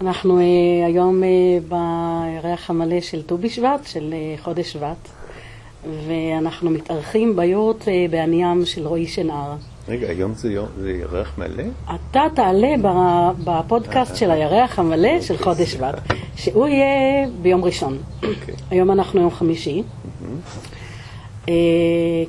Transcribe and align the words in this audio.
אנחנו 0.00 0.38
אה, 0.38 0.86
היום 0.86 1.22
אה, 1.24 1.28
בירח 1.68 2.70
המלא 2.70 3.00
של 3.00 3.22
ט"ו 3.22 3.38
בשבט, 3.38 3.86
של 3.86 4.14
אה, 4.16 4.34
חודש 4.42 4.72
שבט, 4.72 5.08
ואנחנו 6.06 6.70
מתארחים 6.70 7.36
ביורט 7.36 7.88
בעניים 8.10 8.64
של 8.64 8.86
רועי 8.86 9.06
שנהר. 9.06 9.54
רגע, 9.88 10.08
היום 10.08 10.34
זה, 10.34 10.52
יום, 10.52 10.66
זה 10.78 10.90
ירח 10.90 11.38
מלא? 11.38 11.62
אתה 11.94 12.22
תעלה 12.34 12.74
ב- 12.82 13.30
בפודקאסט 13.44 14.16
של 14.16 14.30
הירח 14.30 14.78
המלא 14.78 15.20
של 15.20 15.36
חודש 15.36 15.72
שבט, 15.72 15.94
שהוא 16.36 16.68
יהיה 16.68 17.28
ביום 17.42 17.64
ראשון. 17.64 17.98
אוקיי. 18.16 18.54
היום 18.70 18.90
אנחנו 18.90 19.20
יום 19.20 19.30
חמישי. 19.30 19.82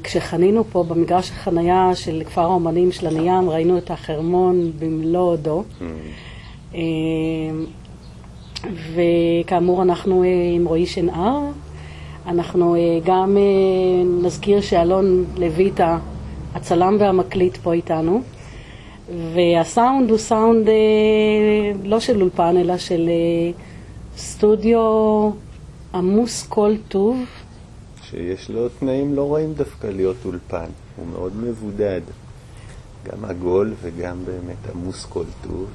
כשחנינו 0.03 0.63
פה 0.71 0.83
במגרש 0.83 1.31
החנייה 1.31 1.91
של 1.95 2.23
כפר 2.25 2.41
האומנים 2.41 2.91
של 2.91 3.07
הניים, 3.07 3.49
ראינו 3.49 3.77
את 3.77 3.91
החרמון 3.91 4.71
במלוא 4.79 5.21
הודו. 5.21 5.63
אה, 6.75 6.79
וכאמור, 8.69 9.81
אנחנו 9.81 10.23
אה, 10.23 10.27
עם 10.55 10.65
רועי 10.65 10.85
שנהר. 10.85 11.39
אנחנו 12.27 12.75
אה, 12.75 12.79
גם 13.05 13.37
אה, 13.37 14.03
נזכיר 14.23 14.61
שאלון 14.61 15.25
לויטה, 15.37 15.99
הצלם 16.55 16.97
והמקליט 16.99 17.57
פה 17.57 17.73
איתנו. 17.73 18.21
והסאונד 19.33 20.09
הוא 20.09 20.17
סאונד 20.17 20.67
לא 21.83 21.99
של 21.99 22.21
אולפן, 22.21 22.57
אלא 22.57 22.77
של 22.77 23.09
סטודיו 24.17 24.79
עמוס 25.93 26.47
כל 26.49 26.73
טוב. 26.87 27.17
שיש 28.03 28.49
לו 28.49 28.69
תנאים 28.69 29.13
לא 29.13 29.33
רעים 29.33 29.53
דווקא 29.53 29.87
להיות 29.87 30.15
אולפן. 30.25 30.69
הוא 30.95 31.05
מאוד 31.11 31.33
מבודד. 31.35 32.01
גם 33.03 33.25
עגול 33.25 33.73
וגם 33.81 34.25
באמת 34.25 34.75
עמוס 34.75 35.05
כל 35.05 35.23
טוב. 35.47 35.67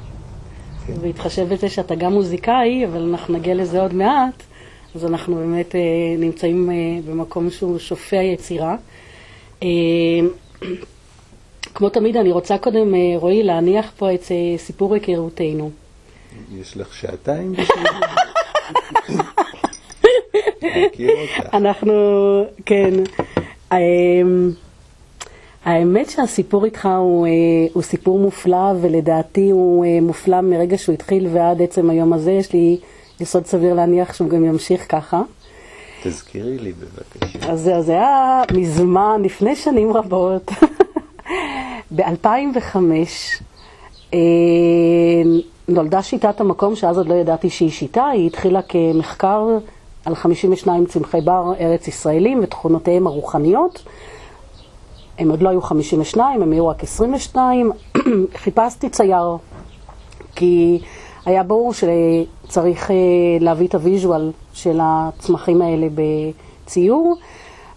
והתחשב 1.01 1.55
בזה 1.55 1.69
שאתה 1.69 1.95
גם 1.95 2.13
מוזיקאי, 2.13 2.87
אבל 2.87 3.03
אנחנו 3.03 3.35
נגיע 3.35 3.55
לזה 3.55 3.81
עוד 3.81 3.95
מעט, 3.95 4.43
אז 4.95 5.05
אנחנו 5.05 5.35
באמת 5.35 5.75
אה, 5.75 5.81
נמצאים 6.19 6.71
אה, 6.71 6.75
במקום 7.11 7.51
שהוא 7.51 7.79
שופע 7.79 8.17
יצירה. 8.23 8.77
אה, 9.63 9.69
כמו 11.75 11.89
תמיד, 11.89 12.17
אני 12.17 12.33
רוצה 12.33 12.59
קודם, 12.59 12.95
אה, 12.95 13.01
רועי, 13.17 13.43
להניח 13.43 13.93
פה 13.97 14.15
את 14.15 14.23
אה, 14.31 14.59
סיפור 14.59 14.95
היכרותנו. 14.95 15.71
יש 16.61 16.77
לך 16.77 16.95
שעתיים 16.95 17.53
בשביל. 17.53 17.87
אנחנו, 21.59 21.95
כן. 22.67 22.95
אמ, 25.67 25.71
האמת 25.71 26.11
שהסיפור 26.11 26.65
איתך 26.65 26.89
הוא, 26.99 27.27
אה, 27.27 27.33
הוא 27.73 27.83
סיפור 27.83 28.19
מופלא, 28.19 28.73
ולדעתי 28.81 29.51
הוא 29.51 29.85
אה, 29.85 29.99
מופלא 30.03 30.41
מרגע 30.41 30.79
שהוא 30.79 30.93
התחיל 30.93 31.29
ועד 31.33 31.63
עצם 31.63 31.91
היום 31.91 32.13
הזה. 32.13 32.33
יש 32.33 32.53
לי 32.53 32.79
יסוד 33.21 33.47
סביר 33.47 33.75
להניח 33.75 34.15
שהוא 34.15 34.29
גם 34.29 34.45
ימשיך 34.45 34.87
ככה. 34.89 35.23
תזכירי 36.03 36.59
לי 36.59 36.73
בבקשה. 36.73 37.53
אז 37.53 37.61
זה, 37.61 37.81
זה 37.81 37.93
היה 37.93 38.43
מזמן, 38.53 39.21
לפני 39.25 39.57
שנים 39.57 39.93
רבות. 39.93 40.51
ב-2005 41.97 42.77
אה, 44.15 44.19
נולדה 45.69 46.03
שיטת 46.03 46.41
המקום, 46.41 46.77
שאז 46.77 46.99
עוד 46.99 47.09
לא 47.09 47.15
ידעתי 47.15 47.51
שהיא 47.51 47.71
שיטה, 47.71 48.07
היא 48.07 48.27
התחילה 48.27 48.63
כמחקר 48.63 49.59
על 50.05 50.15
52 50.15 50.87
צמחי 50.87 51.21
בר 51.21 51.53
ארץ 51.61 51.89
ישראלים 51.89 52.41
ותכונותיהם 52.43 53.07
הרוחניות. 53.07 53.83
הם 55.19 55.31
עוד 55.31 55.43
לא 55.43 55.49
היו 55.49 55.63
52, 55.63 56.43
הם 56.43 56.53
היו 56.53 56.69
רק 56.69 56.83
22. 56.83 57.73
חיפשתי 58.43 58.89
צייר, 58.89 59.37
כי 60.35 60.79
היה 61.27 61.43
ברור 61.43 61.73
שצריך 61.75 62.91
אה, 62.91 62.97
להביא 63.41 63.67
את 63.67 63.75
הוויז'ואל 63.75 64.33
של 64.55 64.79
הצמחים 64.83 65.63
האלה 65.63 65.87
בציור, 65.95 67.17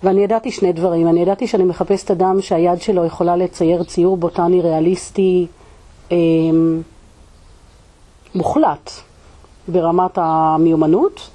ואני 0.03 0.23
ידעתי 0.23 0.51
שני 0.51 0.73
דברים. 0.73 1.07
אני 1.07 1.19
ידעתי 1.19 1.47
שאני 1.47 1.63
מחפשת 1.63 2.11
אדם 2.11 2.41
שהיד 2.41 2.81
שלו 2.81 3.05
יכולה 3.05 3.35
לצייר 3.35 3.83
ציור 3.83 4.17
בוטני 4.17 4.61
ריאליסטי 4.61 5.47
אה, 6.11 6.17
מוחלט 8.35 8.91
ברמת 9.67 10.11
המיומנות, 10.15 11.29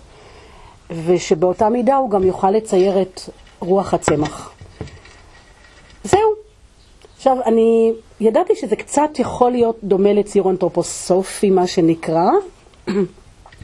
ושבאותה 1.06 1.68
מידה 1.68 1.96
הוא 1.96 2.10
גם 2.10 2.22
יוכל 2.22 2.50
לצייר 2.50 3.02
את 3.02 3.20
רוח 3.60 3.94
הצמח. 3.94 4.53
זהו. 6.04 6.34
עכשיו, 7.16 7.36
אני 7.46 7.92
ידעתי 8.20 8.56
שזה 8.56 8.76
קצת 8.76 9.10
יכול 9.18 9.50
להיות 9.50 9.76
דומה 9.82 10.12
לציור 10.12 10.50
אנתרופוסופי, 10.50 11.50
מה 11.50 11.66
שנקרא, 11.66 12.30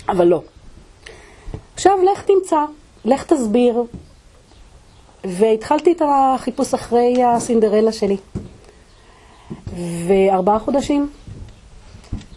אבל 0.09 0.27
לא. 0.27 0.43
עכשיו, 1.75 1.99
לך 2.13 2.23
תמצא, 2.23 2.65
לך 3.05 3.25
תסביר. 3.25 3.83
והתחלתי 5.25 5.93
את 5.93 6.03
החיפוש 6.05 6.75
אחרי 6.75 7.25
הסינדרלה 7.25 7.93
שלי. 7.93 8.17
וארבעה 10.07 10.59
חודשים 10.59 11.11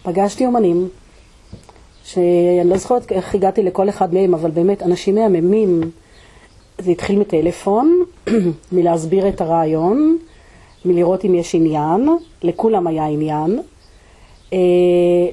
פגשתי 0.03 0.45
אומנים, 0.45 0.89
שאני 2.03 2.69
לא 2.69 2.77
זוכרת 2.77 3.11
איך 3.11 3.35
הגעתי 3.35 3.63
לכל 3.63 3.89
אחד 3.89 4.13
מהם, 4.13 4.33
אבל 4.33 4.51
באמת 4.51 4.83
אנשים 4.83 5.15
מהממים. 5.15 5.81
זה 6.77 6.91
התחיל 6.91 7.19
מטלפון, 7.19 8.03
מלהסביר 8.71 9.29
את 9.29 9.41
הרעיון, 9.41 10.17
מלראות 10.85 11.25
אם 11.25 11.35
יש 11.35 11.55
עניין, 11.55 12.09
לכולם 12.43 12.87
היה 12.87 13.05
עניין, 13.05 13.59
אה, 14.53 14.57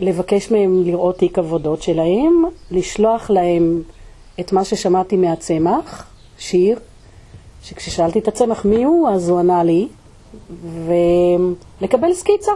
לבקש 0.01 0.51
מהם 0.51 0.83
לראות 0.85 1.19
תיק 1.19 1.39
עבודות 1.39 1.83
שלהם, 1.83 2.45
לשלוח 2.71 3.31
להם 3.31 3.83
את 4.41 4.53
מה 4.53 4.65
ששמעתי 4.65 5.17
מהצמח, 5.17 6.11
שיר, 6.39 6.79
שכששאלתי 7.63 8.19
את 8.19 8.29
הצמח 8.29 8.65
מי 8.65 8.85
הוא, 8.85 9.09
אז 9.09 9.29
הוא 9.29 9.39
ענה 9.39 9.65
לי, 9.65 9.89
ולקבל 11.81 12.15
סקיצה, 12.15 12.53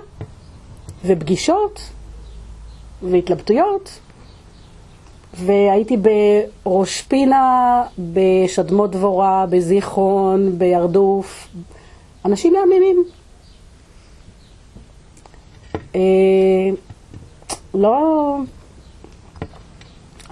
ופגישות, 1.05 1.81
והתלבטויות. 3.03 3.99
והייתי 5.37 5.97
בראש 5.97 7.03
פינה, 7.03 7.83
בשדמות 7.99 8.91
דבורה, 8.91 9.47
בזיכרון, 9.51 10.59
בירדוף, 10.59 11.49
אנשים 12.25 12.53
מהממים. 12.53 13.05
אה, 15.95 16.01
לא... 17.75 18.37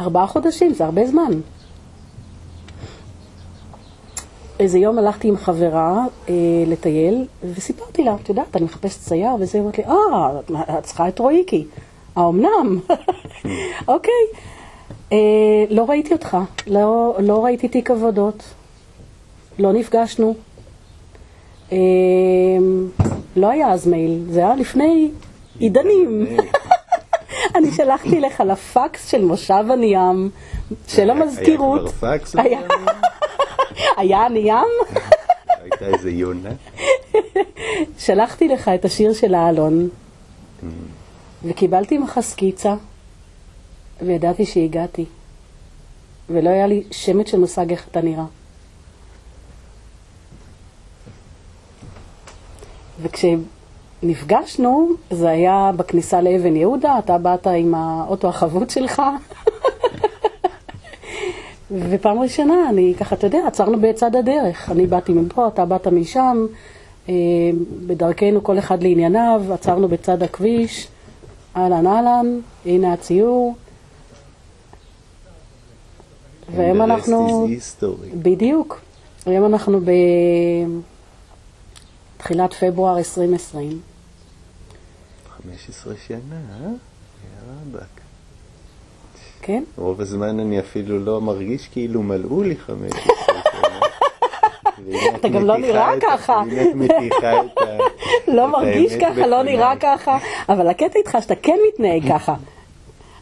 ארבעה 0.00 0.26
חודשים, 0.26 0.74
זה 0.74 0.84
הרבה 0.84 1.06
זמן. 1.06 1.32
איזה 4.60 4.78
יום 4.78 4.98
הלכתי 4.98 5.28
עם 5.28 5.36
חברה 5.36 6.04
אה, 6.28 6.34
לטייל, 6.66 7.26
וסיפרתי 7.54 8.04
לה, 8.04 8.14
את 8.22 8.28
יודעת, 8.28 8.56
אני 8.56 8.64
מחפשת 8.64 9.00
צייר, 9.00 9.30
וזה, 9.40 9.58
אומרת 9.58 9.78
לי, 9.78 9.84
אה, 9.84 10.78
את 10.78 10.84
צריכה 10.84 11.08
את 11.08 11.18
רואיקי. 11.18 11.66
האומנם? 12.16 12.80
אוקיי. 13.88 14.24
אה, 15.12 15.64
לא 15.70 15.84
ראיתי 15.88 16.12
אותך, 16.12 16.36
לא, 16.66 17.16
לא 17.18 17.44
ראיתי 17.44 17.68
תיק 17.68 17.90
עבודות, 17.90 18.44
לא 19.58 19.72
נפגשנו. 19.72 20.34
אה, 21.72 21.78
לא 23.36 23.50
היה 23.50 23.72
אז 23.72 23.86
מייל, 23.86 24.24
זה 24.30 24.40
היה 24.40 24.54
לפני 24.54 25.10
עידנים. 25.58 26.26
אני 27.56 27.70
שלחתי 27.70 28.20
לך 28.20 28.40
לפקס 28.40 29.10
של 29.10 29.24
מושב 29.24 29.64
הניים, 29.72 30.30
של 30.88 31.10
המזכירות. 31.10 31.80
היה 31.80 31.92
כבר 31.92 32.18
פקס? 32.18 32.36
היה. 33.96 34.26
הניים? 34.26 34.68
הייתה 35.62 35.86
איזה 35.86 36.10
יונה? 36.10 36.50
שלחתי 37.98 38.48
לך 38.48 38.68
את 38.68 38.84
השיר 38.84 39.12
של 39.12 39.34
האלון, 39.34 39.88
וקיבלתי 41.44 41.98
ממך 41.98 42.20
סקיצה, 42.22 42.74
וידעתי 44.06 44.46
שהגעתי, 44.46 45.04
ולא 46.30 46.50
היה 46.50 46.66
לי 46.66 46.82
שמץ 46.90 47.28
של 47.30 47.38
מושג 47.38 47.70
איך 47.70 47.88
אתה 47.90 48.00
נראה. 48.00 48.24
וכשנפגשנו, 53.02 54.88
זה 55.10 55.28
היה 55.28 55.70
בכניסה 55.76 56.20
לאבן 56.20 56.56
יהודה, 56.56 56.98
אתה 56.98 57.18
באת 57.18 57.46
עם 57.46 57.74
האוטו 57.74 58.28
החבוט 58.28 58.70
שלך. 58.70 59.02
ופעם 61.90 62.18
ראשונה, 62.18 62.68
אני 62.68 62.94
ככה, 63.00 63.14
אתה 63.14 63.26
יודע, 63.26 63.46
עצרנו 63.46 63.80
בצד 63.80 64.16
הדרך. 64.16 64.70
אני 64.70 64.86
באתי 64.86 65.12
מפה, 65.12 65.48
אתה 65.48 65.64
באת 65.64 65.86
משם, 65.86 66.46
אה, 67.08 67.14
בדרכנו 67.86 68.42
כל 68.42 68.58
אחד 68.58 68.82
לענייניו, 68.82 69.42
עצרנו 69.54 69.88
בצד 69.88 70.22
הכביש, 70.22 70.88
אהלן 71.56 71.86
אהלן, 71.86 72.40
הנה 72.66 72.92
הציור. 72.92 73.54
והיום 76.56 76.82
אנחנו. 76.82 77.48
בדיוק, 78.14 78.80
היום 79.26 79.46
אנחנו 79.52 79.80
בתחילת 82.18 82.54
פברואר 82.54 82.98
2020. 82.98 83.80
15 85.42 85.94
שנה, 86.06 86.18
אה? 86.30 86.66
יא 86.66 86.72
רבאק. 87.68 88.00
כן? 89.42 89.62
רוב 89.78 90.00
הזמן 90.00 90.40
אני 90.40 90.60
אפילו 90.60 90.98
לא 90.98 91.20
מרגיש 91.20 91.68
כאילו 91.68 92.02
מלאו 92.02 92.42
לי 92.42 92.56
15 92.56 93.00
שנה. 93.00 93.80
אתה 95.16 95.28
גם 95.28 95.44
לא 95.44 95.56
נראה 95.56 95.94
את- 95.96 96.02
ככה. 96.02 96.42
לא 98.36 98.48
מרגיש 98.52 98.92
ככה, 99.00 99.26
לא 99.26 99.42
נראה. 99.42 99.76
ככה, 99.80 100.18
אבל 100.48 100.68
הקטע 100.68 100.98
איתך 100.98 101.16
שאתה 101.20 101.34
כן 101.42 101.56
מתנהג 101.68 102.08
ככה. 102.12 102.34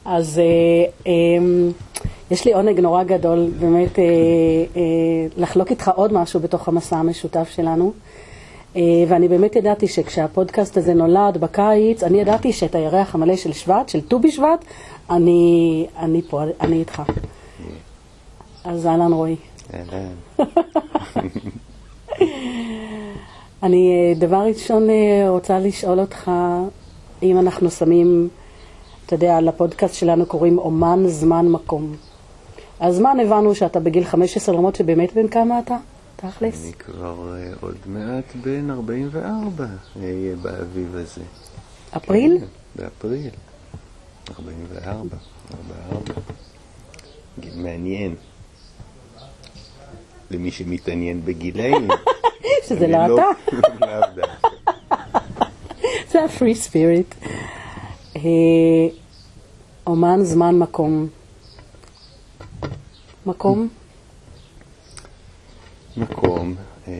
אז 0.04 0.38
אה, 0.38 0.44
אה, 1.06 1.12
יש 2.30 2.44
לי 2.44 2.52
עונג 2.52 2.80
נורא 2.80 3.02
גדול 3.02 3.50
באמת 3.60 3.98
אה, 3.98 4.04
אה, 4.76 4.82
לחלוק 5.36 5.70
איתך 5.70 5.90
עוד 5.94 6.12
משהו 6.12 6.40
בתוך 6.40 6.68
המסע 6.68 6.96
המשותף 6.96 7.48
שלנו. 7.50 7.92
אה, 8.76 8.82
ואני 9.08 9.28
באמת 9.28 9.56
ידעתי 9.56 9.88
שכשהפודקאסט 9.88 10.76
הזה 10.76 10.94
נולד 10.94 11.36
בקיץ, 11.36 12.02
אני 12.02 12.20
ידעתי 12.20 12.52
שאת 12.52 12.74
הירח 12.74 13.14
המלא 13.14 13.36
של 13.36 13.52
שבט, 13.52 13.88
של 13.88 14.00
ט"ו 14.00 14.18
בשבט, 14.18 14.64
אני, 15.10 15.86
אני 15.98 16.22
פה, 16.22 16.42
אני 16.60 16.76
איתך. 16.76 17.02
אז 18.64 18.86
אהלן 18.86 19.12
רועי. 19.12 19.36
אהלן. 19.74 20.14
אני 23.62 23.92
אה, 23.92 24.14
דבר 24.18 24.36
ראשון 24.36 24.90
אה, 24.90 25.24
רוצה 25.28 25.58
לשאול 25.58 26.00
אותך 26.00 26.30
אם 27.22 27.38
אנחנו 27.38 27.70
שמים, 27.70 28.28
אתה 29.06 29.14
יודע, 29.14 29.40
לפודקאסט 29.40 29.94
שלנו 29.94 30.26
קוראים 30.26 30.58
אומן 30.58 31.02
זמן 31.06 31.48
מקום. 31.48 31.96
הזמן 32.80 33.16
הבנו 33.20 33.54
שאתה 33.54 33.80
בגיל 33.80 34.04
15, 34.04 34.54
למרות 34.54 34.74
שבאמת 34.76 35.12
בן 35.12 35.28
כמה 35.28 35.58
אתה? 35.58 35.76
תכלס? 36.16 36.64
אני 36.64 36.72
כבר 36.72 37.36
אה, 37.36 37.52
עוד 37.60 37.76
מעט 37.86 38.24
בן 38.42 38.70
44 38.70 39.66
אהיה 39.96 40.36
באביב 40.36 40.96
הזה. 40.96 41.20
אפריל? 41.96 42.38
כן, 42.40 42.46
באפריל. 42.82 43.30
44, 44.38 45.16
44. 45.54 46.20
גיל 47.40 47.56
מעניין. 47.56 48.14
למי 50.30 50.50
שמתעניין 50.50 51.24
בגילאים. 51.24 51.88
שזה 52.66 52.84
אני 52.84 52.92
לא 52.92 53.14
אתה. 53.14 53.56
דווקא. 54.16 54.22
זה 56.10 56.22
ה-free 56.22 56.68
spirit. 56.68 57.26
אה, 58.16 58.20
אומן 59.86 60.24
זמן 60.24 60.58
מקום. 60.58 61.08
מקום? 63.30 63.68
מקום, 65.96 66.56
אה, 66.88 66.92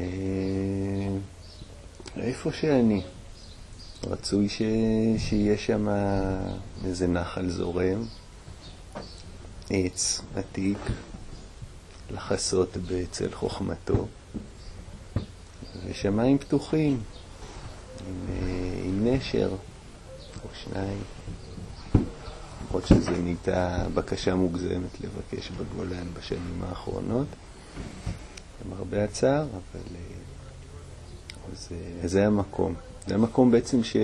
איפה 2.17 2.53
שאני. 2.53 3.03
רצוי 4.05 4.49
ש... 4.49 4.63
שיהיה 5.19 5.59
שם 5.59 5.89
איזה 6.85 7.07
נחל 7.07 7.49
זורם, 7.49 8.05
עץ 9.71 10.21
עתיק, 10.37 10.79
לחסות 12.11 12.77
בצל 12.77 13.35
חוכמתו, 13.35 14.07
ושמיים 15.87 16.39
פתוחים, 16.39 17.01
עם, 18.09 18.27
אה, 18.29 18.83
עם 18.85 19.07
נשר 19.07 19.51
או 20.45 20.49
שניים. 20.55 21.03
למרות 22.71 22.87
שזה 22.87 23.11
נהייתה 23.23 23.87
בקשה 23.95 24.35
מוגזמת 24.35 25.01
לבקש 25.01 25.51
בגולן 25.51 26.07
בשנים 26.19 26.63
האחרונות. 26.69 27.27
למרבה 28.67 29.05
הצער, 29.05 29.43
אבל 29.43 29.81
אה, 29.95 30.01
אז, 31.53 31.69
אה, 31.73 32.09
זה 32.09 32.27
המקום. 32.27 32.75
זה 33.07 33.15
המקום 33.15 33.51
בעצם 33.51 33.85
ש... 33.85 33.97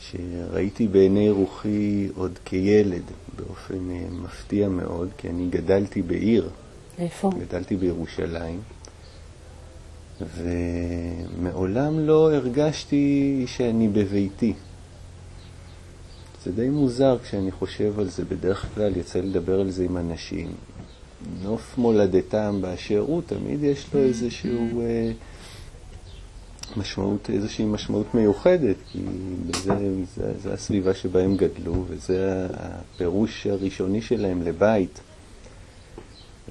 שראיתי 0.00 0.88
בעיני 0.88 1.30
רוחי 1.30 2.08
עוד 2.16 2.38
כילד, 2.44 3.02
באופן 3.36 3.90
אה, 3.90 4.06
מפתיע 4.10 4.68
מאוד, 4.68 5.08
כי 5.18 5.28
אני 5.28 5.48
גדלתי 5.50 6.02
בעיר, 6.02 6.50
איפה? 6.98 7.30
גדלתי 7.40 7.76
בירושלים, 7.76 8.60
ומעולם 10.36 11.98
לא 11.98 12.34
הרגשתי 12.34 13.44
שאני 13.46 13.88
בביתי. 13.88 14.54
זה 16.44 16.52
די 16.52 16.68
מוזר 16.68 17.16
כשאני 17.22 17.50
חושב 17.50 18.00
על 18.00 18.08
זה, 18.08 18.24
בדרך 18.24 18.66
כלל 18.74 18.96
יצא 18.96 19.18
לדבר 19.18 19.60
על 19.60 19.70
זה 19.70 19.84
עם 19.84 19.96
אנשים. 19.96 20.52
נוף 21.42 21.78
מולדתם 21.78 22.58
באשר 22.60 22.98
הוא, 22.98 23.22
תמיד 23.26 23.62
יש 23.62 23.86
לו 23.94 24.00
איזשהו 24.00 24.80
אה, 24.80 25.12
משמעות, 26.76 27.30
איזושהי 27.30 27.64
משמעות 27.64 28.14
מיוחדת, 28.14 28.76
כי 28.92 28.98
זה, 29.62 29.74
זה, 30.14 30.32
זה 30.42 30.52
הסביבה 30.52 30.94
שבה 30.94 31.22
הם 31.22 31.36
גדלו, 31.36 31.84
וזה 31.88 32.46
הפירוש 32.52 33.46
הראשוני 33.46 34.02
שלהם 34.02 34.42
לבית. 34.42 35.00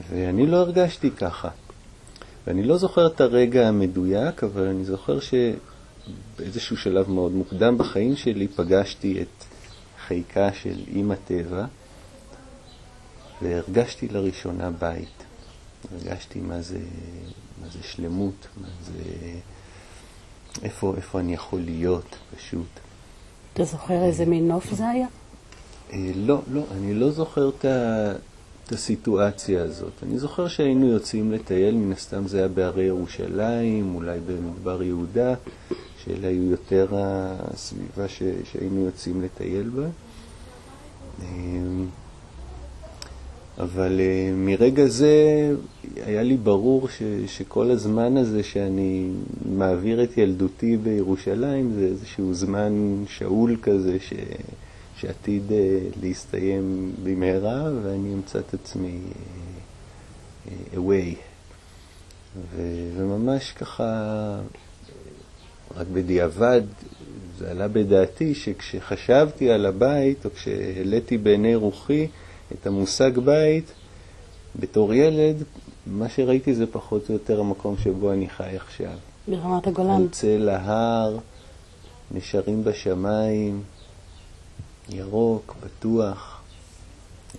ואני 0.10 0.48
לא 0.48 0.58
הרגשתי 0.58 1.12
ככה. 1.12 1.50
ואני 2.48 2.64
לא 2.64 2.78
זוכר 2.78 3.08
את 3.08 3.22
הרגע 3.22 3.68
המדויק, 3.68 4.44
אבל 4.44 4.68
אני 4.68 4.86
זוכר 4.86 5.20
שבאיזשהו 5.20 6.78
שלב 6.78 7.10
מאוד 7.10 7.32
מוקדם 7.32 7.78
בחיים 7.78 8.16
שלי 8.16 8.48
פגשתי 8.48 9.22
את 9.22 9.49
חיקה 10.10 10.54
של 10.54 10.84
אימא 10.88 11.16
טבע, 11.26 11.66
והרגשתי 13.42 14.08
לראשונה 14.08 14.72
בית. 14.72 15.24
הרגשתי 15.92 16.40
מה 16.40 16.62
זה, 16.62 16.80
מה 17.62 17.68
זה 17.70 17.80
שלמות, 17.84 18.48
מה 18.62 18.68
זה... 18.86 18.94
איפה, 20.64 20.94
איפה 20.98 21.20
אני 21.20 21.34
יכול 21.34 21.60
להיות, 21.60 22.16
פשוט. 22.38 22.68
אתה 23.54 23.64
זוכר 23.64 24.04
איזה 24.04 24.26
מין 24.26 24.48
נוף 24.48 24.74
זה 24.74 24.90
היה? 24.90 25.08
אה, 25.94 26.12
לא, 26.16 26.42
לא, 26.52 26.64
אני 26.72 26.94
לא 26.94 27.12
זוכר 27.12 27.50
את, 27.50 27.66
ה, 27.66 28.12
את 28.70 28.74
הסיטואציה 28.74 29.64
הזאת. 29.64 29.92
אני 30.04 30.20
זוכר 30.20 30.48
שהיינו 30.48 30.86
יוצאים 30.86 31.32
לטייל, 31.32 31.76
מן 31.76 31.92
הסתם 31.92 32.28
זה 32.28 32.38
היה 32.38 32.48
בהרי 32.48 32.84
ירושלים, 32.84 33.96
אולי 33.96 34.20
במדבר 34.28 34.84
יהודה, 34.84 35.34
שאלה 36.04 36.28
היו 36.28 36.44
יותר 36.44 36.88
הסביבה 36.92 38.08
ש, 38.08 38.24
שהיינו 38.44 38.86
יוצאים 38.86 39.22
לטייל 39.22 39.70
בה. 39.70 39.88
אה, 41.22 41.28
אבל 43.60 44.00
uh, 44.00 44.36
מרגע 44.36 44.86
זה 44.86 45.14
היה 45.96 46.24
לי 46.24 46.38
ברור 46.38 46.90
ש, 46.90 47.04
שכל 47.28 47.72
הזמן 47.72 48.18
הזה 48.18 48.44
שאני 48.44 49.10
מעביר 49.56 50.04
את 50.04 50.18
ילדותי 50.18 50.78
בירושלים 50.78 51.72
זה 51.74 51.86
איזשהו 51.86 52.34
זמן 52.34 53.04
שאול 53.08 53.56
כזה 53.62 53.98
ש, 54.00 54.14
שעתיד 55.00 55.44
uh, 55.50 55.54
להסתיים 56.02 56.94
במהרה 57.04 57.64
ואני 57.84 58.14
אמצא 58.14 58.40
את 58.40 58.54
עצמי 58.54 59.00
uh, 59.10 59.18
uh, 60.48 60.78
away. 60.78 61.16
ו, 62.56 62.62
וממש 62.98 63.52
ככה, 63.52 64.40
רק 65.76 65.88
בדיעבד, 65.94 66.62
זה 67.38 67.52
עלה 67.52 67.68
בדעתי 67.68 68.36
שכשחשבתי 68.36 69.52
על 69.52 69.66
הבית 69.66 70.26
או 70.26 70.30
כשהעליתי 70.32 71.18
בעיני 71.18 71.56
רוחי 71.56 72.08
את 72.52 72.68
המושג 72.68 73.20
בית, 73.20 73.72
בתור 74.56 74.94
ילד, 74.94 75.36
מה 75.88 76.10
שראיתי 76.10 76.54
זה 76.54 76.66
פחות 76.68 77.10
או 77.10 77.14
יותר 77.14 77.40
המקום 77.40 77.78
שבו 77.78 78.12
אני 78.12 78.30
חי 78.30 78.56
עכשיו. 78.56 78.98
ברמת 79.28 79.68
הגולן. 79.68 79.90
על 79.90 80.08
צל 80.12 80.50
ההר, 80.50 81.18
נשרים 82.12 82.64
בשמיים, 82.64 83.62
ירוק, 84.90 85.56
בטוח. 85.64 86.42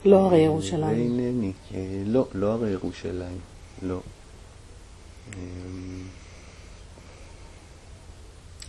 לא 0.04 0.16
הרי 0.16 0.38
ירושלים. 0.38 0.82
ואינני. 0.82 1.52
אה, 1.74 2.02
לא, 2.06 2.26
לא 2.34 2.52
הרי 2.52 2.70
ירושלים. 2.70 3.38
לא. 3.82 4.00
אה, 5.32 5.38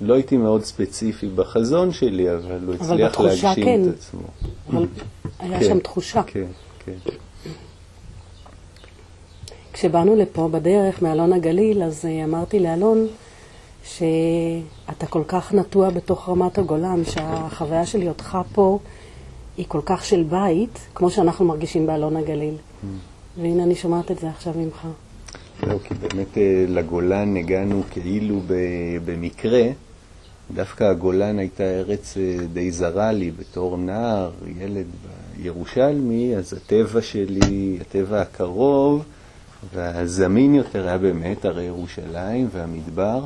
לא 0.02 0.14
הייתי 0.14 0.38
מאוד 0.38 0.64
ספציפי 0.64 1.28
בחזון 1.28 1.92
שלי, 1.94 2.36
אבל 2.36 2.60
הוא 2.66 2.76
הצליח 2.76 3.20
להגשים 3.20 3.66
כן. 3.66 3.82
את 3.90 3.94
עצמו. 3.94 4.28
אבל 4.70 4.86
היה 5.40 5.60
כן, 5.60 5.66
שם 5.66 5.80
תחושה. 5.80 6.24
כן, 6.24 6.48
כן. 6.86 6.98
כשבאנו 9.74 10.16
לפה 10.16 10.50
בדרך 10.52 11.02
מאלון 11.02 11.34
הגליל, 11.34 11.84
אז 11.84 12.06
אה, 12.06 12.24
אמרתי 12.24 12.60
לאלון 12.60 13.08
שאתה 13.84 15.06
כל 15.10 15.24
כך 15.28 15.54
נטוע 15.54 15.90
בתוך 15.90 16.30
רמת 16.30 16.58
הגולן, 16.58 17.02
שהחוויה 17.06 17.86
שלי 17.86 18.08
אותך 18.08 18.38
פה 18.54 18.80
היא 19.58 19.66
כל 19.68 19.82
כך 19.86 20.06
של 20.06 20.24
בית, 20.24 20.80
כמו 20.96 21.12
שאנחנו 21.12 21.46
מרגישים 21.46 21.88
באלון 21.88 22.18
הגליל. 22.18 22.56
והנה 23.42 23.64
אני 23.64 23.76
שומעת 23.76 24.12
את 24.12 24.20
זה 24.20 24.30
עכשיו 24.30 24.54
ממך. 24.58 24.88
זהו, 25.66 25.80
כי 25.84 25.94
באמת 25.94 26.38
אה, 26.38 26.66
לגולן 26.68 27.38
הגענו 27.38 27.84
כאילו 27.92 28.42
במקרה. 29.06 29.64
דווקא 30.54 30.84
הגולן 30.84 31.40
הייתה 31.40 31.64
ארץ 31.64 32.18
אה, 32.18 32.38
די 32.54 32.72
זרה 32.72 33.12
לי 33.12 33.32
בתור 33.32 33.78
נער, 33.78 34.32
ילד 34.60 34.86
ירושלמי, 35.40 36.36
אז 36.36 36.54
הטבע 36.54 37.02
שלי, 37.02 37.78
הטבע 37.82 38.22
הקרוב 38.22 39.04
והזמין 39.74 40.56
יותר 40.56 40.88
היה 40.88 40.98
באמת 40.98 41.46
הרי 41.46 41.64
ירושלים 41.64 42.50
והמדבר. 42.52 43.24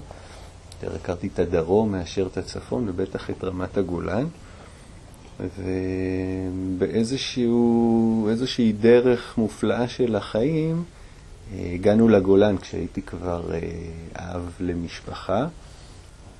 יותר. 0.85 0.95
הכרתי 0.95 1.27
את 1.33 1.39
הדרום 1.39 1.91
מאשר 1.91 2.27
את 2.31 2.37
הצפון 2.37 2.89
ובטח 2.89 3.29
את 3.29 3.43
רמת 3.43 3.77
הגולן. 3.77 4.27
ובאיזושהי 6.79 8.73
דרך 8.79 9.37
מופלאה 9.37 9.87
של 9.87 10.15
החיים, 10.15 10.83
הגענו 11.57 12.07
לגולן 12.07 12.57
כשהייתי 12.57 13.01
כבר 13.01 13.51
אב 14.15 14.51
למשפחה 14.59 15.47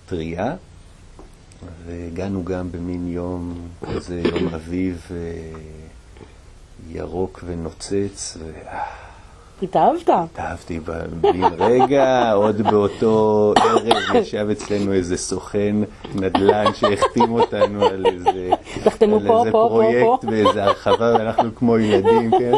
טריה, 0.05 0.55
והגענו 1.85 2.45
גם 2.45 2.71
במין 2.71 3.07
יום, 3.07 3.67
איזה 3.87 4.21
יום 4.21 4.53
אביב 4.53 5.07
ירוק 6.89 7.43
ונוצץ, 7.47 8.37
ו... 8.39 8.51
התאהבת? 9.62 10.09
התאהבתי 10.09 10.79
בן 10.79 11.51
רגע, 11.57 12.31
עוד 12.43 12.62
באותו 12.62 13.53
ערב 13.57 14.15
ישב 14.15 14.47
אצלנו 14.51 14.93
איזה 14.93 15.17
סוכן 15.17 15.75
נדל"ן 16.15 16.74
שהחתים 16.74 17.31
אותנו 17.31 17.85
על 17.85 18.05
איזה, 18.05 18.50
על 19.01 19.13
איזה 19.13 19.51
פרויקט 19.51 20.24
ואיזה 20.24 20.63
הרחבה, 20.63 21.15
ואנחנו 21.19 21.55
כמו 21.55 21.77
ילדים, 21.77 22.31
כן. 22.31 22.53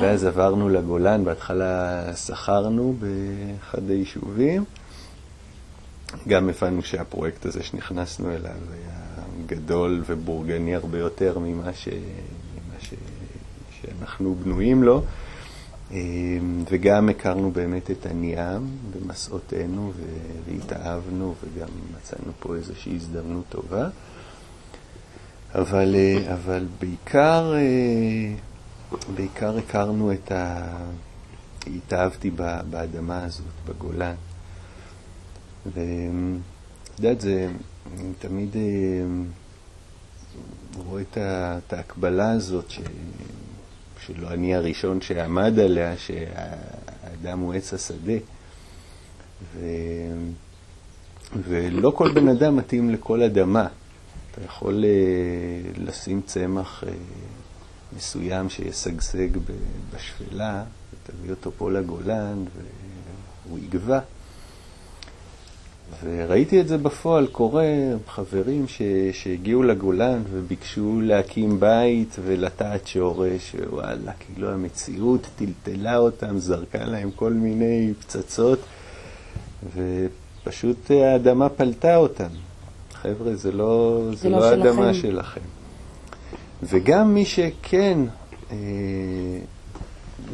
ואז 0.00 0.24
עברנו 0.24 0.68
לגולן, 0.68 1.24
בהתחלה 1.24 2.02
שכרנו 2.16 2.94
באחד 2.98 3.90
היישובים. 3.90 4.64
גם 6.28 6.48
הבנו 6.48 6.82
שהפרויקט 6.82 7.46
הזה 7.46 7.62
שנכנסנו 7.62 8.30
אליו 8.30 8.40
היה 8.72 9.24
גדול 9.46 10.02
ובורגני 10.06 10.74
הרבה 10.74 10.98
יותר 10.98 11.38
ממה, 11.38 11.72
ש... 11.72 11.88
ממה 11.88 12.80
ש... 12.80 12.94
שאנחנו 13.82 14.34
בנויים 14.34 14.82
לו. 14.82 15.02
אמ, 15.92 16.64
וגם 16.70 17.08
הכרנו 17.08 17.50
באמת 17.50 17.90
את 17.90 18.06
הניאם 18.06 18.66
במסעותינו 18.90 19.92
והתאהבנו 20.46 21.34
וגם 21.42 21.68
מצאנו 21.96 22.32
פה 22.40 22.54
איזושהי 22.54 22.94
הזדמנות 22.96 23.44
טובה. 23.48 23.88
אבל, 25.54 25.94
אה, 25.94 26.34
אבל 26.34 26.66
בעיקר, 26.80 27.54
אה, 27.54 28.34
בעיקר 29.14 29.56
הכרנו 29.58 30.12
את 30.12 30.32
ה... 30.32 30.66
התאהבתי 31.66 32.30
באדמה 32.70 33.24
הזאת, 33.24 33.46
בגולן. 33.68 34.14
ואת 35.66 36.98
יודעת, 36.98 37.20
זה, 37.20 37.50
אני 37.92 38.12
תמיד 38.18 38.56
אה, 38.56 38.60
רואה 40.76 41.02
את 41.16 41.72
ההקבלה 41.72 42.30
הזאת, 42.30 42.70
ש... 42.70 42.80
שלא 44.06 44.28
אני 44.28 44.54
הראשון 44.54 45.00
שעמד 45.00 45.58
עליה, 45.58 45.94
שהאדם 45.96 47.38
הוא 47.38 47.54
עץ 47.54 47.74
השדה. 47.74 48.18
ו... 49.54 49.66
ולא 51.48 51.92
כל 51.96 52.12
בן 52.12 52.28
אדם 52.28 52.56
מתאים 52.56 52.90
לכל 52.90 53.22
אדמה. 53.22 53.66
אתה 54.30 54.44
יכול 54.44 54.84
uh, 54.84 55.80
לשים 55.80 56.20
צמח 56.26 56.84
uh, 56.84 56.86
מסוים 57.96 58.50
שישגשג 58.50 59.28
בשפלה, 59.94 60.64
ותביא 60.92 61.30
אותו 61.30 61.52
פה 61.58 61.70
לגולן, 61.70 62.44
והוא 63.46 63.58
יגבה. 63.58 64.00
וראיתי 66.02 66.60
את 66.60 66.68
זה 66.68 66.78
בפועל 66.78 67.26
קורה, 67.26 67.66
חברים 68.06 68.68
ש, 68.68 68.82
שהגיעו 69.12 69.62
לגולן 69.62 70.22
וביקשו 70.30 71.00
להקים 71.00 71.60
בית 71.60 72.16
ולטעת 72.24 72.86
שורש, 72.86 73.54
ווואלה, 73.54 74.12
כאילו 74.12 74.50
המציאות 74.50 75.26
טלטלה 75.36 75.96
אותם, 75.96 76.38
זרקה 76.38 76.84
להם 76.84 77.10
כל 77.16 77.32
מיני 77.32 77.92
פצצות, 78.00 78.58
ופשוט 79.74 80.90
האדמה 80.90 81.48
פלטה 81.48 81.96
אותם. 81.96 82.28
חבר'ה, 82.94 83.34
זה 83.34 83.52
לא, 83.52 84.02
זה, 84.10 84.16
זה 84.16 84.28
לא, 84.28 84.38
לא 84.38 84.44
האדמה 84.44 84.94
שלכם. 84.94 85.40
וגם 86.62 87.14
מי 87.14 87.24
שכן 87.24 87.98
אה, 88.50 88.56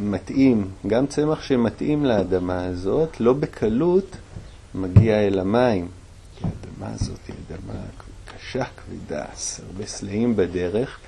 מתאים, 0.01 0.69
גם 0.87 1.07
צמח 1.07 1.43
שמתאים 1.43 2.05
לאדמה 2.05 2.65
הזאת, 2.65 3.21
לא 3.21 3.33
בקלות, 3.33 4.17
מגיע 4.77 5.27
אל 5.27 5.39
המים, 5.39 5.89
כי 6.37 6.45
האדמה 6.45 6.95
הזאת 6.95 7.19
היא 7.29 7.37
אדמה 7.49 7.81
קשה, 8.25 8.65
כבדה, 8.65 9.25
הרבה 9.69 9.87
סלעים 9.87 10.37
בדרך, 10.37 10.99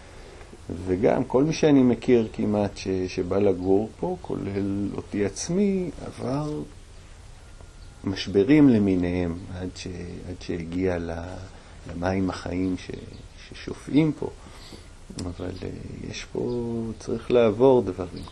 וגם 0.86 1.24
כל 1.24 1.44
מי 1.44 1.52
שאני 1.52 1.82
מכיר 1.82 2.28
כמעט 2.32 2.76
ש, 2.76 2.88
שבא 3.08 3.38
לגור 3.38 3.88
פה, 4.00 4.16
כולל 4.22 4.88
אותי 4.96 5.24
עצמי, 5.24 5.90
עבר 6.06 6.50
משברים 8.04 8.68
למיניהם 8.68 9.38
עד, 9.60 9.68
ש, 9.76 9.86
עד 10.28 10.42
שהגיע 10.42 10.96
למים 11.90 12.30
החיים 12.30 12.76
ש, 12.78 12.90
ששופעים 13.48 14.12
פה. 14.18 14.30
אבל 15.24 15.50
אה, 15.62 15.68
יש 16.10 16.26
פה, 16.32 16.62
צריך 16.98 17.30
לעבור 17.30 17.82
דברים. 17.82 18.22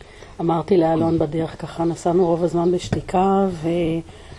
אמרתי 0.40 0.76
לאלון 0.76 1.18
בדרך, 1.18 1.62
ככה 1.62 1.84
נסענו 1.84 2.26
רוב 2.26 2.44
הזמן 2.44 2.72
בשתיקה, 2.72 3.46
ו... 3.50 3.68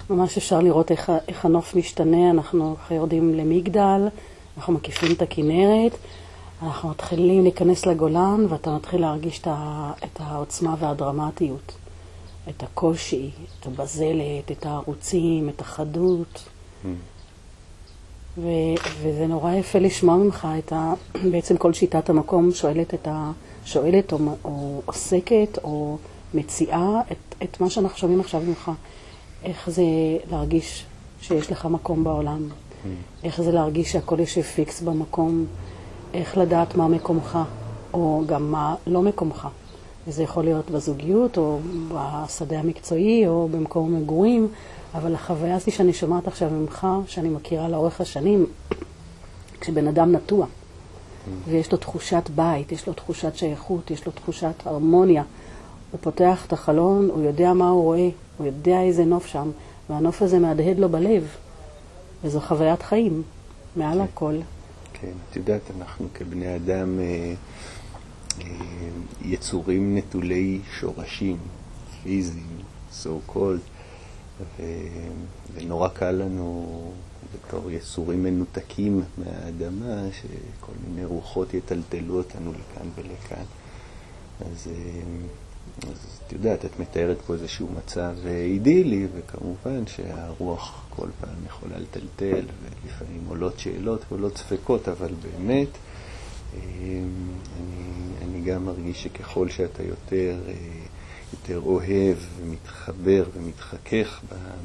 ממש 0.09 0.37
אפשר 0.37 0.59
לראות 0.59 0.91
איך, 0.91 1.11
איך 1.27 1.45
הנוף 1.45 1.75
משתנה, 1.75 2.31
אנחנו 2.31 2.75
יורדים 2.91 3.33
למגדל, 3.33 4.07
אנחנו 4.57 4.73
מקיפים 4.73 5.11
את 5.11 5.21
הכנרת, 5.21 5.91
אנחנו 6.61 6.89
מתחילים 6.89 7.43
להיכנס 7.43 7.85
לגולן 7.85 8.45
ואתה 8.49 8.75
מתחיל 8.75 9.01
להרגיש 9.01 9.41
את, 10.03 10.19
העוצמה 10.19 10.75
והדרמטיות, 10.79 11.71
את 12.49 12.63
הקושי, 12.63 13.31
את 13.59 13.67
הבזלת, 13.67 14.51
את 14.51 14.65
הערוצים, 14.65 15.49
את 15.49 15.61
החדות. 15.61 16.43
Mm. 16.83 16.87
ו, 18.37 18.47
וזה 19.01 19.27
נורא 19.27 19.53
יפה 19.53 19.79
לשמוע 19.79 20.17
ממך 20.17 20.47
את 20.59 20.73
ה... 20.73 20.93
בעצם 21.31 21.57
כל 21.57 21.73
שיטת 21.73 22.09
המקום 22.09 22.51
שואלת, 22.51 22.93
את 22.93 23.07
ה, 23.07 23.31
שואלת 23.65 24.13
או, 24.13 24.17
או 24.43 24.81
עוסקת 24.85 25.59
או 25.63 25.97
מציעה 26.33 27.01
את, 27.11 27.35
את 27.43 27.61
מה 27.61 27.69
שאנחנו 27.69 27.97
שומעים 27.97 28.19
עכשיו 28.19 28.41
ממך. 28.41 28.71
איך 29.43 29.69
זה 29.69 29.83
להרגיש 30.31 30.85
שיש 31.21 31.51
לך 31.51 31.65
מקום 31.65 32.03
בעולם, 32.03 32.49
mm. 32.49 32.87
איך 33.23 33.41
זה 33.41 33.51
להרגיש 33.51 33.91
שהכל 33.91 34.19
יושב 34.19 34.41
פיקס 34.41 34.81
במקום, 34.81 35.45
איך 36.13 36.37
לדעת 36.37 36.75
מה 36.75 36.87
מקומך, 36.87 37.37
או 37.93 38.23
גם 38.25 38.51
מה 38.51 38.75
לא 38.87 39.01
מקומך. 39.01 39.47
וזה 40.07 40.23
יכול 40.23 40.43
להיות 40.43 40.71
בזוגיות, 40.71 41.37
או 41.37 41.59
בשדה 41.93 42.59
המקצועי, 42.59 43.27
או 43.27 43.47
במקום 43.51 44.01
מגורים, 44.01 44.47
אבל 44.95 45.15
החוויה 45.15 45.55
הזו 45.55 45.71
שאני 45.71 45.93
שומעת 45.93 46.27
עכשיו 46.27 46.49
ממך, 46.49 46.87
שאני 47.07 47.29
מכירה 47.29 47.69
לאורך 47.69 48.01
השנים, 48.01 48.45
כשבן 49.61 49.87
אדם 49.87 50.11
נטוע, 50.11 50.45
mm. 50.45 51.29
ויש 51.49 51.71
לו 51.71 51.77
תחושת 51.77 52.29
בית, 52.35 52.71
יש 52.71 52.87
לו 52.87 52.93
תחושת 52.93 53.35
שייכות, 53.35 53.91
יש 53.91 54.05
לו 54.05 54.11
תחושת 54.11 54.53
הרמוניה, 54.65 55.23
הוא 55.91 55.99
פותח 56.01 56.45
את 56.47 56.53
החלון, 56.53 57.09
הוא 57.09 57.23
יודע 57.23 57.53
מה 57.53 57.69
הוא 57.69 57.83
רואה, 57.83 58.09
הוא 58.37 58.47
יודע 58.47 58.81
איזה 58.81 59.05
נוף 59.05 59.25
שם, 59.25 59.51
והנוף 59.89 60.21
הזה 60.21 60.39
מהדהד 60.39 60.79
לו 60.79 60.89
בלב, 60.89 61.27
וזו 62.23 62.41
חוויית 62.41 62.81
חיים, 62.81 63.23
מעל 63.75 63.97
כן. 63.97 64.03
הכל. 64.03 64.35
כן, 64.93 65.11
את 65.29 65.35
יודעת, 65.35 65.61
אנחנו 65.77 66.07
כבני 66.13 66.55
אדם 66.55 66.99
אה, 66.99 67.33
אה, 68.41 68.45
יצורים 69.25 69.97
נטולי 69.97 70.61
שורשים, 70.79 71.37
פיזיים, 72.03 72.57
so 73.03 73.31
called, 73.31 73.63
ו, 74.39 74.63
ונורא 75.53 75.87
קל 75.87 76.11
לנו 76.11 76.91
בתור 77.33 77.71
יצורים 77.71 78.23
מנותקים 78.23 79.03
מהאדמה, 79.17 79.95
שכל 80.11 80.71
מיני 80.87 81.05
רוחות 81.05 81.53
יטלטלו 81.53 82.17
אותנו 82.17 82.51
לכאן 82.51 82.87
ולכאן. 82.95 83.43
אז... 84.39 84.67
אה, 84.67 85.01
אז 85.83 86.21
את 86.27 86.33
יודעת, 86.33 86.65
את 86.65 86.79
מתארת 86.79 87.17
פה 87.21 87.33
איזשהו 87.33 87.67
מצב 87.77 88.15
אידילי, 88.25 89.07
וכמובן 89.15 89.87
שהרוח 89.87 90.85
כל 90.89 91.07
פעם 91.21 91.45
יכולה 91.45 91.77
לטלטל, 91.77 92.45
ולפעמים 92.61 93.25
עולות 93.27 93.59
שאלות 93.59 94.01
ועולות 94.09 94.37
ספקות, 94.37 94.87
אבל 94.87 95.13
באמת, 95.21 95.67
אמ, 96.53 96.59
אני, 97.59 98.25
אני 98.25 98.41
גם 98.41 98.65
מרגיש 98.65 99.03
שככל 99.03 99.49
שאתה 99.49 99.83
יותר, 99.83 100.39
אה, 100.47 100.53
יותר 101.33 101.59
אוהב 101.59 102.17
ומתחבר 102.37 103.23
ומתחכך 103.33 104.21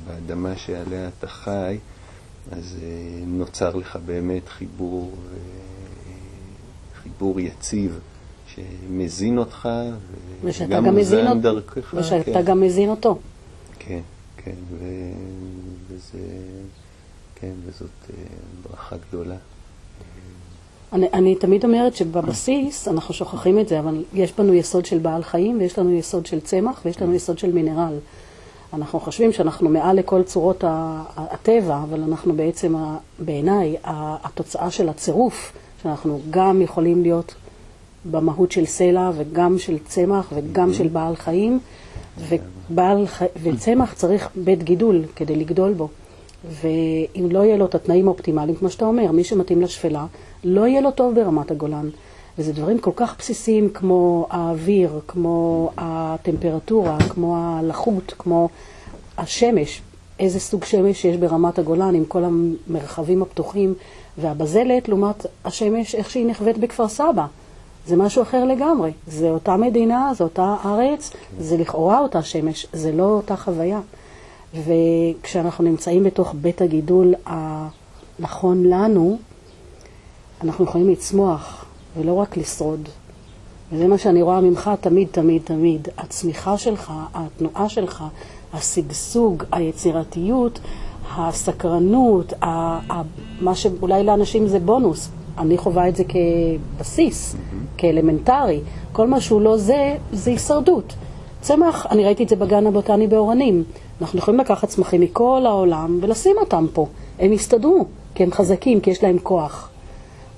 באדמה 0.07 0.57
שעליה 0.57 1.09
אתה 1.09 1.26
חי, 1.26 1.78
אז 2.50 2.76
אה, 2.83 3.25
נוצר 3.26 3.76
לך 3.76 3.99
באמת 4.07 4.49
חיבור, 4.49 5.14
אה, 5.33 5.38
חיבור 7.02 7.40
יציב. 7.40 8.00
שמזין 8.54 9.38
אותך, 9.38 9.68
וגם 10.44 10.97
מזין 10.97 11.40
דרכך. 11.40 11.94
ושאתה 11.94 12.32
כן. 12.32 12.42
גם 12.42 12.61
מזין 12.61 12.88
אותו. 12.90 13.18
כן, 13.78 14.00
כן, 14.37 14.54
ו... 14.71 14.85
וזה, 15.88 16.18
כן, 17.35 17.52
וזאת 17.66 17.88
אה, 18.11 18.14
ברכה 18.62 18.97
גדולה. 19.09 19.37
אני, 20.92 21.06
אני 21.12 21.35
תמיד 21.35 21.64
אומרת 21.64 21.97
שבבסיס, 21.97 22.88
אנחנו 22.88 23.14
שוכחים 23.14 23.59
את 23.59 23.68
זה, 23.68 23.78
אבל 23.78 24.04
יש 24.14 24.32
בנו 24.32 24.54
יסוד 24.54 24.87
של 24.87 24.99
בעל 24.99 25.23
חיים, 25.23 25.59
ויש 25.61 25.78
לנו 25.78 25.92
יסוד 25.92 26.26
של 26.26 26.40
צמח, 26.40 26.80
ויש 26.85 27.02
לנו 27.02 27.14
יסוד 27.14 27.38
של 27.38 27.52
מינרל. 27.52 27.99
אנחנו 28.73 29.00
חושבים 29.00 29.32
שאנחנו 29.32 29.68
מעל 29.68 29.97
לכל 29.97 30.23
צורות 30.23 30.64
הטבע, 31.16 31.82
אבל 31.82 32.02
אנחנו 32.02 32.35
בעצם, 32.35 32.75
בעיניי, 33.18 33.76
התוצאה 33.85 34.71
של 34.71 34.88
הצירוף 34.88 35.52
שאנחנו 35.82 36.21
גם 36.30 36.62
יכולים 36.62 37.02
להיות 37.02 37.35
במהות 38.11 38.52
של 38.52 38.66
סלע 38.66 39.11
וגם 39.16 39.59
של 39.59 39.78
צמח 39.78 40.32
וגם 40.35 40.73
של 40.73 40.88
בעל 40.88 41.16
חיים, 41.16 41.59
ובעל, 42.18 43.06
וצמח 43.42 43.92
צריך 43.92 44.28
בית 44.37 44.62
גידול 44.62 45.02
כדי 45.16 45.37
לגדול 45.37 45.73
בו. 45.73 45.88
ואם 46.44 47.28
לא 47.30 47.38
יהיה 47.38 47.56
לו 47.56 47.66
את 47.66 47.75
התנאים 47.75 48.09
האופטימליים, 48.09 48.56
כמו 48.56 48.71
שאתה 48.71 48.85
אומר, 48.85 49.12
מי 49.12 49.25
שמתאים 49.25 49.62
לשפלה, 49.62 50.06
לא 50.44 50.66
יהיה 50.66 50.80
לו 50.80 50.90
טוב 50.90 51.14
ברמת 51.14 51.50
הגולן. 51.50 51.88
וזה 52.38 52.52
דברים 52.52 52.78
כל 52.78 52.90
כך 52.97 53.16
בסיסיים 53.18 53.71
כמו 53.75 54.26
האוויר, 54.30 55.00
כמו 55.09 55.71
הטמפרטורה, 55.76 56.99
כמו 57.09 57.37
הלחות, 57.38 58.14
כמו 58.18 58.49
השמש. 59.18 59.82
איזה 60.18 60.40
סוג 60.40 60.64
שמש 60.64 61.04
יש 61.04 61.16
ברמת 61.16 61.59
הגולן 61.59 61.94
עם 61.94 62.04
כל 62.04 62.23
המרחבים 62.25 63.23
הפתוחים 63.23 63.75
והבזלת, 64.18 64.88
לעומת 64.88 65.26
השמש 65.44 65.94
איך 65.94 66.11
שהיא 66.11 66.26
נחווית 66.26 66.59
בכפר 66.59 66.88
סבא. 66.88 67.26
זה 67.86 67.96
משהו 67.96 68.22
אחר 68.22 68.44
לגמרי. 68.44 68.92
זה 69.06 69.30
אותה 69.30 69.56
מדינה, 69.56 70.12
זו 70.14 70.24
אותה 70.24 70.56
ארץ, 70.64 71.12
זה 71.38 71.56
לכאורה 71.56 71.98
אותה 71.98 72.22
שמש, 72.22 72.66
זה 72.72 72.92
לא 72.92 73.04
אותה 73.04 73.36
חוויה. 73.36 73.80
וכשאנחנו 74.54 75.64
נמצאים 75.64 76.04
בתוך 76.04 76.34
בית 76.40 76.62
הגידול 76.62 77.14
הנכון 77.26 78.64
לנו, 78.64 79.18
אנחנו 80.44 80.64
יכולים 80.64 80.90
לצמוח 80.90 81.64
ולא 81.96 82.14
רק 82.14 82.36
לשרוד. 82.36 82.88
וזה 83.72 83.88
מה 83.88 83.98
שאני 83.98 84.22
רואה 84.22 84.40
ממך 84.40 84.70
תמיד, 84.80 85.08
תמיד, 85.10 85.42
תמיד. 85.44 85.88
הצמיחה 85.98 86.58
שלך, 86.58 86.92
התנועה 87.14 87.68
שלך, 87.68 88.04
השגשוג, 88.52 89.44
היצירתיות, 89.52 90.60
הסקרנות, 91.16 92.32
מה 93.40 93.54
שאולי 93.54 94.04
לאנשים 94.04 94.48
זה 94.48 94.58
בונוס. 94.58 95.08
אני 95.38 95.58
חווה 95.58 95.88
את 95.88 95.96
זה 95.96 96.04
כבסיס, 96.04 97.34
mm-hmm. 97.34 97.78
כאלמנטרי. 97.78 98.60
כל 98.92 99.08
מה 99.08 99.20
שהוא 99.20 99.40
לא 99.40 99.56
זה, 99.56 99.96
זה 100.12 100.30
הישרדות. 100.30 100.94
צמח, 101.40 101.86
אני 101.90 102.04
ראיתי 102.04 102.22
את 102.24 102.28
זה 102.28 102.36
בגן 102.36 102.66
הבוטני 102.66 103.06
באורנים. 103.06 103.64
אנחנו 104.00 104.18
יכולים 104.18 104.40
לקחת 104.40 104.68
צמחים 104.68 105.00
מכל 105.00 105.42
העולם 105.46 105.98
ולשים 106.02 106.36
אותם 106.40 106.66
פה. 106.72 106.86
הם 107.18 107.32
יסתדרו, 107.32 107.86
כי 108.14 108.22
הם 108.22 108.32
חזקים, 108.32 108.80
כי 108.80 108.90
יש 108.90 109.02
להם 109.02 109.18
כוח. 109.18 109.68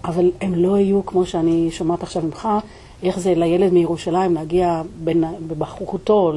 אבל 0.05 0.31
הם 0.41 0.55
לא 0.55 0.79
יהיו, 0.79 1.07
כמו 1.07 1.27
שאני 1.27 1.69
שומעת 1.71 2.03
עכשיו 2.03 2.23
ממך, 2.23 2.49
איך 3.03 3.19
זה 3.19 3.35
לילד 3.35 3.73
מירושלים 3.73 4.35
להגיע 4.35 4.83
בבחרותו 5.47 6.33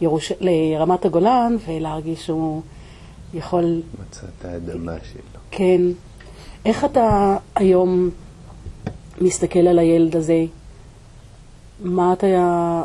לירוש... 0.00 0.32
לרמת 0.40 1.04
הגולן 1.04 1.56
ולהרגיש 1.66 2.26
שהוא 2.26 2.62
יכול... 3.34 3.82
מצא 4.08 4.26
את 4.38 4.44
האדמה 4.44 4.92
שלו. 5.12 5.40
כן. 5.50 5.82
איך 6.64 6.84
אתה 6.84 7.36
היום 7.54 8.10
מסתכל 9.20 9.58
על 9.58 9.78
הילד 9.78 10.16
הזה? 10.16 10.44
מה 11.80 12.12
אתה... 12.12 12.82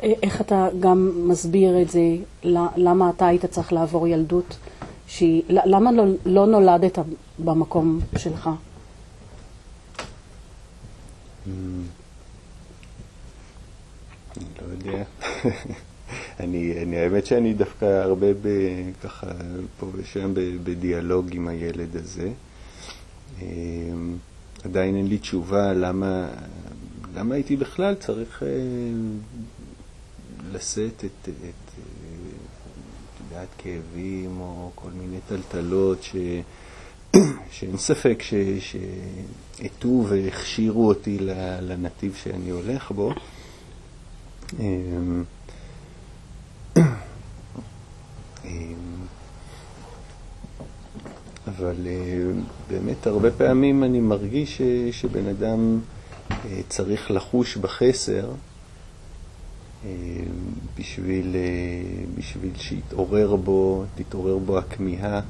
איך 0.00 0.40
אתה 0.40 0.68
גם 0.80 1.28
מסביר 1.28 1.82
את 1.82 1.90
זה? 1.90 2.16
למה 2.76 3.10
אתה 3.10 3.26
היית 3.26 3.44
צריך 3.44 3.72
לעבור 3.72 4.08
ילדות? 4.08 4.56
שהיא... 5.06 5.42
למה 5.48 5.92
לא, 5.92 6.04
לא 6.26 6.46
נולדת 6.46 6.98
במקום 7.38 8.00
שלך? 8.16 8.50
אני 11.46 11.54
לא 14.60 14.66
יודע. 14.72 15.04
אני, 16.40 16.82
אני, 16.82 16.98
האמת 16.98 17.26
שאני 17.26 17.54
דווקא 17.54 17.84
הרבה 17.84 18.26
ב, 18.42 18.48
ככה 19.02 19.26
פה 19.80 19.86
ושם 19.92 20.34
בדיאלוג 20.64 21.28
עם 21.32 21.48
הילד 21.48 21.96
הזה. 21.96 22.30
אמ, 23.42 24.16
עדיין 24.64 24.96
אין 24.96 25.06
לי 25.06 25.18
תשובה 25.18 25.72
למה, 25.72 26.28
למה 27.14 27.34
הייתי 27.34 27.56
בכלל 27.56 27.94
צריך 27.94 28.42
אה, 28.42 28.48
לשאת 30.52 31.04
את, 31.04 31.28
את, 31.28 31.72
יודעת, 33.30 33.48
כאבים 33.58 34.40
או 34.40 34.70
כל 34.74 34.90
מיני 34.90 35.18
טלטלות 35.28 36.02
ש... 36.02 36.16
שאין 37.52 37.76
ספק 37.76 38.22
שהטו 38.60 40.04
והכשירו 40.08 40.88
אותי 40.88 41.18
לנתיב 41.60 42.14
שאני 42.22 42.50
הולך 42.50 42.90
בו. 42.90 43.12
אמ, 46.76 46.82
אבל 51.48 51.76
אה, 51.86 52.30
באמת 52.68 53.06
הרבה 53.06 53.30
פעמים 53.30 53.84
אני 53.84 54.00
מרגיש 54.00 54.62
שבן 54.92 55.26
אדם 55.26 55.80
אה, 56.30 56.60
צריך 56.68 57.10
לחוש 57.10 57.56
בחסר 57.56 58.30
בשביל, 60.78 61.36
אה, 61.36 62.04
בשביל 62.18 62.50
שיתעורר 62.56 63.36
בו, 63.36 63.84
תתעורר 63.94 64.38
בו 64.38 64.58
הכמיהה 64.58 65.20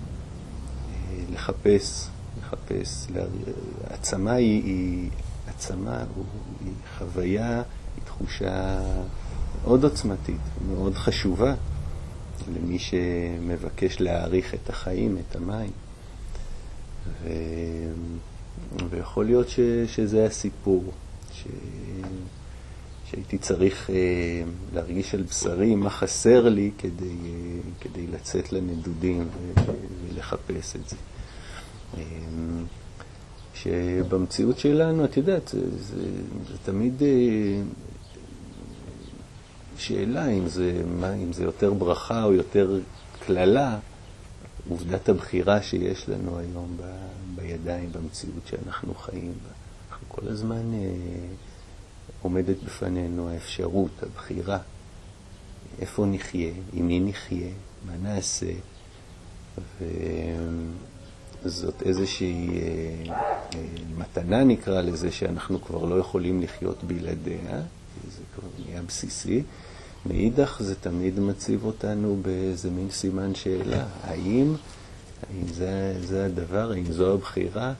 לחפש, 1.32 2.08
לחפש, 2.40 3.06
העצמה 3.90 4.32
היא, 4.32 4.64
היא 4.64 5.10
עצמה, 5.46 6.04
היא 6.64 6.72
חוויה, 6.98 7.62
היא 7.96 8.04
תחושה 8.04 8.80
מאוד 9.64 9.84
עוצמתית, 9.84 10.40
מאוד 10.68 10.94
חשובה 10.94 11.54
למי 12.54 12.78
שמבקש 12.78 14.00
להעריך 14.00 14.54
את 14.54 14.70
החיים, 14.70 15.18
את 15.18 15.36
המים. 15.36 15.70
ו... 17.22 17.28
ויכול 18.90 19.24
להיות 19.24 19.48
ש... 19.48 19.60
שזה 19.86 20.26
הסיפור, 20.26 20.84
ש... 21.32 21.44
שהייתי 23.10 23.38
צריך 23.38 23.90
uh, 23.90 23.92
להרגיש 24.74 25.14
על 25.14 25.22
בשרי 25.22 25.74
מה 25.74 25.90
חסר 25.90 26.48
לי 26.48 26.70
כדי, 26.78 26.90
uh, 27.04 27.84
כדי 27.84 28.06
לצאת 28.06 28.52
לנדודים 28.52 29.22
ו... 29.22 29.62
ולחפש 30.08 30.76
את 30.76 30.88
זה. 30.88 30.96
אמ, 31.96 32.64
שבמציאות 33.54 34.58
שלנו, 34.58 35.04
את 35.04 35.16
יודעת, 35.16 35.48
זה, 35.48 35.78
זה, 35.78 36.02
זה 36.48 36.54
תמיד 36.64 37.02
אה, 37.02 37.08
שאלה 39.76 40.28
אם 40.28 40.48
זה, 40.48 40.82
מה, 41.00 41.14
אם 41.14 41.32
זה 41.32 41.44
יותר 41.44 41.72
ברכה 41.72 42.24
או 42.24 42.32
יותר 42.32 42.80
קללה, 43.26 43.78
עובדת 44.68 45.08
הבחירה 45.08 45.62
שיש 45.62 46.08
לנו 46.08 46.38
היום 46.38 46.76
ב, 46.76 46.82
בידיים, 47.34 47.92
במציאות 47.92 48.46
שאנחנו 48.46 48.94
חיים 48.94 49.32
בה. 49.42 49.50
אנחנו 49.90 50.06
כל 50.08 50.28
הזמן 50.28 50.74
אה, 50.74 50.88
עומדת 52.22 52.56
בפנינו 52.64 53.28
האפשרות, 53.28 54.02
הבחירה, 54.02 54.58
איפה 55.78 56.06
נחיה, 56.06 56.52
עם 56.72 56.86
מי 56.86 57.00
נחיה, 57.00 57.50
מה 57.86 57.92
נעשה. 58.02 58.52
ו... 59.58 59.84
זאת 61.44 61.82
איזושהי 61.82 62.48
אה, 62.48 63.14
אה, 63.54 63.60
מתנה 63.98 64.44
נקרא 64.44 64.80
לזה, 64.80 65.12
שאנחנו 65.12 65.62
כבר 65.62 65.84
לא 65.84 65.94
יכולים 65.94 66.42
לחיות 66.42 66.84
בלעדיה, 66.84 67.60
זה 68.16 68.22
כבר 68.34 68.48
נהיה 68.64 68.82
בסיסי. 68.82 69.42
מאידך 70.06 70.56
זה 70.60 70.74
תמיד 70.74 71.20
מציב 71.20 71.64
אותנו 71.64 72.18
באיזה 72.22 72.70
מין 72.70 72.90
סימן 72.90 73.34
שאלה, 73.34 73.86
האם, 74.02 74.54
האם 75.30 75.48
זה, 75.52 75.96
זה 76.00 76.24
הדבר, 76.26 76.72
האם 76.72 76.92
זו 76.92 77.14
הבחירה? 77.14 77.72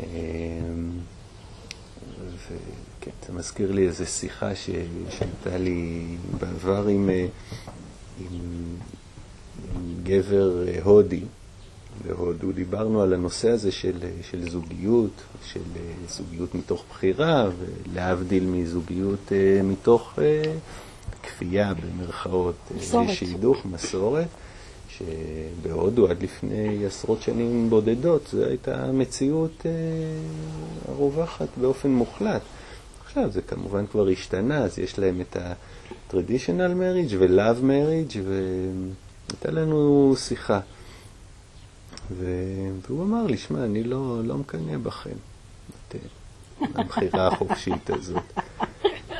אה, 0.00 0.06
וכן, 2.36 3.10
זה 3.26 3.32
מזכיר 3.32 3.72
לי 3.72 3.86
איזו 3.86 4.06
שיחה 4.06 4.54
שהייתה 4.54 5.58
לי 5.58 6.06
בעבר 6.40 6.86
עם, 6.86 7.10
עם, 8.20 8.40
עם 9.74 9.94
גבר 10.02 10.64
הודי. 10.82 11.20
בהודו, 12.06 12.52
דיברנו 12.52 13.02
על 13.02 13.14
הנושא 13.14 13.48
הזה 13.48 13.72
של, 13.72 13.98
של 14.30 14.50
זוגיות, 14.50 15.22
של 15.44 15.60
אה, 15.76 15.92
זוגיות 16.08 16.54
מתוך 16.54 16.84
בחירה, 16.90 17.48
ולהבדיל 17.58 18.44
מזוגיות 18.44 19.32
מתוך 19.64 20.18
כפייה, 21.26 21.72
במרכאות, 21.74 22.54
מסורת. 22.76 23.08
שידוך, 23.08 23.66
מסורת, 23.66 24.28
שבהודו 24.88 26.08
עד 26.08 26.22
לפני 26.22 26.86
עשרות 26.86 27.22
שנים 27.22 27.70
בודדות, 27.70 28.28
זו 28.32 28.44
הייתה 28.44 28.92
מציאות 28.92 29.62
uh, 29.62 30.90
הרווחת 30.90 31.48
באופן 31.60 31.90
מוחלט. 31.90 32.42
עכשיו 33.04 33.30
זה 33.30 33.42
כמובן 33.42 33.86
כבר 33.86 34.08
השתנה, 34.08 34.58
אז 34.58 34.78
יש 34.78 34.98
להם 34.98 35.20
את 35.20 35.36
ה-traditional 35.36 36.74
marriage 36.78 37.14
ו-love 37.18 37.62
marriage, 37.62 38.18
והייתה 38.24 39.50
לנו 39.50 40.14
שיחה. 40.16 40.60
והוא 42.18 43.02
אמר 43.02 43.26
לי, 43.26 43.36
שמע, 43.36 43.64
אני 43.64 43.84
לא, 43.84 44.20
לא 44.24 44.36
מקנא 44.36 44.78
בכם, 44.78 45.16
את 45.88 45.94
הבחירה 46.74 47.26
החופשית 47.26 47.90
הזאת. 47.90 48.22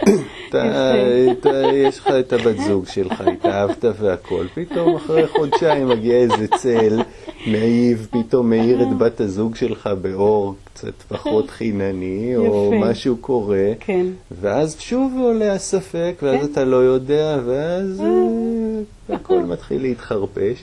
אתה, 0.61 0.95
אתה, 1.33 1.73
יש 1.75 1.99
לך 1.99 2.07
את 2.21 2.33
הבת 2.33 2.59
זוג 2.59 2.87
שלך, 2.87 3.21
התאהבת 3.21 3.85
והכל, 4.01 4.47
פתאום 4.55 4.97
אחרי 4.97 5.27
חודשיים 5.27 5.89
מגיע 5.89 6.17
איזה 6.17 6.49
צל 6.57 7.03
נאיב, 7.47 8.09
פתאום 8.11 8.51
מאיר 8.51 8.83
את 8.83 8.99
בת 8.99 9.21
הזוג 9.21 9.57
שלך 9.57 9.91
באור 10.03 10.55
קצת 10.65 11.03
פחות 11.09 11.51
חינני, 11.57 12.37
או. 12.37 12.73
משהו 12.81 13.17
קורה, 13.17 13.73
כן. 13.81 14.07
ואז 14.41 14.77
שוב 14.79 15.13
עולה 15.23 15.53
הספק, 15.53 16.15
ואז 16.23 16.41
כן. 16.41 16.53
אתה 16.53 16.65
לא 16.65 16.77
יודע, 16.77 17.39
ואז 17.47 18.01
אה, 18.01 19.15
הכל 19.15 19.39
מתחיל 19.39 19.83
להתחרפש. 19.83 20.63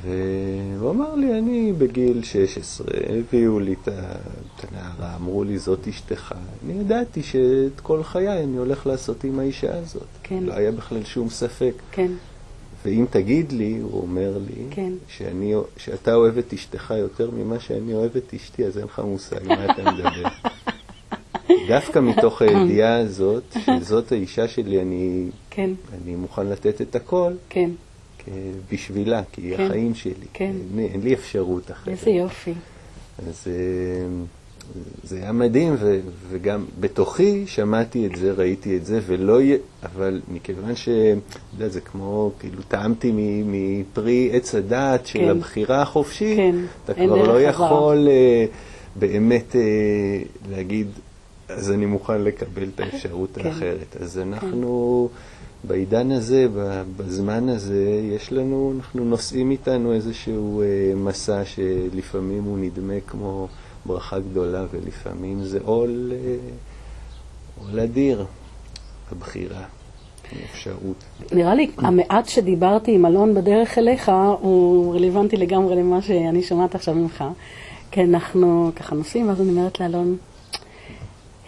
והוא 0.00 0.90
אמר 0.90 1.14
לי, 1.14 1.38
אני 1.38 1.72
בגיל 1.78 2.22
16, 2.22 2.86
הביאו 3.18 3.60
לי 3.60 3.74
את 3.82 3.88
הנערה, 4.68 5.16
אמרו 5.16 5.44
לי, 5.44 5.58
זאת 5.58 5.88
אשתך. 5.88 6.34
אני 6.64 6.80
ידעתי 6.80 7.22
שאת 7.22 7.80
כל 7.82 8.02
חיי 8.02 8.44
אני 8.44 8.56
הולך 8.56 8.86
לעשות 8.86 9.24
עם 9.24 9.38
האישה 9.38 9.78
הזאת. 9.78 10.06
כן. 10.22 10.42
לא 10.42 10.52
היה 10.52 10.72
בכלל 10.72 11.04
שום 11.04 11.28
ספק. 11.28 11.72
כן, 11.92 12.10
ואם 12.84 13.04
תגיד 13.10 13.52
לי, 13.52 13.78
הוא 13.82 14.02
אומר 14.02 14.38
לי, 14.38 14.64
כן. 14.70 14.92
שאני, 15.08 15.54
שאתה 15.76 16.14
אוהב 16.14 16.38
את 16.38 16.52
אשתך 16.52 16.94
יותר 16.98 17.30
ממה 17.30 17.60
שאני 17.60 17.94
אוהב 17.94 18.16
את 18.16 18.34
אשתי, 18.34 18.64
אז 18.64 18.78
אין 18.78 18.84
לך 18.84 18.98
מושג 18.98 19.48
מה 19.48 19.64
אתה 19.64 19.92
מדבר. 19.92 20.28
דווקא 21.68 21.98
מתוך 21.98 22.42
הידיעה 22.42 22.98
הזאת, 22.98 23.56
שזאת 23.64 24.12
האישה 24.12 24.48
שלי, 24.48 24.82
אני, 24.82 25.28
כן, 25.50 25.70
אני 25.94 26.16
מוכן 26.16 26.46
לתת 26.46 26.80
את 26.80 26.96
הכל 26.96 27.32
כן. 27.48 27.70
כ- 28.26 28.30
בשבילה, 28.72 29.22
כי 29.32 29.40
היא 29.42 29.56
כן. 29.56 29.62
החיים 29.66 29.94
שלי. 29.94 30.12
כן. 30.32 30.52
אין, 30.78 30.86
אין 30.92 31.00
לי 31.00 31.14
אפשרות 31.14 31.70
אחרת. 31.70 31.88
איזה 31.88 32.10
יופי. 32.10 32.52
אז 33.28 33.44
אה, 33.46 33.52
זה 35.04 35.16
היה 35.16 35.32
מדהים, 35.32 35.74
ו, 35.80 36.00
וגם 36.30 36.64
בתוכי 36.80 37.44
שמעתי 37.46 38.06
את 38.06 38.16
זה, 38.16 38.32
ראיתי 38.32 38.76
את 38.76 38.86
זה, 38.86 39.00
ולא 39.06 39.42
יהיה, 39.42 39.56
אבל 39.82 40.20
מכיוון 40.28 40.76
ש... 40.76 40.88
אתה 40.88 41.18
יודע, 41.54 41.68
זה 41.68 41.80
כמו, 41.80 42.32
כאילו, 42.38 42.62
טעמתי 42.68 43.12
מפרי 43.46 44.30
עץ 44.32 44.54
הדעת 44.54 45.06
של 45.06 45.18
כן. 45.18 45.28
הבחירה 45.28 45.82
החופשית, 45.82 46.36
כן, 46.36 46.56
אתה 46.84 46.94
כבר 46.94 47.26
לא. 47.32 47.40
יכול 47.42 48.08
אה, 48.10 48.46
באמת 48.96 49.56
אה, 49.56 49.60
להגיד, 50.50 50.86
אז 51.48 51.70
אני 51.70 51.86
מוכן 51.86 52.20
לקבל 52.20 52.68
את 52.74 52.80
האפשרות 52.92 53.30
כן. 53.34 53.46
האחרת. 53.46 53.96
אז 54.00 54.18
אנחנו... 54.18 55.08
בעידן 55.66 56.10
הזה, 56.10 56.46
בזמן 56.96 57.48
הזה, 57.48 58.00
יש 58.14 58.32
לנו, 58.32 58.72
אנחנו 58.76 59.04
נושאים 59.04 59.50
איתנו 59.50 59.92
איזשהו 59.92 60.62
אה, 60.62 60.66
מסע 60.96 61.44
שלפעמים 61.44 62.44
הוא 62.44 62.58
נדמה 62.58 63.00
כמו 63.06 63.48
ברכה 63.86 64.18
גדולה, 64.18 64.64
ולפעמים 64.70 65.44
זה 65.44 65.58
עול, 65.64 66.12
אה, 66.12 66.36
עול 67.60 67.80
אדיר, 67.80 68.24
הבחירה, 69.12 69.62
האפשרות. 70.32 71.04
נראה 71.32 71.54
לי 71.54 71.70
המעט 71.78 72.28
שדיברתי 72.28 72.94
עם 72.94 73.06
אלון 73.06 73.34
בדרך 73.34 73.78
אליך 73.78 74.12
הוא 74.40 74.94
רלוונטי 74.94 75.36
לגמרי 75.36 75.76
למה 75.76 76.02
שאני 76.02 76.42
שומעת 76.42 76.74
עכשיו 76.74 76.94
ממך. 76.94 77.24
כי 77.90 78.04
אנחנו 78.04 78.70
ככה 78.76 78.94
נוסעים, 78.94 79.28
ואז 79.28 79.40
אני 79.40 79.50
אומרת 79.50 79.80
לאלון, 79.80 80.16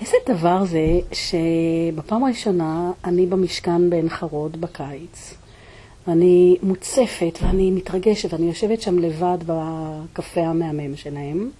איזה 0.00 0.16
דבר 0.26 0.64
זה 0.64 1.00
שבפעם 1.12 2.24
הראשונה 2.24 2.92
אני 3.04 3.26
במשכן 3.26 3.90
בעין 3.90 4.08
חרוד 4.08 4.60
בקיץ, 4.60 5.34
ואני 6.06 6.56
מוצפת 6.62 7.38
ואני 7.42 7.70
מתרגשת, 7.70 8.32
ואני 8.32 8.46
יושבת 8.46 8.80
שם 8.80 8.98
לבד 8.98 9.38
בקפה 9.46 10.40
המהמם 10.40 10.96
שלהם, 10.96 11.50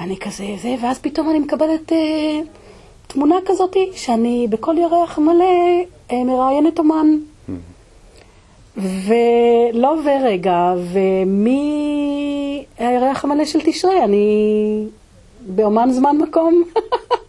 ואני 0.00 0.16
כזה, 0.16 0.44
זה, 0.62 0.74
ואז 0.82 0.98
פתאום 0.98 1.30
אני 1.30 1.38
מקבלת 1.38 1.92
אה, 1.92 2.40
תמונה 3.06 3.36
כזאת 3.46 3.76
שאני 3.92 4.46
בכל 4.50 4.76
ירח 4.78 5.18
מלא 5.18 5.44
אה, 6.12 6.24
מראיינת 6.24 6.78
אומן. 6.78 7.18
ולא 8.76 9.94
עובר 9.94 10.18
רגע, 10.24 10.74
ומהירח 12.78 13.24
המלא 13.24 13.44
של 13.44 13.60
תשרי, 13.64 14.04
אני 14.04 14.86
באומן 15.40 15.90
זמן 15.90 16.16
מקום. 16.16 16.62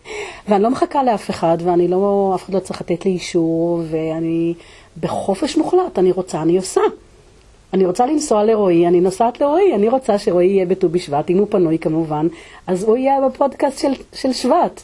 ואני 0.50 0.64
לא 0.64 0.70
מחכה 0.70 1.04
לאף 1.04 1.30
אחד, 1.30 1.58
ואני 1.64 1.88
לא, 1.88 2.32
אף 2.36 2.46
אחד 2.46 2.54
לא 2.54 2.60
צריך 2.60 2.82
לתת 2.82 3.06
לי 3.06 3.12
אישור, 3.12 3.82
ואני 3.90 4.54
בחופש 5.00 5.58
מוחלט, 5.58 6.00
אני 6.00 6.12
רוצה, 6.12 6.42
אני 6.42 6.58
עושה. 6.58 6.82
אני 7.74 7.86
רוצה 7.86 8.06
לנסוע 8.06 8.44
לרועי, 8.44 8.88
אני 8.88 9.02
נוסעת 9.02 9.42
לרועי, 9.42 9.76
אני 9.76 9.90
רוצה 9.90 10.18
שרועי 10.18 10.48
יהיה 10.48 10.66
בט"ו 10.66 10.90
בשבט, 10.90 11.30
אם 11.30 11.38
הוא 11.38 11.48
פנוי 11.50 11.80
כמובן, 11.80 12.28
אז 12.68 12.84
הוא 12.84 12.98
יהיה 12.98 13.30
בפודקאסט 13.30 13.80
של, 13.80 13.94
של 14.14 14.34
שבט. 14.34 14.82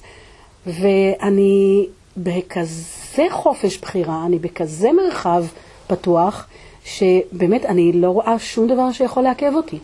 ואני 0.67 1.87
בכזה 2.17 3.25
חופש 3.29 3.77
בחירה, 3.77 4.25
אני 4.25 4.39
בכזה 4.39 4.91
מרחב 4.91 5.43
פתוח, 5.87 6.47
שבאמת 6.85 7.65
אני 7.65 7.91
לא 7.93 8.09
רואה 8.09 8.39
שום 8.39 8.67
דבר 8.67 8.91
שיכול 8.91 9.23
לעכב 9.23 9.51
אותי. 9.55 9.77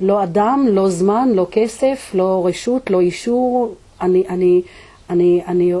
לא 0.00 0.22
אדם, 0.22 0.66
לא 0.70 0.88
זמן, 0.88 1.28
לא 1.34 1.46
כסף, 1.50 2.10
לא 2.14 2.46
רשות, 2.46 2.90
לא 2.90 3.00
אישור, 3.00 3.74
אני, 4.04 4.28
אני, 4.28 4.62
אני, 5.10 5.42
אני, 5.46 5.72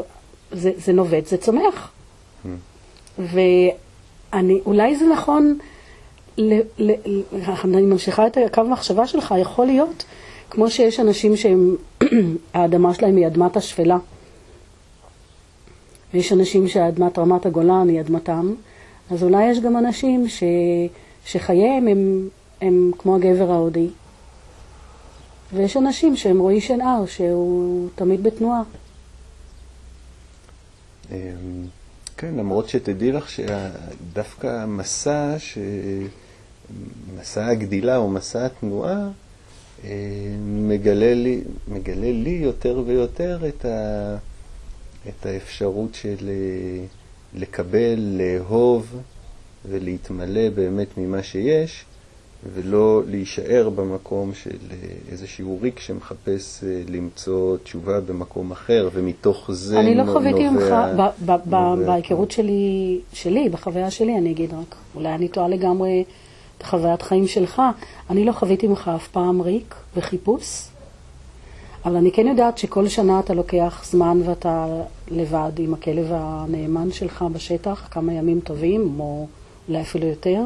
זה, 0.52 0.70
זה 0.76 0.92
נובט, 0.92 1.26
זה 1.26 1.36
צומח. 1.36 1.92
ואני, 3.18 4.60
אולי 4.66 4.96
זה 4.96 5.04
נכון, 5.12 5.58
ל, 6.38 6.60
ל, 6.78 6.90
ל, 7.06 7.22
אני 7.64 7.82
ממשיכה 7.82 8.26
את 8.26 8.36
הקו 8.36 8.60
המחשבה 8.60 9.06
שלך, 9.06 9.34
יכול 9.40 9.66
להיות, 9.66 10.04
כמו 10.50 10.70
שיש 10.70 11.00
אנשים 11.00 11.32
שהאדמה 11.36 12.94
שלהם 12.94 13.16
היא 13.16 13.26
אדמת 13.26 13.56
השפלה, 13.56 13.98
ויש 16.14 16.32
אנשים 16.32 16.68
שאדמת 16.68 17.18
רמת 17.18 17.46
הגולן 17.46 17.88
היא 17.88 18.00
אדמתם, 18.00 18.54
אז 19.10 19.22
אולי 19.22 19.50
יש 19.50 19.60
גם 19.60 19.76
אנשים 19.76 20.28
ש, 20.28 20.42
שחייהם 21.26 21.88
הם, 21.88 22.28
הם 22.60 22.90
כמו 22.98 23.16
הגבר 23.16 23.50
ההודי. 23.50 23.88
ויש 25.52 25.76
אנשים 25.76 26.16
שהם 26.16 26.38
רועי 26.38 26.60
שנהר, 26.60 27.06
שהוא 27.06 27.88
תמיד 27.94 28.22
בתנועה. 28.22 28.62
אמ, 31.10 31.16
כן, 32.16 32.34
למרות 32.34 32.68
שתדעי 32.68 33.12
לך 33.12 33.30
שדווקא 33.30 34.46
המסע, 34.46 35.34
ש... 35.38 35.58
מסע 37.16 37.46
הגדילה 37.46 37.96
או 37.96 38.08
מסע 38.08 38.46
התנועה, 38.46 39.08
אה, 39.84 39.90
מגלה 40.44 41.14
לי, 41.14 41.40
מגלה 41.68 42.12
לי 42.12 42.38
יותר 42.42 42.82
ויותר 42.86 43.48
את, 43.48 43.64
ה... 43.64 44.16
את 45.08 45.26
האפשרות 45.26 45.94
של 45.94 46.28
אה, 46.28 46.84
לקבל, 47.34 47.98
לאהוב 47.98 49.00
ולהתמלא 49.68 50.50
באמת 50.50 50.98
ממה 50.98 51.22
שיש, 51.22 51.84
ולא 52.54 53.02
להישאר 53.06 53.68
במקום 53.74 54.34
של 54.34 54.50
אה, 54.70 54.76
איזשהו 55.12 55.58
ריק 55.62 55.80
שמחפש 55.80 56.64
אה, 56.64 56.82
למצוא 56.88 57.56
תשובה 57.56 58.00
במקום 58.00 58.52
אחר, 58.52 58.88
ומתוך 58.92 59.50
זה 59.52 59.80
אני 59.80 59.94
לא 59.94 60.02
חוויתי 60.12 60.48
ממך, 60.48 60.62
נובע- 60.62 61.10
נובע- 61.76 61.86
בהיכרות 61.86 62.30
שלי, 62.30 62.98
שלי, 63.12 63.48
בחוויה 63.48 63.90
שלי, 63.90 64.18
אני 64.18 64.30
אגיד 64.30 64.54
רק, 64.54 64.74
אולי 64.94 65.14
אני 65.14 65.28
טועה 65.28 65.48
לגמרי 65.48 66.04
את 66.58 66.62
חוויית 66.62 67.02
חיים 67.02 67.26
שלך, 67.26 67.62
אני 68.10 68.24
לא 68.24 68.32
חוויתי 68.32 68.66
ממך 68.66 68.90
אף 68.96 69.08
פעם 69.08 69.40
ריק 69.40 69.74
וחיפוש, 69.96 70.62
אבל 71.84 71.96
אני 71.96 72.12
כן 72.12 72.26
יודעת 72.26 72.58
שכל 72.58 72.88
שנה 72.88 73.20
אתה 73.20 73.34
לוקח 73.34 73.84
זמן 73.90 74.20
ואתה 74.24 74.66
לבד 75.10 75.50
עם 75.58 75.74
הכלב 75.74 76.06
הנאמן 76.10 76.92
שלך 76.92 77.24
בשטח, 77.32 77.88
כמה 77.90 78.12
ימים 78.12 78.40
טובים, 78.40 78.96
או 79.00 79.26
אולי 79.68 79.80
אפילו 79.80 80.06
יותר, 80.06 80.40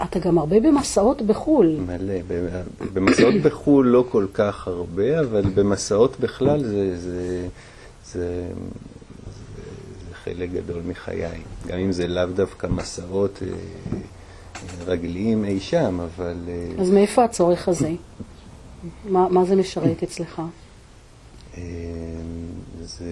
ואתה 0.00 0.18
גם 0.18 0.38
הרבה 0.38 0.60
במסעות 0.60 1.22
בחו"ל. 1.22 1.76
מלא. 1.86 2.14
במסעות 2.92 3.34
בחו"ל 3.34 3.86
לא 3.86 4.04
כל 4.10 4.26
כך 4.32 4.68
הרבה, 4.68 5.20
אבל 5.20 5.42
במסעות 5.54 6.20
בכלל 6.20 6.64
זה, 6.64 6.68
זה, 6.68 6.98
זה, 7.00 7.48
זה, 8.04 8.48
זה 10.08 10.14
חלק 10.24 10.50
גדול 10.50 10.82
מחיי. 10.86 11.40
גם 11.66 11.78
אם 11.78 11.92
זה 11.92 12.06
לאו 12.06 12.26
דווקא 12.26 12.66
מסעות 12.66 13.42
אה, 13.42 13.98
רגליים 14.86 15.44
אי 15.44 15.60
שם, 15.60 16.00
אבל 16.00 16.36
אה, 16.48 16.82
אז 16.82 16.90
מאיפה 16.90 17.24
הצורך 17.24 17.68
הזה? 17.68 17.90
מה, 19.08 19.28
מה 19.28 19.44
זה 19.44 19.56
משרת 19.56 20.02
אצלך? 20.02 20.42
אה, 21.56 21.62
זה, 22.80 23.04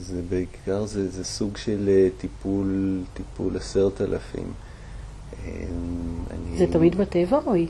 זה 0.00 0.22
בעיקר, 0.28 0.86
זה, 0.86 1.10
זה 1.10 1.24
סוג 1.24 1.56
של 1.56 2.08
טיפול, 2.18 3.00
טיפול 3.14 3.56
עשרת 3.56 4.00
אלפים. 4.00 4.52
אה, 5.32 5.52
אני- 6.30 6.58
זה 6.58 6.72
תמיד 6.72 6.98
בטבע, 6.98 7.38
רועי? 7.44 7.66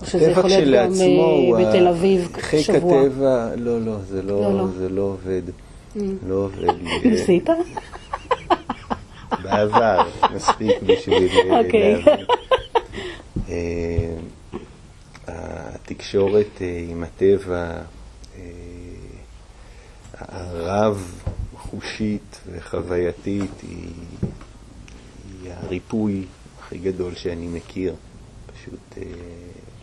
או 0.00 0.06
שזה 0.06 0.30
יכול 0.30 0.50
להיות 0.50 0.64
גם 0.74 0.92
אה, 1.00 1.66
בתל 1.68 1.86
אביב 1.88 2.28
חיק 2.40 2.60
שבוע? 2.60 3.02
הטבע, 3.02 3.48
לא, 3.56 3.80
לא, 3.80 3.96
זה 4.08 4.22
לא, 4.22 4.40
לא, 4.40 4.58
לא. 4.58 4.66
זה 4.78 4.88
לא 4.88 5.02
עובד. 5.02 5.42
לא 6.28 6.34
עובד. 6.34 6.68
ניסית? 7.04 7.48
בעבר, 9.42 10.02
מספיק 10.34 10.82
בשביל 10.82 11.28
אה, 11.52 11.60
אוקיי. 11.64 12.02
להבין. 12.04 12.26
אה, 13.48 14.14
התקשורת 15.28 16.60
עם 16.88 17.02
הטבע, 17.02 17.70
אה, 18.38 18.42
הרב-חושית 20.18 21.20
וחווייתית 22.52 23.50
היא 23.62 23.88
הריפוי 25.62 26.24
הכי 26.60 26.78
גדול 26.78 27.14
שאני 27.14 27.46
מכיר. 27.46 27.94
פשוט... 28.46 28.98
אה, 28.98 29.02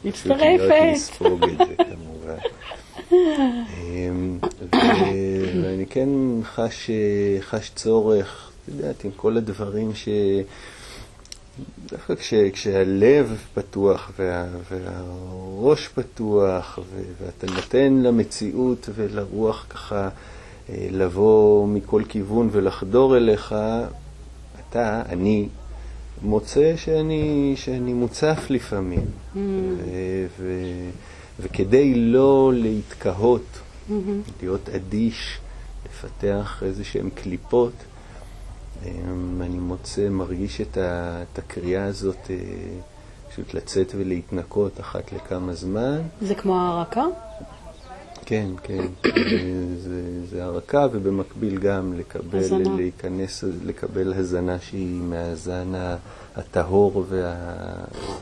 מצטרפת. 0.06 0.36
פשוט 0.36 0.42
להיות 0.42 0.96
לספוג 0.96 1.44
את 1.44 1.58
זה 1.58 1.76
כמובן. 1.84 2.36
אמ, 3.12 4.40
ו- 4.62 5.64
ואני 5.64 5.86
כן 5.90 6.10
חש, 6.44 6.90
חש 7.40 7.72
צורך, 7.76 8.52
את 8.64 8.74
יודעת, 8.76 9.04
עם 9.04 9.12
כל 9.16 9.38
הדברים 9.38 9.96
ש... 9.96 10.10
דווקא 11.86 12.16
כש, 12.16 12.34
כשהלב 12.54 13.38
פתוח 13.54 14.12
וה, 14.20 14.46
והראש 14.72 15.88
פתוח 15.88 16.80
ו, 16.92 17.02
ואתה 17.22 17.48
נותן 17.48 17.94
למציאות 17.94 18.90
ולרוח 18.96 19.66
ככה 19.70 20.10
אה, 20.70 20.88
לבוא 20.92 21.68
מכל 21.68 22.04
כיוון 22.10 22.50
ולחדור 22.52 23.18
אליך, 23.18 23.56
אתה, 24.70 25.02
אני, 25.10 25.48
מוצא 26.22 26.74
שאני, 26.76 27.54
שאני 27.58 27.94
מוצף 27.94 28.46
לפעמים. 28.50 29.06
Mm. 29.06 29.38
ו, 29.38 29.84
ו, 30.40 30.64
וכדי 31.40 31.96
לא 31.96 32.52
להתקהות, 32.54 33.46
mm-hmm. 33.90 33.94
להיות 34.42 34.70
אדיש, 34.70 35.40
לפתח 35.86 36.64
איזה 36.66 36.84
שהן 36.84 37.10
קליפות, 37.10 37.74
אמ, 38.86 39.42
אני 39.42 39.58
מוצא, 39.60 40.10
מרגיש 40.10 40.62
את, 40.62 40.78
ה, 40.78 41.22
את 41.24 41.40
הקריאה 41.40 41.86
הזאת 41.86 42.18
אה, 42.30 42.36
פשוט 43.30 43.54
לצאת 43.54 43.92
ולהתנקות 43.98 44.80
אחת 44.80 45.12
לכמה 45.12 45.54
זמן. 45.54 46.02
זה 46.22 46.36
כמו 46.36 46.60
הערקה? 46.60 47.04
כן, 48.30 48.50
כן. 48.64 48.86
זה, 49.78 50.26
זה 50.30 50.44
הרקה, 50.44 50.88
ובמקביל 50.92 51.60
גם 51.60 51.94
לקבל, 51.98 52.40
הזנה. 52.40 52.76
להיכנס, 52.76 53.44
לקבל 53.66 54.14
הזנה 54.14 54.60
שהיא 54.60 55.02
מהזן 55.02 55.72
הטהור 56.36 57.06
וה, 57.10 57.36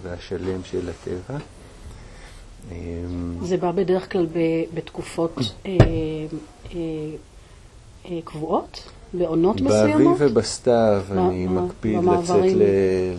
והשלם 0.03 0.63
של 0.63 0.89
הטבע. 0.89 1.39
אמ, 2.71 2.75
זה 3.41 3.57
בא 3.57 3.71
בדרך 3.71 4.11
כלל 4.11 4.27
בתקופות 4.73 5.35
אה, 5.65 5.71
אה, 6.75 6.79
אה, 8.05 8.19
קבועות? 8.23 8.89
בעונות 9.13 9.61
מסוימות? 9.61 9.91
באביב 9.91 10.11
ובסתיו 10.19 11.03
אני 11.11 11.47
מקפיד 11.47 11.99
לצאת 12.03 12.43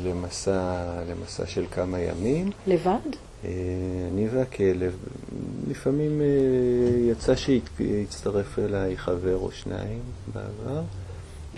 למסע, 0.05 0.85
למסע 1.11 1.46
של 1.46 1.64
כמה 1.70 2.01
ימים. 2.01 2.51
לבד? 2.66 3.27
אני 3.44 4.29
והכלב. 4.31 4.96
לפעמים 5.70 6.22
יצא 7.11 7.35
שהצטרף 7.37 8.59
אליי 8.59 8.96
חבר 8.96 9.37
או 9.37 9.53
שניים 9.53 10.01
בעבר. 10.33 10.83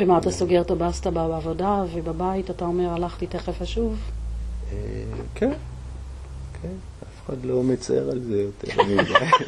ומה, 0.01 0.19
אתה 0.19 0.31
סוגר 0.31 0.61
את 0.61 0.71
הבסטה 0.71 1.11
בעבודה 1.11 1.85
ובבית, 1.93 2.51
אתה 2.51 2.65
אומר, 2.65 2.91
הלכתי 2.91 3.27
תכף 3.27 3.63
אשוב? 3.63 3.97
כן, 5.35 5.53
כן. 6.63 6.73
אחד 7.27 7.45
לא 7.45 7.63
מצר 7.63 8.11
על 8.11 8.21
זה 8.21 8.43
יותר 8.43 8.83
מדי. 8.83 9.13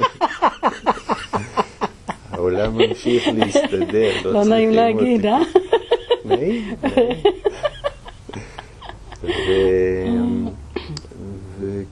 העולם 2.31 2.79
ממשיך 2.79 3.29
להסתדר, 3.35 4.11
לא, 4.25 4.33
לא 4.33 4.45
נעים 4.45 4.71
להגיד, 4.71 5.27
אה? 5.27 5.39
נעים. 6.25 6.75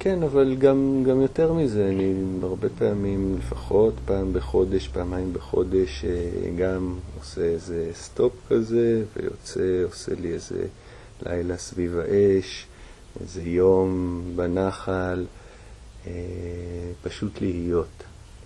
וכן, 0.00 0.22
אבל 0.22 0.56
גם, 0.56 1.04
גם 1.06 1.20
יותר 1.20 1.52
מזה, 1.52 1.88
אני 1.88 2.14
הרבה 2.42 2.68
פעמים, 2.78 3.36
לפחות 3.38 3.94
פעם 4.04 4.32
בחודש, 4.32 4.88
פעמיים 4.88 5.32
בחודש, 5.32 6.04
אה, 6.04 6.50
גם 6.58 6.98
עושה 7.18 7.40
איזה 7.40 7.90
סטופ 7.94 8.32
כזה, 8.48 9.02
ויוצא, 9.16 9.82
עושה 9.84 10.12
לי 10.20 10.32
איזה 10.32 10.66
לילה 11.26 11.56
סביב 11.56 11.98
האש, 11.98 12.66
איזה 13.20 13.42
יום 13.42 14.22
בנחל. 14.36 15.26
אה, 16.06 16.12
פשוט 17.02 17.40
להיות, 17.40 18.04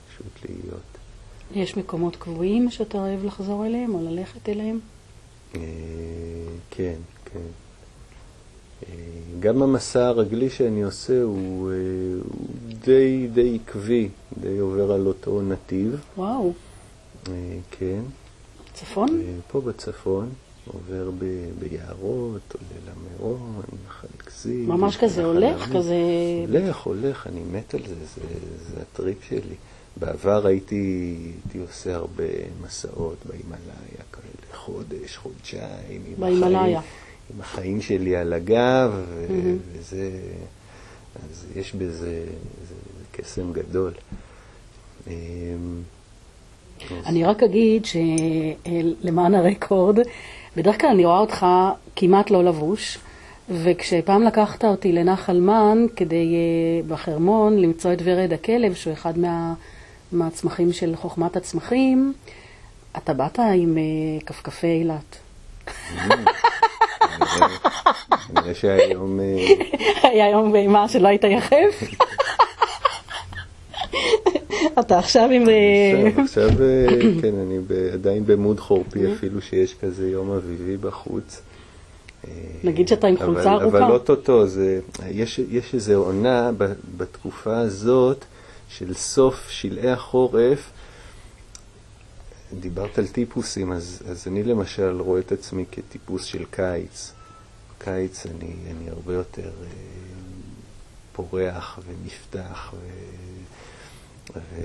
פשוט 0.08 0.48
להיות. 0.48 0.98
יש 1.54 1.76
מקומות 1.76 2.16
קבועים 2.16 2.70
שאתה 2.70 2.98
אוהב 2.98 3.24
לחזור 3.24 3.66
אליהם 3.66 3.94
או 3.94 4.00
ללכת 4.02 4.48
אליהם? 4.48 4.80
אה, 5.54 5.60
כן, 6.70 6.98
כן. 7.24 7.63
אה, 8.82 8.94
גם 9.40 9.62
המסע 9.62 10.06
הרגלי 10.06 10.50
שאני 10.50 10.82
עושה 10.82 11.22
הוא, 11.22 11.38
הוא 11.62 11.72
די, 12.84 13.28
די 13.32 13.58
עקבי, 13.64 14.08
די 14.40 14.58
עובר 14.58 14.92
על 14.92 15.06
אותו 15.06 15.42
נתיב. 15.42 16.00
וואו. 16.16 16.52
כן. 17.70 18.00
צפון? 18.74 19.22
פה 19.48 19.60
בצפון. 19.60 20.28
עובר 20.66 21.10
ב- 21.18 21.50
ביערות, 21.58 22.54
עולה 22.54 22.92
למירון, 22.96 23.62
נחל 23.86 24.08
כזיב. 24.18 24.68
ממש 24.68 24.96
כזה 24.96 25.24
הולך? 25.24 25.68
כזה... 25.76 25.94
הולך, 26.48 26.80
הולך, 26.82 27.26
אני 27.26 27.40
מת 27.52 27.74
על 27.74 27.80
זה, 27.86 27.94
זה, 27.94 28.20
זה 28.68 28.80
הטריפ 28.82 29.24
שלי. 29.28 29.54
בעבר 29.96 30.46
הייתי, 30.46 31.14
הייתי 31.44 31.58
עושה 31.58 31.94
הרבה 31.94 32.24
מסעות 32.64 33.16
בהימאליה, 33.28 33.74
כאלה 34.12 34.54
חודש, 34.56 35.16
חודשיים. 35.16 36.02
בהימאליה. 36.18 36.80
עם 37.34 37.40
החיים 37.40 37.80
שלי 37.80 38.16
על 38.16 38.32
הגב, 38.32 38.92
mm-hmm. 38.94 39.32
וזה... 39.72 40.10
אז 41.22 41.46
יש 41.56 41.74
בזה 41.74 41.92
זה, 41.92 42.24
זה 42.68 42.74
קסם 43.12 43.52
גדול. 43.52 43.92
אמ, 45.06 45.12
אני 47.06 47.24
רק 47.24 47.42
אגיד 47.42 47.84
שלמען 47.84 49.34
הרקורד, 49.34 49.98
בדרך 50.56 50.80
כלל 50.80 50.90
אני 50.90 51.04
רואה 51.04 51.18
אותך 51.18 51.46
כמעט 51.96 52.30
לא 52.30 52.44
לבוש, 52.44 52.98
וכשפעם 53.50 54.22
לקחת 54.22 54.64
אותי 54.64 54.92
לנחל 54.92 55.40
מן 55.40 55.86
כדי 55.96 56.34
uh, 56.34 56.86
בחרמון 56.88 57.58
למצוא 57.58 57.92
את 57.92 57.98
ורד 58.04 58.32
הכלב, 58.32 58.74
שהוא 58.74 58.92
אחד 58.92 59.18
מה, 59.18 59.54
מהצמחים 60.12 60.72
של 60.72 60.96
חוכמת 60.96 61.36
הצמחים, 61.36 62.12
אתה 62.96 63.12
באת 63.12 63.38
עם 63.38 63.76
uh, 63.76 64.24
כפכפי 64.24 64.66
אילת. 64.66 65.23
נראה 68.34 68.54
שהיום... 68.54 69.20
אה, 69.20 69.46
היה 70.02 70.30
יום 70.30 70.52
בהמה 70.52 70.88
שלא 70.88 71.08
היית 71.08 71.24
יחף? 71.24 71.82
אתה 74.80 74.98
עכשיו 74.98 75.28
עם... 75.32 75.42
עכשיו, 75.42 76.22
עכשיו 76.22 76.50
כן, 77.22 77.34
אני 77.46 77.58
עדיין 77.92 78.26
במוד 78.26 78.60
חורפי, 78.60 79.12
אפילו 79.12 79.42
שיש 79.42 79.74
כזה 79.74 80.08
יום 80.08 80.30
אביבי 80.30 80.76
בחוץ. 80.76 81.42
נגיד 82.64 82.88
שאתה 82.88 83.06
עם 83.06 83.16
חולצה 83.16 83.52
ארוכה. 83.52 83.66
אבל 83.66 83.82
אוטוטו, 83.82 84.44
יש, 85.10 85.40
יש 85.50 85.74
איזו 85.74 85.94
עונה 85.94 86.50
בתקופה 86.96 87.58
הזאת 87.58 88.24
של 88.68 88.94
סוף 88.94 89.50
שלהי 89.50 89.90
החורף. 89.90 90.70
דיברת 92.60 92.98
על 92.98 93.06
טיפוסים, 93.06 93.72
אז, 93.72 94.02
אז 94.10 94.28
אני 94.28 94.42
למשל 94.42 95.00
רואה 95.00 95.20
את 95.20 95.32
עצמי 95.32 95.64
כטיפוס 95.72 96.24
של 96.24 96.44
קיץ. 96.50 97.12
קיץ 97.78 98.26
אני, 98.26 98.52
אני 98.70 98.90
הרבה 98.90 99.14
יותר 99.14 99.42
אה, 99.42 99.66
פורח 101.12 101.78
ומפתח. 101.86 102.74
ו... 102.74 102.78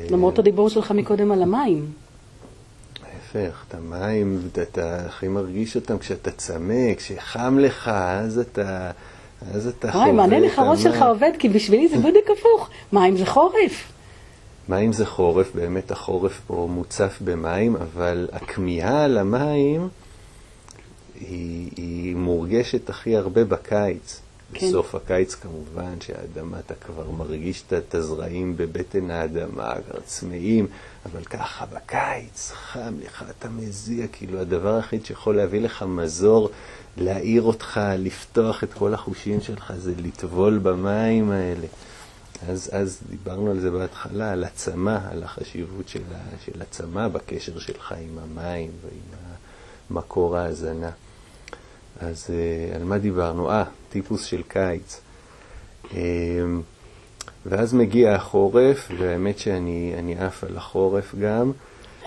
למרות 0.09 0.39
הדיבור 0.39 0.69
שלך 0.69 0.91
מקודם 0.91 1.31
על 1.31 1.41
המים. 1.41 1.91
להפך, 3.03 3.63
את 3.67 3.73
המים, 3.73 4.41
אתה 4.51 5.05
הכי 5.05 5.27
מרגיש 5.27 5.75
אותם 5.75 5.97
כשאתה 5.97 6.31
צמא, 6.31 6.93
כשחם 6.97 7.59
לך, 7.59 7.87
אז 7.87 8.39
אתה... 8.39 8.91
אז 9.53 9.67
אתה 9.67 9.91
חווה 9.91 10.03
את 10.03 10.07
המים. 10.07 10.15
מעניין 10.15 10.43
איך 10.43 10.59
הראש 10.59 10.83
שלך 10.83 11.01
עובד, 11.01 11.31
כי 11.39 11.49
בשבילי 11.49 11.87
זה 11.87 11.97
בדיוק 11.97 12.29
הפוך. 12.39 12.69
מים 12.93 13.17
זה 13.17 13.25
חורף. 13.25 13.91
מים 14.69 14.93
זה 14.93 15.05
חורף, 15.05 15.55
באמת 15.55 15.91
החורף 15.91 16.41
פה 16.47 16.67
מוצף 16.71 17.17
במים, 17.23 17.75
אבל 17.75 18.27
הכמיהה 18.31 19.07
למים 19.07 19.89
היא, 21.19 21.69
היא 21.77 22.15
מורגשת 22.15 22.89
הכי 22.89 23.17
הרבה 23.17 23.43
בקיץ. 23.43 24.21
כן. 24.53 24.67
בסוף 24.67 24.95
הקיץ 24.95 25.35
כמובן 25.35 26.01
שהאדמה, 26.01 26.59
אתה 26.59 26.73
כבר 26.75 27.11
מרגיש 27.11 27.63
את 27.73 27.95
הזרעים 27.95 28.57
בבטן 28.57 29.11
האדמה, 29.11 29.73
צמאים, 30.05 30.67
אבל 31.05 31.23
ככה 31.23 31.65
בקיץ, 31.65 32.51
חם 32.51 32.93
לך, 33.05 33.25
אתה 33.29 33.49
מזיע, 33.49 34.07
כאילו 34.07 34.39
הדבר 34.39 34.75
היחיד 34.75 35.05
שיכול 35.05 35.35
להביא 35.35 35.61
לך 35.61 35.83
מזור, 35.83 36.49
להעיר 36.97 37.41
אותך, 37.41 37.79
לפתוח 37.97 38.63
את 38.63 38.73
כל 38.73 38.93
החושים 38.93 39.41
שלך, 39.41 39.73
זה 39.77 39.93
לטבול 39.97 40.57
במים 40.57 41.31
האלה. 41.31 41.67
אז, 42.47 42.69
אז 42.73 42.99
דיברנו 43.09 43.51
על 43.51 43.59
זה 43.59 43.71
בהתחלה, 43.71 44.31
על 44.31 44.43
הצמא, 44.43 44.97
על 45.11 45.23
החשיבות 45.23 45.87
של, 45.87 46.01
של 46.45 46.61
הצמא 46.61 47.07
בקשר 47.07 47.59
שלך 47.59 47.91
עם 47.91 48.19
המים 48.19 48.71
ועם 48.83 49.19
מקור 49.89 50.37
ההזנה. 50.37 50.91
אז 51.99 52.27
uh, 52.27 52.75
על 52.75 52.83
מה 52.83 52.97
דיברנו? 52.97 53.51
אה, 53.51 53.63
טיפוס 53.89 54.23
של 54.23 54.41
קיץ. 54.47 55.01
Um, 55.85 55.95
ואז 57.45 57.73
מגיע 57.73 58.15
החורף, 58.15 58.91
והאמת 58.97 59.39
שאני 59.39 60.15
עף 60.19 60.43
על 60.43 60.57
החורף 60.57 61.15
גם, 61.15 61.51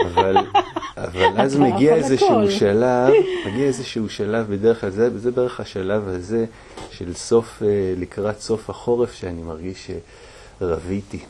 אבל, 0.01 0.37
אבל 0.97 1.29
אז 1.37 1.57
מגיע 1.57 1.95
איזשהו 1.95 2.51
שלב, 2.51 3.12
מגיע 3.47 3.66
איזשהו 3.66 4.09
שלב 4.09 4.47
בדרך 4.51 4.81
כלל, 4.81 4.90
זה, 4.90 5.18
זה 5.18 5.31
בערך 5.31 5.61
השלב 5.61 6.09
הזה 6.09 6.45
של 6.90 7.14
סוף, 7.14 7.62
אה, 7.62 7.95
לקראת 7.97 8.40
סוף 8.40 8.71
החורף, 8.71 9.12
שאני 9.12 9.42
מרגיש 9.42 9.87
שרביתי, 9.87 10.22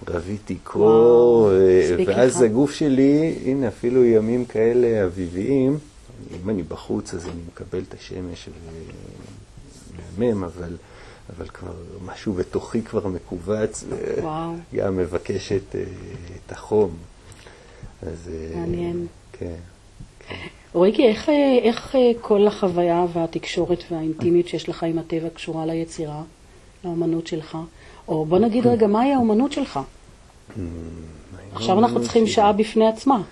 רביתי 0.08 0.56
קור, 0.64 1.50
אה, 1.52 1.96
ואז. 2.06 2.42
הגוף 2.42 2.72
שלי, 2.72 3.34
הנה 3.44 3.68
אפילו 3.68 4.04
ימים 4.04 4.44
כאלה 4.44 5.04
אביביים, 5.04 5.78
אם 6.44 6.50
אני 6.50 6.62
בחוץ 6.62 7.14
אז 7.14 7.26
אני 7.26 7.40
מקבל 7.52 7.82
את 7.88 7.94
השמש 7.94 8.48
ומהמם, 10.18 10.44
אבל... 10.44 10.76
אבל 11.36 11.48
כבר 11.48 11.72
משהו 12.04 12.32
בתוכי 12.32 12.82
כבר 12.82 13.08
מכווץ, 13.08 13.84
וגם 14.72 14.96
מבקש 14.96 15.52
את, 15.52 15.76
את 16.46 16.52
החום. 16.52 16.90
אז... 18.02 18.30
אה, 18.32 18.56
מעניין. 18.60 19.06
כן. 19.32 19.54
רויקי, 20.72 21.08
איך, 21.08 21.28
אה, 21.28 21.58
איך 21.62 21.96
אה, 21.96 22.10
כל 22.20 22.46
החוויה 22.46 23.04
והתקשורת 23.12 23.84
והאינטימית 23.90 24.48
שיש 24.48 24.68
לך 24.68 24.82
עם 24.82 24.98
הטבע 24.98 25.28
קשורה 25.30 25.66
ליצירה, 25.66 26.22
לאמנות 26.84 27.26
שלך? 27.26 27.58
או 28.12 28.24
בוא 28.24 28.38
נגיד 28.38 28.66
רגע, 28.66 28.86
מהי 28.86 29.12
האמנות 29.12 29.52
שלך? 29.52 29.80
Mm, 30.56 30.60
עכשיו 31.54 31.78
אנחנו 31.78 32.02
צריכים 32.02 32.26
שעה 32.26 32.52
בפני 32.52 32.88
עצמה. 32.88 33.22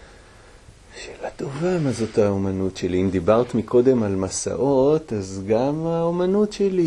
שאלה 1.05 1.31
טובה, 1.37 1.79
מה 1.79 1.93
זאת 1.93 2.19
האומנות 2.19 2.77
שלי? 2.77 3.01
אם 3.01 3.11
דיברת 3.11 3.55
מקודם 3.55 4.03
על 4.03 4.16
מסעות, 4.16 5.12
אז 5.12 5.43
גם 5.47 5.87
האומנות 5.87 6.53
שלי 6.53 6.83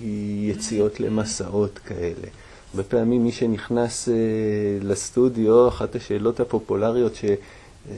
היא 0.00 0.52
יציאות 0.52 1.00
למסעות 1.00 1.78
כאלה. 1.78 2.28
הרבה 2.70 2.82
פעמים 2.82 3.24
מי 3.24 3.32
שנכנס 3.32 4.08
uh, 4.08 4.12
לסטודיו, 4.84 5.68
אחת 5.68 5.94
השאלות 5.94 6.40
הפופולריות 6.40 7.14
ש... 7.14 7.24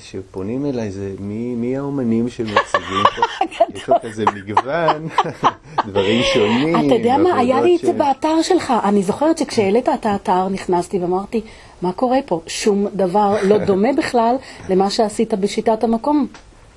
שפונים 0.00 0.66
אליי 0.66 0.90
זה 0.90 1.12
מי, 1.18 1.54
מי 1.54 1.76
האומנים 1.76 2.28
שמציגים 2.28 3.04
פה, 3.16 3.44
יש 3.74 3.84
פה 3.84 3.98
כזה 3.98 4.24
מגוון, 4.34 5.08
דברים 5.88 6.22
שונים. 6.34 6.86
אתה 6.86 6.94
יודע 6.94 7.16
מה, 7.16 7.38
היה 7.38 7.60
לי 7.60 7.76
את 7.76 7.80
זה 7.80 7.92
באתר 7.92 8.42
שלך, 8.42 8.72
אני 8.84 9.02
זוכרת 9.02 9.38
שכשהעלית 9.38 9.88
את 9.88 10.06
האתר 10.06 10.48
נכנסתי 10.48 10.98
ואמרתי, 10.98 11.40
מה 11.82 11.92
קורה 11.92 12.18
פה? 12.26 12.40
שום 12.46 12.86
דבר 12.94 13.36
לא 13.42 13.58
דומה 13.66 13.88
בכלל 13.98 14.36
למה 14.68 14.90
שעשית 14.90 15.34
בשיטת 15.34 15.84
המקום. 15.84 16.26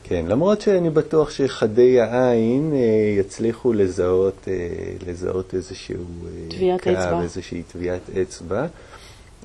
כן, 0.03 0.25
למרות 0.27 0.61
שאני 0.61 0.89
בטוח 0.89 1.29
שחדי 1.29 2.01
העין 2.01 2.73
אה, 2.73 3.19
יצליחו 3.19 3.73
לזהות, 3.73 4.47
אה, 4.47 4.53
לזהות 5.07 5.53
איזשהו 5.53 6.03
אה, 6.61 6.77
קו, 6.83 7.21
איזושהי 7.21 7.63
טביעת 7.63 8.09
אצבע, 8.21 8.65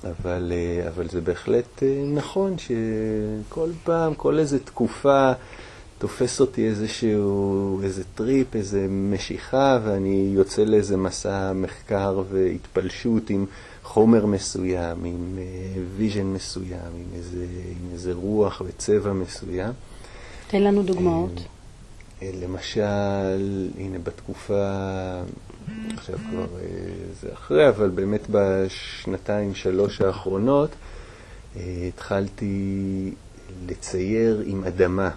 אבל, 0.05 0.53
אה, 0.55 0.89
אבל 0.89 1.09
זה 1.09 1.21
בהחלט 1.21 1.83
אה, 1.83 2.05
נכון 2.15 2.57
שכל 2.59 3.71
פעם, 3.85 4.15
כל 4.15 4.39
איזה 4.39 4.59
תקופה 4.59 5.33
תופס 5.99 6.41
אותי 6.41 6.69
איזשהו, 6.69 7.81
איזה 7.83 8.03
טריפ, 8.15 8.57
איזה 8.57 8.87
משיכה, 8.91 9.79
ואני 9.85 10.31
יוצא 10.35 10.65
לאיזה 10.65 10.97
מסע 10.97 11.53
מחקר 11.53 12.23
והתפלשות 12.31 13.31
עם 13.31 13.47
חומר 13.83 14.27
מסוים, 14.27 15.05
עם 15.05 15.39
vision 15.97 16.19
אה, 16.21 16.25
מסוים, 16.25 16.93
עם 16.95 17.17
איזה, 17.17 17.47
עם 17.71 17.93
איזה 17.93 18.13
רוח 18.13 18.63
וצבע 18.67 19.13
מסוים. 19.13 19.73
תן 20.47 20.63
לנו 20.63 20.83
דוגמאות. 20.83 21.41
למשל, 22.23 23.71
הנה 23.79 23.99
בתקופה, 23.99 24.83
עכשיו 25.97 26.19
כבר 26.31 26.47
אה, 26.61 26.67
זה 27.21 27.29
אחרי, 27.33 27.69
אבל 27.69 27.89
באמת 27.89 28.21
בשנתיים, 28.31 29.55
שלוש 29.55 30.01
האחרונות, 30.01 30.71
התחלתי 31.89 33.15
לצייר 33.69 34.43
עם 34.47 34.65
אדמה. 34.65 35.11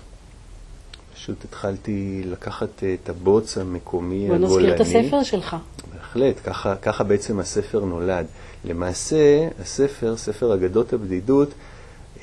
פשוט 1.15 1.43
התחלתי 1.43 2.21
לקחת 2.25 2.83
את 2.83 3.09
הבוץ 3.09 3.57
המקומי 3.57 4.25
הגולני. 4.25 4.47
בוא 4.47 4.59
נזכיר 4.59 4.75
את 4.75 4.79
הספר 4.79 5.23
שלך. 5.23 5.55
בהחלט, 5.93 6.35
ככה, 6.43 6.75
ככה 6.75 7.03
בעצם 7.03 7.39
הספר 7.39 7.85
נולד. 7.85 8.25
למעשה, 8.65 9.47
הספר, 9.61 10.17
ספר 10.17 10.53
אגדות 10.53 10.93
הבדידות, 10.93 11.49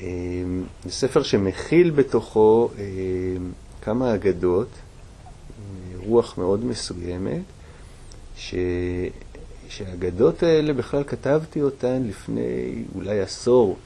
אה, 0.01 0.07
זה 0.85 0.91
ספר 0.91 1.23
שמכיל 1.23 1.89
בתוכו 1.89 2.69
אה, 2.77 2.83
כמה 3.81 4.15
אגדות, 4.15 4.67
רוח 6.05 6.37
מאוד 6.37 6.65
מסוימת, 6.65 7.41
ש... 8.37 8.55
שהאגדות 9.69 10.43
האלה 10.43 10.73
בכלל 10.73 11.03
כתבתי 11.03 11.61
אותן 11.61 12.03
לפני 12.07 12.83
אולי 12.95 13.19
עשור. 13.19 13.77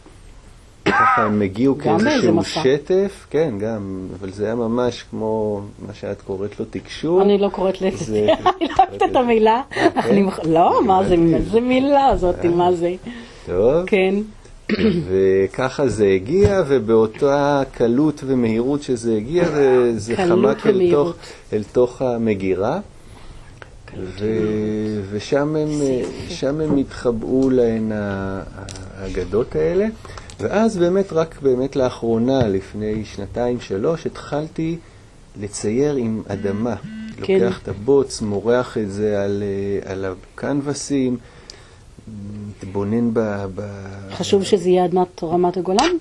ככה 0.86 1.24
הם 1.24 1.42
הגיעו 1.42 1.78
כאיזשהו 1.78 2.44
שטף, 2.44 3.28
כן, 3.30 3.54
גם, 3.60 4.08
אבל 4.20 4.32
זה 4.32 4.46
היה 4.46 4.56
ממש 4.56 5.04
כמו 5.10 5.62
מה 5.88 5.94
שאת 5.94 6.22
קוראת 6.22 6.60
לו 6.60 6.66
תקשור. 6.70 7.22
אני 7.22 7.38
לא 7.38 7.50
קוראת 7.50 7.82
לזה, 7.82 8.20
אני 8.60 8.70
לא 8.70 8.74
אוהבת 8.80 9.04
את 9.12 9.16
המילה. 9.16 9.62
אוקיי. 9.96 10.24
לא, 10.46 10.82
מה 10.86 11.04
זה, 11.04 11.16
איזה 11.36 11.62
מילה 11.62 12.06
הזאת, 12.06 12.46
אה. 12.46 12.50
מה 12.50 12.74
זה. 12.74 12.96
טוב. 13.46 13.86
כן. 13.86 14.16
וככה 15.08 15.88
זה 15.88 16.08
הגיע, 16.08 16.64
ובאותה 16.68 17.62
קלות 17.72 18.24
ומהירות 18.26 18.84
שזה 18.84 19.16
הגיע, 19.16 19.46
זה 19.96 20.16
חמק 20.16 20.68
אל 21.54 21.64
תוך 21.72 22.02
המגירה. 22.02 22.80
ו- 23.96 25.02
ושם 25.12 25.56
הם, 25.56 25.70
הם 26.44 26.78
התחבאו 26.78 27.50
להן 27.50 27.92
האגדות 27.94 29.56
האלה. 29.56 29.88
ואז 30.40 30.78
באמת, 30.78 31.14
רק 31.14 31.42
באמת 31.42 31.76
לאחרונה, 31.76 32.48
לפני 32.48 33.06
שנתיים, 33.06 33.60
שלוש, 33.60 34.06
התחלתי 34.06 34.78
לצייר 35.42 35.96
עם 35.96 36.22
אדמה. 36.28 36.76
כן. 37.22 37.40
לוקח 37.40 37.60
את 37.64 37.68
הבוץ, 37.68 38.22
מורח 38.22 38.78
את 38.78 38.92
זה 38.92 39.24
על, 39.24 39.44
אה, 39.44 39.92
על 39.92 40.06
הקנבסים, 40.06 41.18
מתבונן 42.48 43.14
ב... 43.14 43.20
ב 43.56 43.62
חשוב 44.12 44.44
שזה 44.44 44.70
יהיה 44.70 44.86
אדמת 44.86 45.24
רמת 45.24 45.58
הגולן? 45.58 45.96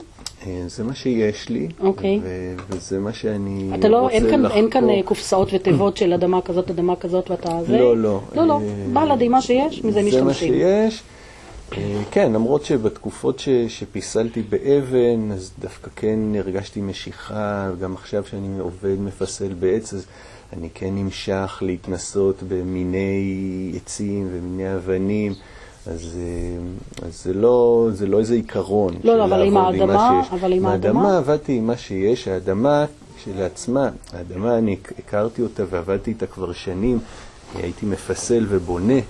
אה, 0.47 0.63
זה 0.67 0.85
מה 0.85 0.95
שיש 0.95 1.49
לי, 1.49 1.69
אוקיי. 1.81 2.21
ו- 2.23 2.55
וזה 2.71 2.99
מה 2.99 3.13
שאני 3.13 3.71
אתה 3.75 3.89
לא, 3.89 3.99
רוצה 3.99 4.15
אין 4.15 4.31
כאן, 4.31 4.43
לחקור. 4.43 4.57
אין 4.59 4.71
כאן 4.71 4.91
אה, 4.91 5.01
קופסאות 5.05 5.49
ותיבות 5.53 5.97
של 5.97 6.13
אדמה 6.13 6.41
כזאת, 6.41 6.71
אדמה 6.71 6.97
כזאת, 6.97 7.31
ואתה 7.31 7.59
זה? 7.67 7.79
לא, 7.79 7.97
לא. 7.97 8.21
לא, 8.35 8.47
לא, 8.47 8.61
בלאדי, 8.93 9.29
מה 9.29 9.41
שיש, 9.43 9.85
מזה 9.85 10.03
משתמשים. 10.03 10.19
זה 10.19 10.25
מה 10.25 10.35
שיש. 10.35 11.03
אה, 11.73 12.03
כן, 12.11 12.33
למרות 12.33 12.65
שבתקופות 12.65 13.39
ש, 13.39 13.49
שפיסלתי 13.49 14.43
באבן, 14.43 15.33
אז 15.33 15.53
דווקא 15.59 15.91
כן 15.97 16.19
הרגשתי 16.39 16.81
משיכה, 16.81 17.71
גם 17.81 17.95
עכשיו 17.95 18.25
שאני 18.25 18.59
עובד 18.59 19.01
מפסל 19.01 19.55
בעץ, 19.59 19.95
אז 19.95 20.07
אני 20.53 20.69
כן 20.75 20.95
נמשך 20.95 21.59
להתנסות 21.63 22.43
במיני 22.49 23.73
עצים 23.77 24.29
ומיני 24.33 24.75
אבנים. 24.75 25.33
אז, 25.87 26.19
אה, 26.19 27.07
אז 27.09 27.23
זה, 27.23 27.35
לא, 27.35 27.89
זה 27.93 28.07
לא 28.07 28.19
איזה 28.19 28.35
עיקרון. 28.35 28.95
לא, 29.05 29.19
לא, 29.19 29.25
אבל 29.25 29.43
עם 29.43 29.57
האדמה, 29.57 30.23
אבל 30.31 30.53
עם 30.53 30.67
האדמה... 30.67 31.01
האדמה 31.01 31.19
עבדתי 31.19 31.57
עם 31.57 31.67
מה 31.67 31.77
שיש, 31.77 32.29
האדמה 32.29 32.85
כשלעצמה, 33.17 33.91
האדמה, 34.13 34.59
אני 34.59 34.77
הכרתי 34.99 35.43
אותה 35.43 35.63
ועבדתי 35.71 36.11
איתה 36.11 36.27
כבר 36.27 36.53
שנים, 36.53 36.99
הייתי 37.55 37.87
מפסל 37.87 38.47
ובונה 38.49 39.01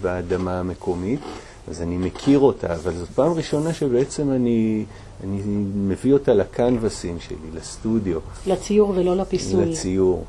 באדמה 0.00 0.60
המקומית. 0.60 1.20
אז 1.68 1.82
אני 1.82 1.96
מכיר 1.96 2.38
אותה, 2.38 2.74
אבל 2.74 2.94
זאת 2.94 3.08
פעם 3.08 3.32
ראשונה 3.32 3.72
שבעצם 3.72 4.30
אני, 4.30 4.84
אני 5.24 5.42
מביא 5.74 6.12
אותה 6.12 6.34
לקנבסים 6.34 7.20
שלי, 7.20 7.36
לסטודיו. 7.54 8.18
לציור 8.46 8.92
ולא 8.96 9.16
לפיסול. 9.16 9.64
לציור. 9.64 10.24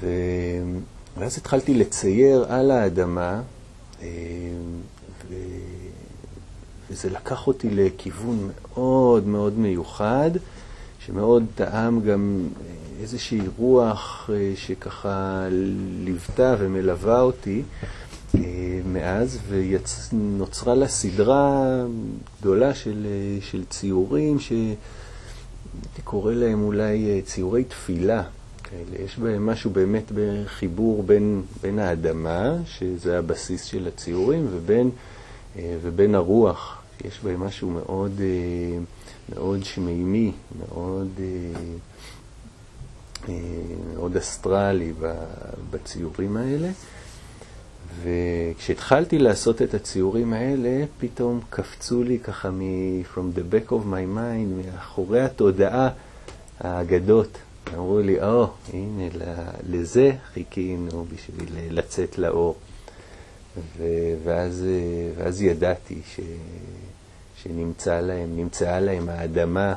ו... 0.00 0.06
ואז 1.18 1.38
התחלתי 1.38 1.74
לצייר 1.74 2.44
על 2.48 2.70
האדמה, 2.70 3.40
ו... 5.28 5.34
וזה 6.90 7.10
לקח 7.10 7.46
אותי 7.46 7.70
לכיוון 7.70 8.50
מאוד 8.62 9.26
מאוד 9.26 9.58
מיוחד, 9.58 10.30
שמאוד 11.06 11.44
טעם 11.54 12.00
גם 12.00 12.48
איזושהי 13.00 13.40
רוח 13.58 14.30
אה, 14.32 14.52
שככה 14.56 15.46
ליוותה 16.04 16.54
ומלווה 16.58 17.20
אותי. 17.20 17.62
אה, 18.34 18.80
מאז, 18.92 19.38
ונוצרה 19.48 20.74
לה 20.74 20.88
סדרה 20.88 21.64
גדולה 22.40 22.74
של, 22.74 23.06
אה, 23.06 23.38
של 23.42 23.64
ציורים 23.64 24.40
שהייתי 24.40 24.78
קורא 26.04 26.34
להם 26.34 26.62
אולי 26.62 27.10
אה, 27.10 27.20
ציורי 27.24 27.64
תפילה. 27.64 28.22
כאלה. 28.70 29.04
יש 29.04 29.18
בהם 29.18 29.46
משהו 29.46 29.70
באמת 29.70 30.12
בחיבור 30.14 31.02
בין, 31.02 31.42
בין 31.62 31.78
האדמה, 31.78 32.56
שזה 32.66 33.18
הבסיס 33.18 33.64
של 33.64 33.88
הציורים, 33.88 34.46
ובין, 34.52 34.90
ובין 35.56 36.14
הרוח. 36.14 36.82
יש 37.04 37.20
בהם 37.24 37.40
משהו 37.40 37.70
מאוד, 37.70 38.20
מאוד 39.34 39.64
שמימי, 39.64 40.32
מאוד, 40.58 41.08
מאוד 43.94 44.16
אסטרלי 44.16 44.92
בציורים 45.70 46.36
האלה. 46.36 46.68
וכשהתחלתי 48.02 49.18
לעשות 49.18 49.62
את 49.62 49.74
הציורים 49.74 50.32
האלה, 50.32 50.84
פתאום 51.00 51.40
קפצו 51.50 52.02
לי 52.02 52.18
ככה 52.18 52.50
מ- 52.50 53.02
from 53.14 53.36
the 53.36 53.54
back 53.54 53.70
of 53.70 53.84
my 53.92 54.16
mind, 54.18 54.66
מאחורי 54.66 55.20
התודעה, 55.20 55.88
האגדות. 56.60 57.38
אמרו 57.74 57.98
לי, 58.00 58.22
או, 58.22 58.44
oh, 58.44 58.48
הנה, 58.72 59.08
לזה 59.70 60.12
חיכינו 60.34 61.04
בשביל 61.14 61.48
לצאת 61.70 62.18
לאור. 62.18 62.56
ו- 63.78 63.84
ואז, 64.24 64.64
ואז 65.16 65.42
ידעתי 65.42 66.00
ש- 66.14 66.20
שנמצאה 67.42 68.00
להם, 68.00 68.36
נמצאה 68.36 68.80
להם 68.80 69.08
האדמה 69.08 69.74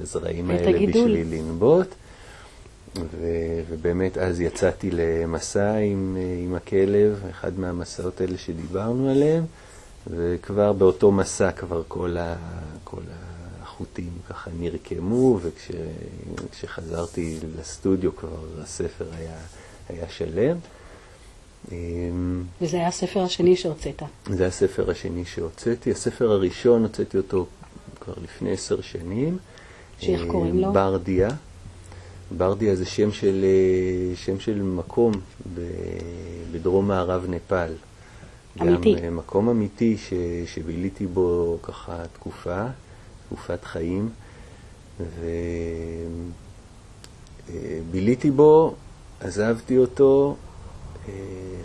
לזרעים 0.00 0.50
האלה 0.50 0.68
הגידול. 0.76 1.08
בשביל 1.10 1.34
לנבוט. 1.34 1.86
ו- 2.98 3.26
ובאמת 3.70 4.18
אז 4.18 4.40
יצאתי 4.40 4.90
למסע 4.92 5.76
עם, 5.76 6.16
עם 6.44 6.54
הכלב, 6.54 7.20
אחד 7.30 7.58
מהמסעות 7.58 8.20
האלה 8.20 8.38
שדיברנו 8.38 9.08
עליהם, 9.10 9.44
וכבר 10.10 10.72
באותו 10.72 11.12
מסע 11.12 11.52
כבר 11.52 11.82
כל, 11.88 12.16
ה- 12.16 12.36
כל 12.84 13.00
החוטים 13.76 14.10
ככה 14.28 14.50
נרקמו, 14.58 15.40
וכשחזרתי 15.42 17.38
לסטודיו 17.58 18.16
כבר 18.16 18.36
הספר 18.62 19.04
היה, 19.18 19.36
היה 19.88 20.08
שלם. 20.08 20.56
אמ, 21.72 22.42
וזה 22.60 22.76
היה 22.76 22.88
הספר 22.88 23.22
השני 23.22 23.56
שהוצאת. 23.56 24.02
זה 24.26 24.46
הספר 24.46 24.90
השני 24.90 25.24
שהוצאתי. 25.24 25.90
הספר 25.90 26.30
הראשון, 26.30 26.82
הוצאתי 26.82 27.16
אותו 27.16 27.46
כבר 28.00 28.14
לפני 28.24 28.52
עשר 28.52 28.80
שנים. 28.80 29.38
שאיך 30.00 30.22
קוראים 30.28 30.58
לו? 30.58 30.72
ברדיה. 30.72 31.28
ברדיה 32.36 32.76
זה 32.76 32.86
שם 32.86 33.12
של, 33.12 33.44
אה, 33.44 34.16
שם 34.16 34.40
של 34.40 34.62
מקום 34.62 35.12
בדרום 36.52 36.88
מערב 36.88 37.26
נפאל. 37.28 37.72
אמיתי. 38.62 38.94
גם 38.94 39.04
אה, 39.04 39.10
מקום 39.10 39.48
אמיתי 39.48 39.96
ש, 39.98 40.12
שביליתי 40.46 41.06
בו 41.06 41.58
ככה 41.62 42.02
תקופה, 42.12 42.66
תקופת 43.26 43.64
חיים, 43.64 44.08
וביליתי 47.50 48.30
בו, 48.30 48.74
עזבתי 49.20 49.78
אותו, 49.78 50.36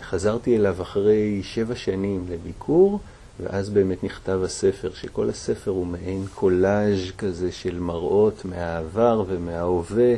חזרתי 0.00 0.56
אליו 0.56 0.82
אחרי 0.82 1.42
שבע 1.42 1.74
שנים 1.76 2.24
לביקור, 2.28 3.00
ואז 3.40 3.70
באמת 3.70 4.04
נכתב 4.04 4.40
הספר, 4.44 4.92
שכל 4.94 5.28
הספר 5.28 5.70
הוא 5.70 5.86
מעין 5.86 6.26
קולאז' 6.34 7.10
כזה 7.18 7.52
של 7.52 7.78
מראות 7.78 8.44
מהעבר 8.44 9.24
ומההווה 9.28 10.14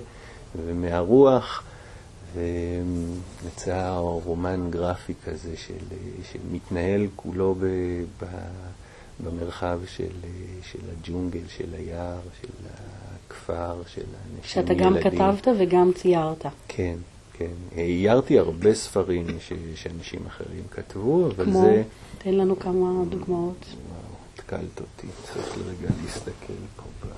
ומהרוח, 0.66 1.62
ויצא 2.34 3.97
רומן 3.99 4.70
גרפי 4.70 5.14
כזה 5.24 5.57
של, 5.57 5.97
שמתנהל 6.32 7.07
כולו 7.16 7.55
ב, 7.61 7.64
ב, 8.22 8.26
במרחב 9.20 9.78
של, 9.86 10.12
של 10.62 10.78
הג'ונגל, 10.92 11.48
של 11.48 11.74
היער, 11.74 12.20
של 12.40 12.48
הכפר, 13.26 13.82
של 13.86 14.00
האנשים, 14.00 14.44
שאתה 14.44 14.74
גם 14.74 14.96
ילדים. 14.96 15.10
כתבת 15.10 15.48
וגם 15.58 15.92
ציירת. 15.94 16.46
כן, 16.68 16.96
כן. 17.32 17.50
עיירתי 17.74 18.38
הרבה 18.38 18.74
ספרים 18.74 19.26
ש, 19.40 19.52
שאנשים 19.74 20.20
אחרים 20.26 20.62
כתבו, 20.70 21.26
אבל 21.26 21.44
כמו, 21.44 21.60
זה... 21.62 21.82
תן 22.18 22.34
לנו 22.34 22.58
כמה 22.58 23.04
דוגמאות. 23.08 23.64
וואו, 23.64 24.00
התקלת 24.34 24.80
אותי, 24.80 25.06
צריך 25.24 25.58
לרגע 25.58 25.94
להסתכל 26.02 26.52
פה 26.76 26.82
ב... 27.02 27.10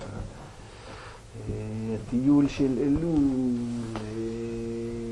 אה, 1.51 1.94
הטיול 1.94 2.49
של 2.49 2.78
אלול, 2.82 3.55
אה, 3.97 4.01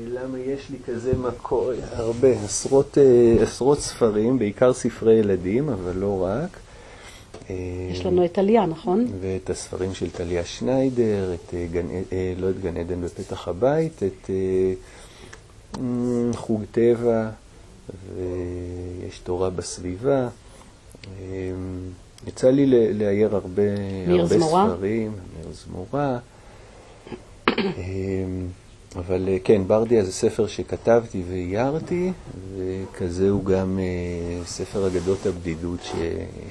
למה 0.07 0.39
יש 0.39 0.69
לי 0.69 0.77
כזה 0.85 1.13
מקור, 1.17 1.71
הרבה, 1.91 2.27
עשרות, 2.27 2.97
אה, 2.97 3.43
עשרות 3.43 3.79
ספרים, 3.79 4.39
בעיקר 4.39 4.73
ספרי 4.73 5.13
ילדים, 5.13 5.69
אבל 5.69 5.95
לא 5.95 6.23
רק. 6.23 6.64
אה, 7.49 7.55
יש 7.91 8.05
לנו 8.05 8.25
את 8.25 8.31
טליה, 8.31 8.65
נכון? 8.65 9.07
ואת 9.21 9.49
הספרים 9.49 9.93
של 9.93 10.09
טליה 10.09 10.45
שניידר, 10.45 11.33
את 11.33 11.53
אה, 11.53 11.67
גן, 11.71 11.87
אה, 11.89 12.33
לא 12.37 12.49
את 12.49 12.61
גן 12.61 12.77
עדן 12.77 13.01
בפתח 13.01 13.47
הבית, 13.47 14.03
את 14.03 14.29
חוג 16.35 16.63
טבע, 16.71 17.29
ויש 18.15 19.19
תורה 19.19 19.49
בסביבה. 19.49 20.27
יצא 22.27 22.49
לי 22.49 22.93
לאייר 22.93 23.35
הרבה, 23.35 23.63
הרבה 24.07 24.25
זמורה? 24.25 24.67
ספרים, 24.75 25.11
ניר 25.37 25.53
זמורה. 25.53 26.17
אבל 28.95 29.29
אה, 29.29 29.37
כן, 29.43 29.61
ברדיה 29.67 30.03
זה 30.03 30.11
ספר 30.11 30.47
שכתבתי 30.47 31.23
ואיירתי, 31.29 32.11
וכזה 32.55 33.29
הוא 33.29 33.45
גם 33.45 33.79
אה, 33.79 34.45
ספר 34.45 34.87
אגדות 34.87 35.25
הבדידות 35.25 35.79
ש... 35.83 35.91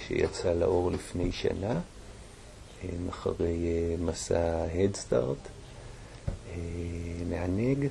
שיצא 0.09 0.53
לאור 0.53 0.90
לפני 0.90 1.32
שנה, 1.32 1.70
אה, 2.84 2.88
אחרי 3.11 3.57
מסע 4.01 4.64
הדסטארט, 4.74 5.49
מענג. 7.30 7.86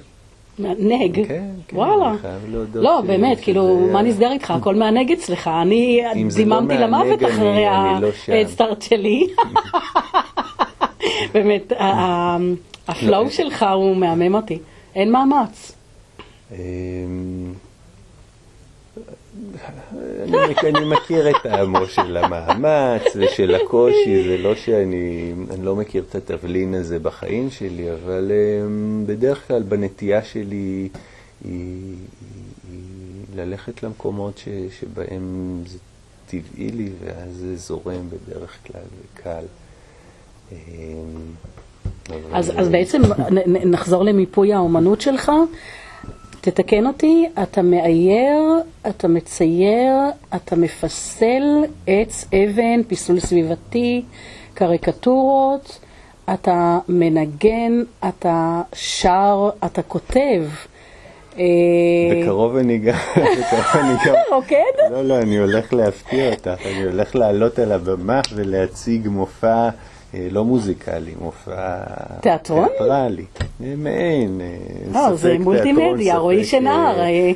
מענג. 0.60 1.28
כן, 1.28 1.50
כן, 1.68 1.78
וואלה. 1.78 2.10
אני 2.10 2.18
חייב 2.18 2.42
להודות 2.52 2.84
לא, 2.84 3.02
באמת, 3.08 3.38
כאילו, 3.42 3.90
מה 3.92 4.02
נסגר 4.02 4.32
איתך? 4.32 4.52
הכל 4.52 4.76
מהנגד 4.76 5.18
אצלך. 5.18 5.48
אני 5.48 6.02
לא 6.16 6.30
דיממתי 6.36 6.78
למוות 6.78 7.24
אחרי 7.24 7.66
לא 8.02 8.12
שם. 8.12 8.34
ההדסטארט 8.34 8.82
שלי. 8.82 9.28
באמת, 11.34 11.74
הפלואו 12.88 13.24
לא. 13.24 13.30
שלך 13.30 13.66
הוא 13.74 13.96
מהמם 13.96 14.36
אותי. 14.36 14.60
אין 14.96 15.12
מאמץ. 15.12 15.72
אמ, 16.52 17.54
אני, 20.64 20.86
מכיר 20.86 21.30
את 21.30 21.36
טעמו 21.44 21.86
של 21.86 22.18
המאמץ 22.18 23.04
ושל 23.16 23.56
הקושי, 23.56 24.24
זה 24.24 24.38
לא 24.38 24.56
שאני 24.56 25.34
אני 25.52 25.66
לא 25.66 25.76
מכיר 25.76 26.04
את 26.10 26.16
התבלין 26.16 26.74
הזה 26.74 27.00
בחיים 27.00 27.50
שלי, 27.50 27.92
אבל 27.92 28.32
אמ, 28.32 29.04
בדרך 29.06 29.48
כלל 29.48 29.64
בנטייה 29.64 30.24
שלי 30.24 30.56
היא, 30.56 30.90
היא, 31.46 31.96
היא 32.72 32.82
ללכת 33.36 33.84
למקומות 33.84 34.38
ש, 34.38 34.48
שבהם 34.80 35.62
זה 35.68 35.78
טבעי 36.28 36.72
לי 36.72 36.90
ואז 37.00 37.36
זה 37.36 37.56
זורם 37.56 38.10
בדרך 38.10 38.58
כלל 38.68 38.86
וקל. 39.14 39.46
אז, 42.34 42.52
אז 42.56 42.70
בעצם 42.70 43.02
נחזור 43.66 44.04
למיפוי 44.04 44.54
האומנות 44.54 45.02
שלך. 45.02 45.32
תתקן 46.42 46.88
אותי, 46.88 47.30
אתה 47.44 47.62
מאייר, 47.62 48.42
אתה 48.90 49.08
מצייר, 49.08 49.94
אתה 50.36 50.56
מפסל 50.56 51.44
עץ, 51.88 52.26
אבן, 52.34 52.84
פיסול 52.88 53.20
סביבתי, 53.20 54.04
קריקטורות, 54.54 55.80
אתה 56.34 56.80
מנגן, 56.90 57.84
אתה 58.08 58.62
שר, 58.74 59.50
אתה 59.66 59.82
כותב. 59.82 60.44
אה, 61.40 61.44
בקרוב 62.22 62.56
אני 62.56 62.78
גם, 62.78 62.94
בקרוב 63.16 63.66
אני 63.74 63.94
גם, 64.06 64.14
רוקד? 64.32 64.56
לא, 64.92 65.06
לא, 65.06 65.20
אני 65.20 65.38
הולך 65.38 65.74
להפתיע 65.74 66.32
אותך, 66.32 66.62
אני 66.66 66.84
הולך 66.84 67.16
לעלות 67.16 67.60
על 67.60 67.72
הבמה 67.72 68.22
ולהציג 68.36 69.08
מופע 69.08 69.70
לא 70.14 70.46
מוזיקלי, 70.46 71.14
מופע 71.22 71.84
תיאטרון? 72.22 72.68
תיאטרלי, 72.68 73.26
אה, 73.64 73.74
מעין, 73.78 74.42
אה, 74.42 75.02
אה, 75.02 75.16
זה 75.16 75.38
מולטימדיה, 75.40 76.18
רועי 76.18 76.46
שנהר, 76.46 77.00
אה. 77.02 77.32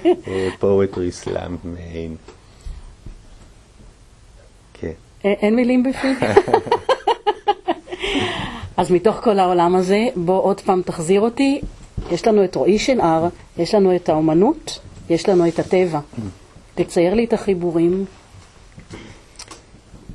פואטרי 0.60 1.12
סלאם, 1.12 1.56
מעין. 1.64 2.16
כן. 4.74 4.92
אה, 5.26 5.34
אין 5.42 5.56
מילים 5.56 5.84
בפיו. 5.84 6.12
אז 8.78 8.92
מתוך 8.92 9.16
כל 9.16 9.40
העולם 9.40 9.76
הזה, 9.76 10.06
בוא 10.16 10.44
עוד 10.44 10.62
פעם 10.62 10.82
תחזיר 10.86 11.22
אותי. 11.22 11.62
יש 12.12 12.28
לנו 12.28 12.44
את 12.44 12.56
רועי 12.56 12.80
שנהר, 12.80 13.28
יש 13.58 13.76
לנו 13.76 13.96
את 13.96 14.10
האומנות, 14.10 14.80
יש 15.10 15.30
לנו 15.30 15.48
את 15.48 15.60
הטבע. 15.60 16.00
תצייר 16.76 17.14
לי 17.14 17.24
את 17.26 17.34
החיבורים. 17.34 18.06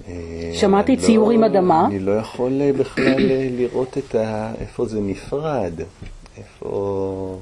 אה, 0.08 0.12
שמעתי 0.54 0.96
לא- 0.96 1.00
ציור 1.00 1.30
עם 1.30 1.44
אדמה. 1.44 1.86
אני 1.86 1.98
לא 1.98 2.12
יכול 2.12 2.60
אה, 2.60 2.70
בכלל 2.72 3.04
אה, 3.30 3.48
לראות 3.56 3.98
את 3.98 4.14
ה... 4.14 4.52
איפה 4.60 4.86
זה 4.86 5.00
נפרד, 5.00 5.72
איפה... 6.38 7.38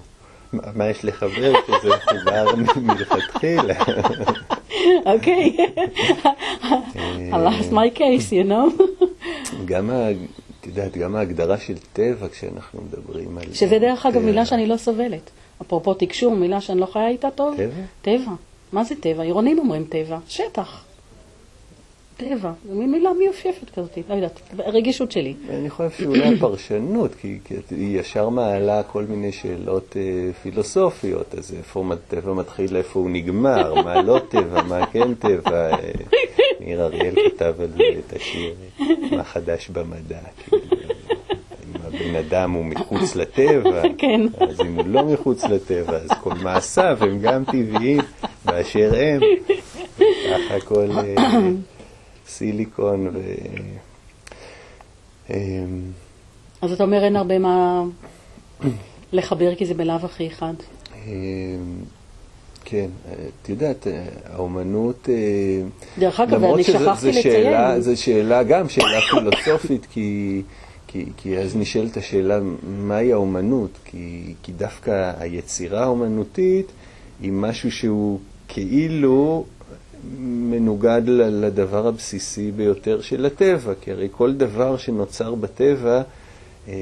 מה- 0.52 0.86
יש 0.88 1.04
לחבר 1.04 1.52
שזה 1.66 1.88
מחובר 1.96 2.56
מ- 2.56 2.86
מלכתחילה? 2.86 3.74
אוקיי. 5.06 5.56
I 7.30 7.34
lost 7.34 7.72
my 7.72 7.98
case, 7.98 8.30
you 8.32 8.50
know. 8.50 8.82
גם, 9.64 9.90
ה- 9.90 10.10
את 10.60 10.66
יודעת, 10.66 10.96
גם 10.96 11.16
ההגדרה 11.16 11.58
של 11.58 11.74
טבע 11.92 12.28
כשאנחנו 12.28 12.80
מדברים 12.82 13.38
על... 13.38 13.44
שזה 13.52 13.78
דרך 13.78 14.06
אגב. 14.06 14.22
מילה 14.22 14.46
שאני 14.46 14.66
לא 14.66 14.76
סובלת. 14.76 15.30
אפרופו 15.62 15.94
תקשור, 15.94 16.34
מילה 16.36 16.60
שאני 16.60 16.80
לא 16.80 16.86
חיה 16.86 17.08
איתה 17.08 17.28
טוב. 17.30 17.54
טבע? 17.56 17.72
טבע. 18.02 18.32
מה 18.72 18.84
זה 18.84 18.94
טבע? 19.00 19.22
עירונים 19.22 19.58
אומרים 19.58 19.84
טבע. 19.88 20.18
שטח. 20.28 20.84
טבע, 22.20 22.52
זו 22.68 22.74
מין 22.74 22.90
מילה 22.90 23.10
מיופייפת 23.12 23.70
כזאת, 23.70 23.98
לא 24.08 24.14
יודעת, 24.14 24.40
רגישות 24.66 25.12
שלי. 25.12 25.34
אני 25.50 25.70
חושב 25.70 25.90
שאולי 25.90 26.34
הפרשנות, 26.34 27.14
כי, 27.14 27.38
כי 27.44 27.54
היא 27.70 28.00
ישר 28.00 28.28
מעלה 28.28 28.82
כל 28.82 29.04
מיני 29.04 29.32
שאלות 29.32 29.96
אה, 29.96 30.32
פילוסופיות, 30.42 31.34
אז 31.34 31.54
איפה 31.58 31.84
טבע 32.08 32.32
מתחיל, 32.32 32.76
איפה 32.76 33.00
הוא 33.00 33.10
נגמר, 33.10 33.74
מה 33.74 34.02
לא 34.02 34.20
טבע, 34.28 34.62
מה 34.62 34.86
כן 34.86 35.14
טבע. 35.14 35.70
אה, 35.70 35.92
ניר 36.60 36.84
אריאל 36.84 37.14
כתב 37.26 37.54
על 37.60 37.68
זה 37.68 37.82
את 38.06 38.16
השיר, 38.16 38.54
מה 39.16 39.24
חדש 39.24 39.68
במדע, 39.68 40.20
כאילו. 40.44 40.62
אם 41.64 41.80
הבן 41.86 42.14
אדם 42.16 42.52
הוא 42.52 42.64
מחוץ 42.64 43.16
לטבע, 43.16 43.82
כן. 43.98 44.20
אז 44.40 44.60
אם 44.60 44.74
הוא 44.74 44.86
לא 44.86 45.02
מחוץ 45.02 45.44
לטבע, 45.44 45.96
אז 45.96 46.10
כל 46.22 46.34
מעשיו 46.42 46.98
הם 47.00 47.18
גם 47.20 47.44
טבעיים 47.44 48.00
באשר 48.44 48.92
הם. 48.96 49.20
ככה 50.30 50.56
הכל 50.56 50.90
אה, 50.90 51.14
סיליקון 52.30 53.06
ו... 53.12 53.20
אמ, 55.30 55.34
אז 56.62 56.72
אתה 56.72 56.82
אומר 56.82 57.04
אין 57.04 57.16
הרבה 57.16 57.38
מה 57.38 57.82
לחבר 59.12 59.54
כי 59.54 59.66
זה 59.66 59.74
בלאו 59.74 59.94
הכי 59.94 60.26
אחד. 60.26 60.54
אמ, 61.06 61.10
כן, 62.64 62.88
את 63.42 63.48
יודעת, 63.48 63.86
האומנות... 64.24 65.08
אה, 65.08 65.68
דרך 65.98 66.20
אגב, 66.20 66.44
אני 66.44 66.64
שכחתי 66.64 67.12
לציין. 67.12 67.80
זו 67.80 68.02
שאלה, 68.02 68.42
גם 68.42 68.68
שאלה 68.68 69.00
פילוסופית, 69.10 69.86
כי, 69.90 70.42
כי, 70.86 71.04
כי 71.16 71.38
אז 71.38 71.56
נשאלת 71.56 71.96
השאלה, 71.96 72.38
מהי 72.62 73.12
האומנות? 73.12 73.70
כי, 73.84 74.34
כי 74.42 74.52
דווקא 74.52 75.12
היצירה 75.18 75.82
האומנותית 75.82 76.66
היא 77.20 77.32
משהו 77.32 77.72
שהוא 77.72 78.20
כאילו 78.48 79.44
מנוגד 80.18 81.02
לדבר 81.06 81.86
הבסיסי 81.86 82.50
ביותר 82.52 83.00
של 83.00 83.26
הטבע, 83.26 83.72
כי 83.80 83.90
הרי 83.92 84.08
כל 84.10 84.32
דבר 84.32 84.76
שנוצר 84.76 85.34
בטבע, 85.34 86.02
אה, 86.68 86.74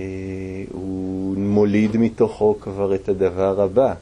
הוא 0.72 1.34
מוליד 1.36 1.96
מתוכו 1.96 2.56
כבר 2.60 2.94
את 2.94 3.08
הדבר 3.08 3.60
הבא. 3.60 3.94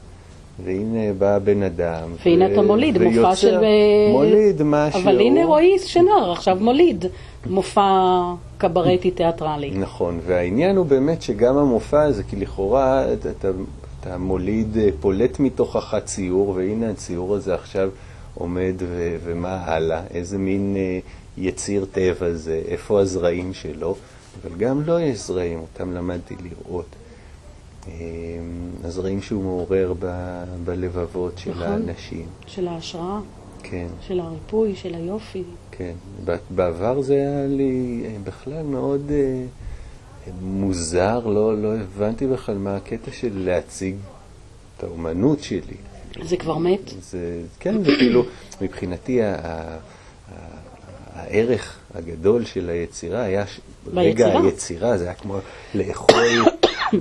והנה 0.63 1.13
בא 1.17 1.35
הבן 1.35 1.63
אדם. 1.63 2.09
והנה 2.25 2.45
ו- 2.45 2.51
אתה 2.53 2.61
מוליד, 2.61 2.97
מופע 2.97 3.09
ויוצר- 3.09 3.35
של... 3.35 3.55
אה, 3.55 4.11
מוליד 4.11 4.61
משהו. 4.63 5.01
אבל 5.01 5.19
הנה 5.19 5.45
רועי 5.45 5.79
שנר, 5.79 6.31
עכשיו 6.31 6.57
מוליד 6.61 7.05
מופע 7.45 7.91
קברטי 8.57 9.11
תיאטרלי. 9.11 9.71
נכון, 9.71 10.19
והעניין 10.25 10.75
הוא 10.77 10.85
באמת 10.85 11.21
שגם 11.21 11.57
המופע 11.57 12.03
הזה, 12.03 12.23
כי 12.23 12.35
לכאורה 12.35 13.13
אתה, 13.13 13.29
אתה, 13.29 13.47
אתה 13.99 14.17
מוליד, 14.17 14.77
אה, 14.77 14.89
פולט 14.99 15.39
מתוכך 15.39 15.95
ציור, 16.05 16.49
והנה 16.49 16.89
הציור 16.89 17.35
הזה 17.35 17.53
עכשיו 17.53 17.89
עומד, 18.37 18.75
ו, 18.79 19.17
ומה 19.23 19.55
הלאה, 19.65 20.03
איזה 20.13 20.37
מין 20.37 20.75
אה, 20.77 20.99
יציר 21.37 21.85
טבע 21.91 22.33
זה, 22.33 22.61
איפה 22.67 22.99
הזרעים 22.99 23.53
שלו, 23.53 23.95
אבל 24.41 24.55
גם 24.57 24.81
לו 24.81 24.99
יש 24.99 25.19
זרעים, 25.19 25.59
אותם 25.59 25.93
למדתי 25.93 26.35
לראות. 26.43 26.85
אה, 27.87 27.93
הזרעים 28.83 29.21
שהוא 29.21 29.43
מעורר 29.43 29.93
ב, 29.99 30.05
בלבבות 30.65 31.37
של 31.37 31.51
נכון. 31.51 31.63
האנשים. 31.63 32.25
של 32.47 32.67
ההשראה, 32.67 33.19
כן. 33.63 33.87
של 34.01 34.19
הריפוי, 34.19 34.75
של 34.75 34.95
היופי. 34.95 35.43
כן, 35.71 35.93
בעבר 36.55 37.01
זה 37.01 37.13
היה 37.13 37.47
לי 37.47 38.03
אה, 38.05 38.15
בכלל 38.23 38.63
מאוד 38.63 39.11
אה, 39.11 39.45
מוזר, 40.41 41.27
לא, 41.27 41.61
לא 41.61 41.75
הבנתי 41.75 42.27
בכלל 42.27 42.57
מה 42.57 42.75
הקטע 42.75 43.11
של 43.11 43.31
להציג 43.33 43.95
את 44.77 44.83
האומנות 44.83 45.43
שלי. 45.43 45.77
זה 46.23 46.37
כבר 46.37 46.57
מת? 46.57 46.79
זה, 47.01 47.19
כן, 47.59 47.83
זה 47.83 47.91
כאילו, 47.99 48.25
מבחינתי 48.61 49.21
ה- 49.23 49.35
ה- 49.35 49.77
ה- 50.31 50.37
הערך 51.13 51.77
הגדול 51.95 52.45
של 52.45 52.69
היצירה 52.69 53.21
היה, 53.21 53.47
ש- 53.47 53.59
רגע 53.93 54.25
ביצירה. 54.27 54.43
היצירה, 54.43 54.97
זה 54.97 55.03
היה 55.05 55.13
כמו 55.13 55.37
לאכול, 55.75 56.23
אה, 56.93 56.99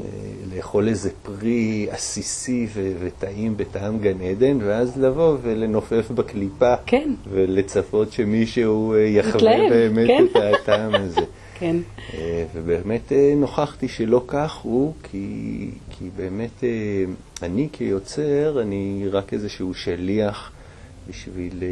לאכול 0.57 0.89
איזה 0.89 1.11
פרי 1.23 1.87
עסיסי 1.91 2.67
וטעים 3.01 3.57
בטעם 3.57 3.99
גן 3.99 4.21
עדן, 4.21 4.59
ואז 4.63 4.97
לבוא 5.01 5.37
ולנופף 5.43 6.11
בקליפה, 6.11 6.75
כן. 6.87 7.11
ולצפות 7.31 8.13
שמישהו 8.13 8.95
אה, 8.95 8.99
יחווה 8.99 9.69
באמת 9.71 10.07
כן. 10.07 10.25
את 10.31 10.61
הטעם 10.63 10.95
הזה. 10.95 11.21
כן. 11.59 11.77
אה, 12.15 12.45
ובאמת 12.55 13.13
אה, 13.13 13.35
נוכחתי 13.37 13.89
שלא 13.89 14.25
כך 14.27 14.55
הוא, 14.55 14.95
כי, 15.03 15.71
כי 15.91 16.11
באמת 16.17 16.65
אה, 16.65 17.05
אני 17.43 17.69
כיוצר, 17.73 18.63
אני 18.63 19.05
רק 19.11 19.33
איזשהו 19.33 19.75
שליח 19.75 20.53
בשביל 21.09 21.63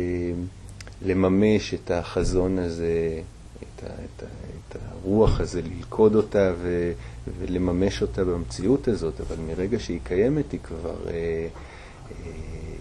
לממש 1.03 1.75
את 1.75 1.91
החזון 1.91 2.59
הזה, 2.59 3.21
את, 3.59 3.83
ה, 3.83 3.87
את, 3.87 4.23
ה, 4.23 4.27
את 4.69 4.77
הרוח 4.77 5.41
הזה, 5.41 5.63
ללכוד 5.63 6.15
אותה 6.15 6.53
ו, 6.59 6.93
ולממש 7.39 8.03
אותה 8.03 8.25
במציאות 8.25 8.89
הזאת, 8.89 9.21
אבל 9.21 9.37
מרגע 9.47 9.79
שהיא 9.79 10.01
קיימת 10.05 10.53
היא 10.53 10.61
כבר, 10.61 10.97
היא 11.09 11.49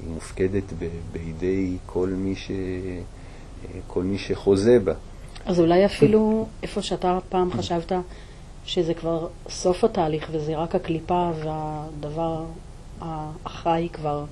מופקדת 0.07 0.73
בידי 1.11 1.77
כל 1.85 2.09
מי, 2.09 2.35
ש, 2.35 2.51
כל 3.87 4.03
מי 4.03 4.17
שחוזה 4.17 4.79
בה. 4.79 4.93
אז 5.45 5.59
אולי 5.59 5.85
אפילו 5.85 6.45
איפה 6.63 6.81
שאתה 6.81 7.19
פעם 7.29 7.51
חשבת 7.51 7.91
שזה 8.65 8.93
כבר 8.93 9.27
סוף 9.49 9.83
התהליך 9.83 10.27
וזה 10.31 10.57
רק 10.57 10.75
הקליפה 10.75 11.31
והדבר 11.43 12.43
החי 13.45 13.87
כבר 13.93 14.25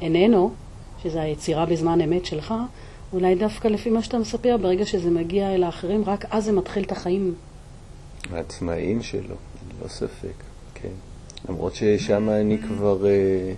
איננו, 0.00 0.50
שזה 1.02 1.20
היצירה 1.20 1.66
בזמן 1.66 2.00
אמת 2.00 2.26
שלך, 2.26 2.54
אולי 3.12 3.34
דווקא 3.34 3.68
לפי 3.68 3.90
מה 3.90 4.02
שאתה 4.02 4.18
מספר, 4.18 4.56
ברגע 4.56 4.86
שזה 4.86 5.10
מגיע 5.10 5.54
אל 5.54 5.62
האחרים, 5.62 6.04
רק 6.06 6.24
אז 6.30 6.44
זה 6.44 6.52
מתחיל 6.52 6.82
את 6.82 6.92
החיים. 6.92 7.34
העצמאיים 8.32 9.02
שלו, 9.02 9.22
ללא 9.22 9.88
ספק, 9.88 10.34
כן. 10.74 10.88
למרות 11.48 11.74
ששם 11.74 12.30
אני 12.30 12.58
כבר, 12.58 13.06
אה, 13.06 13.52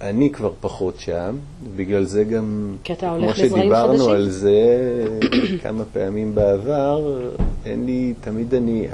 אני 0.00 0.30
כבר 0.30 0.52
פחות 0.60 1.00
שם, 1.00 1.36
בגלל 1.76 2.04
זה 2.04 2.24
גם, 2.24 2.76
כמו 2.84 3.34
שדיברנו 3.34 3.92
חדשים. 3.92 4.10
על 4.10 4.28
זה 4.28 5.06
כמה 5.62 5.84
פעמים 5.92 6.34
בעבר, 6.34 7.30
אין 7.64 7.86
לי, 7.86 8.14
תמיד 8.20 8.54
אני, 8.54 8.86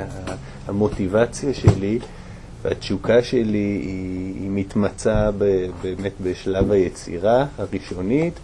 המוטיבציה 0.67 1.55
שלי 1.55 1.99
והתשוקה 2.63 3.23
שלי 3.23 3.59
היא, 3.59 4.35
היא 4.35 4.51
מתמצה 4.51 5.31
ב, 5.39 5.67
באמת 5.83 6.13
בשלב 6.23 6.73
היצירה 6.73 7.47
הראשונית. 7.59 8.35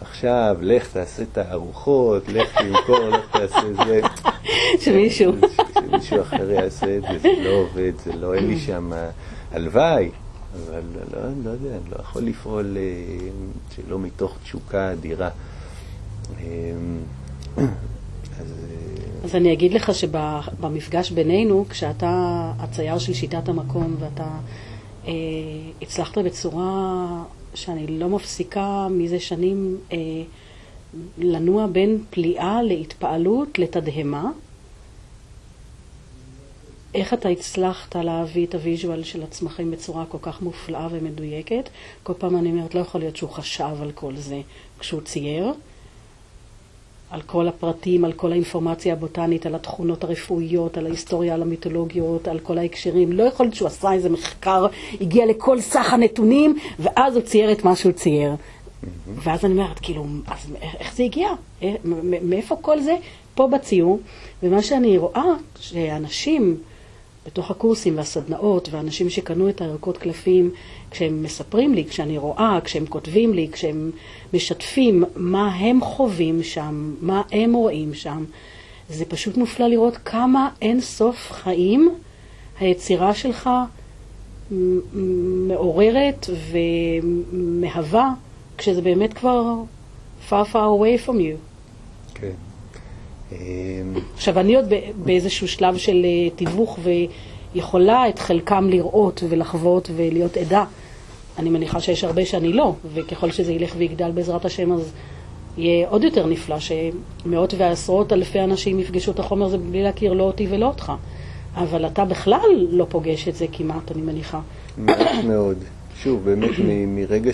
עכשיו, 0.00 0.56
לך 0.60 0.88
תעשה 0.92 1.22
תערוכות, 1.32 2.28
לך 2.28 2.58
תמכור, 2.58 3.08
לך 3.08 3.36
תעשה 3.36 3.84
זה. 3.86 4.00
שמישהו. 4.84 5.32
שמישהו 5.74 6.20
אחר 6.20 6.50
יעשה 6.50 6.96
את 6.96 7.02
זה, 7.02 7.18
זה 7.22 7.28
לא 7.44 7.50
עובד, 7.50 7.92
זה 8.04 8.12
לא, 8.16 8.34
אין 8.34 8.46
לי 8.46 8.58
שם, 8.58 8.92
הלוואי, 9.52 10.08
אבל 10.54 10.82
לא, 10.94 11.20
לא 11.44 11.50
יודע, 11.50 11.70
אני 11.70 11.90
לא 11.90 11.96
יכול 12.00 12.22
לפעול 12.22 12.76
אה, 12.76 13.28
שלא 13.76 13.98
מתוך 13.98 14.36
תשוקה 14.42 14.92
אדירה. 14.92 15.30
אה, 16.38 16.72
אז 18.40 18.52
אה, 18.52 18.82
אז 19.24 19.34
אני 19.34 19.52
אגיד 19.52 19.72
לך 19.72 19.94
שבמפגש 19.94 21.10
בינינו, 21.10 21.64
כשאתה 21.68 22.52
הצייר 22.58 22.98
של 22.98 23.14
שיטת 23.14 23.48
המקום 23.48 23.96
ואתה 24.00 24.28
אה, 25.06 25.12
הצלחת 25.82 26.18
בצורה 26.18 27.06
שאני 27.54 27.86
לא 27.86 28.08
מפסיקה 28.08 28.86
מזה 28.90 29.20
שנים 29.20 29.76
אה, 29.92 29.98
לנוע 31.18 31.66
בין 31.66 32.04
פליאה 32.10 32.62
להתפעלות 32.62 33.58
לתדהמה, 33.58 34.30
איך 36.94 37.14
אתה 37.14 37.28
הצלחת 37.28 37.96
להביא 37.96 38.46
את 38.46 38.54
הוויז'ואל 38.54 39.02
של 39.02 39.22
הצמחים 39.22 39.70
בצורה 39.70 40.04
כל 40.08 40.18
כך 40.22 40.42
מופלאה 40.42 40.88
ומדויקת? 40.90 41.68
כל 42.02 42.12
פעם 42.18 42.36
אני 42.36 42.50
אומרת, 42.50 42.74
לא 42.74 42.80
יכול 42.80 43.00
להיות 43.00 43.16
שהוא 43.16 43.30
חשב 43.30 43.74
על 43.82 43.92
כל 43.92 44.16
זה 44.16 44.40
כשהוא 44.78 45.00
צייר. 45.00 45.52
על 47.10 47.22
כל 47.22 47.48
הפרטים, 47.48 48.04
על 48.04 48.12
כל 48.12 48.32
האינפורמציה 48.32 48.92
הבוטנית, 48.92 49.46
על 49.46 49.54
התכונות 49.54 50.04
הרפואיות, 50.04 50.78
על 50.78 50.86
ההיסטוריה, 50.86 51.34
על 51.34 51.42
המיתולוגיות, 51.42 52.28
על 52.28 52.38
כל 52.38 52.58
ההקשרים. 52.58 53.12
לא 53.12 53.22
יכול 53.22 53.46
להיות 53.46 53.54
שהוא 53.54 53.68
עשה 53.68 53.92
איזה 53.92 54.08
מחקר, 54.08 54.66
הגיע 55.00 55.26
לכל 55.26 55.60
סך 55.60 55.92
הנתונים, 55.92 56.58
ואז 56.78 57.16
הוא 57.16 57.22
צייר 57.22 57.52
את 57.52 57.64
מה 57.64 57.76
שהוא 57.76 57.92
צייר. 57.92 58.34
ואז 59.06 59.44
אני 59.44 59.52
אומרת, 59.52 59.78
כאילו, 59.78 60.06
אז 60.26 60.54
איך 60.80 60.94
זה 60.94 61.02
הגיע? 61.02 61.28
אה, 61.62 61.74
מאיפה 62.22 62.56
כל 62.60 62.80
זה? 62.80 62.96
פה 63.34 63.48
בציור. 63.48 64.00
ומה 64.42 64.62
שאני 64.62 64.98
רואה, 64.98 65.24
שאנשים 65.60 66.56
בתוך 67.26 67.50
הקורסים 67.50 67.96
והסדנאות, 67.96 68.68
ואנשים 68.72 69.10
שקנו 69.10 69.48
את 69.48 69.60
הערכות 69.60 69.98
קלפים, 69.98 70.50
כשהם 70.90 71.22
מספרים 71.22 71.74
לי, 71.74 71.84
כשאני 71.84 72.18
רואה, 72.18 72.58
כשהם 72.64 72.86
כותבים 72.86 73.34
לי, 73.34 73.48
כשהם 73.52 73.90
משתפים 74.34 75.04
מה 75.16 75.54
הם 75.54 75.80
חווים 75.80 76.42
שם, 76.42 76.94
מה 77.00 77.22
הם 77.32 77.52
רואים 77.54 77.94
שם, 77.94 78.24
זה 78.88 79.04
פשוט 79.04 79.36
מופלא 79.36 79.66
לראות 79.66 79.96
כמה 79.96 80.48
אין 80.62 80.80
סוף 80.80 81.32
חיים 81.32 81.94
היצירה 82.60 83.14
שלך 83.14 83.50
מעוררת 85.48 86.26
ומהווה, 87.32 88.10
כשזה 88.58 88.82
באמת 88.82 89.14
כבר 89.14 89.54
far 90.28 90.44
far 90.52 90.54
away 90.54 91.06
from 91.06 91.14
you. 91.14 91.38
כן. 92.14 92.51
עכשיו, 94.14 94.40
אני 94.40 94.56
עוד 94.56 94.72
באיזשהו 95.04 95.48
שלב 95.48 95.76
של 95.76 96.04
אה, 96.04 96.30
תיווך 96.36 96.78
ויכולה 97.54 98.08
את 98.08 98.18
חלקם 98.18 98.68
לראות 98.68 99.22
ולחוות 99.28 99.90
ולהיות 99.96 100.36
עדה. 100.36 100.64
אני 101.38 101.50
מניחה 101.50 101.80
שיש 101.80 102.04
הרבה 102.04 102.24
שאני 102.24 102.52
לא, 102.52 102.74
וככל 102.94 103.30
שזה 103.30 103.52
ילך 103.52 103.74
ויגדל 103.78 104.10
בעזרת 104.10 104.44
השם, 104.44 104.72
אז 104.72 104.92
יהיה 105.58 105.88
עוד 105.88 106.04
יותר 106.04 106.26
נפלא 106.26 106.56
שמאות 106.60 107.54
ועשרות 107.56 108.12
אלפי 108.12 108.40
אנשים 108.40 108.78
יפגשו 108.78 109.10
את 109.10 109.18
החומר 109.18 109.46
הזה 109.46 109.58
בלי 109.58 109.82
להכיר 109.82 110.12
לא 110.12 110.22
אותי 110.22 110.46
ולא 110.50 110.66
אותך. 110.66 110.92
אבל 111.54 111.86
אתה 111.86 112.04
בכלל 112.04 112.66
לא 112.70 112.86
פוגש 112.88 113.28
את 113.28 113.34
זה 113.34 113.46
כמעט, 113.52 113.92
אני 113.92 114.02
מניחה. 114.02 114.40
מעט 114.76 115.24
מאוד. 115.24 115.58
שוב, 116.02 116.24
באמת 116.24 116.50
מרגע 116.86 117.30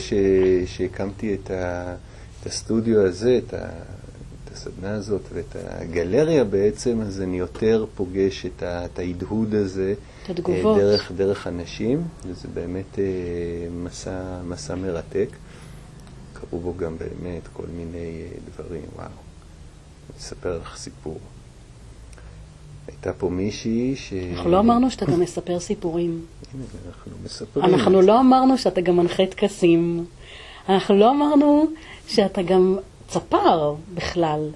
שהקמתי 0.66 1.34
את, 1.34 1.51
את 2.40 2.46
הסטודיו 2.46 3.01
הזה, 3.01 3.38
את, 3.46 3.55
ה, 3.55 3.66
הסדנה 4.69 4.95
הזאת 4.95 5.23
ואת 5.33 5.57
הגלריה 5.69 6.45
בעצם, 6.45 7.01
אז 7.01 7.21
אני 7.21 7.39
יותר 7.39 7.87
פוגש 7.95 8.47
את, 8.47 8.62
ה, 8.62 8.85
את 8.85 8.99
ההדהוד 8.99 9.55
הזה. 9.55 9.95
את 10.25 10.31
התגובות. 10.31 10.79
דרך, 10.79 11.12
דרך 11.12 11.47
אנשים, 11.47 12.03
וזה 12.27 12.49
באמת 12.55 12.99
אה, 12.99 13.05
מסע, 13.85 14.43
מסע 14.45 14.75
מרתק. 14.75 15.29
קרו 16.33 16.61
בו 16.61 16.75
גם 16.77 16.99
באמת 16.99 17.43
כל 17.53 17.66
מיני 17.77 18.23
אה, 18.23 18.39
דברים, 18.53 18.83
וואו. 18.97 19.07
אני 19.07 20.19
אספר 20.19 20.59
לך 20.59 20.77
סיפור. 20.77 21.19
הייתה 22.89 23.12
פה 23.12 23.29
מישהי 23.29 23.97
ש... 23.97 24.12
אנחנו 24.12 24.51
לא 24.51 24.59
אמרנו 24.59 24.91
שאתה 24.91 25.07
גם 25.07 25.21
מספר 25.21 25.61
סיפורים. 25.61 26.25
הנה, 26.55 26.64
אנחנו 26.89 27.12
מספרים. 27.25 27.75
אנחנו 27.75 28.03
לא 28.03 28.21
אמרנו 28.21 28.59
שאתה 28.59 28.81
גם 28.81 28.97
מנחה 28.97 29.27
טקסים. 29.27 30.05
אנחנו 30.69 30.97
לא 30.97 31.11
אמרנו 31.11 31.66
שאתה 32.09 32.43
גם 32.43 32.77
צפר 33.09 33.74
בכלל. 33.94 34.50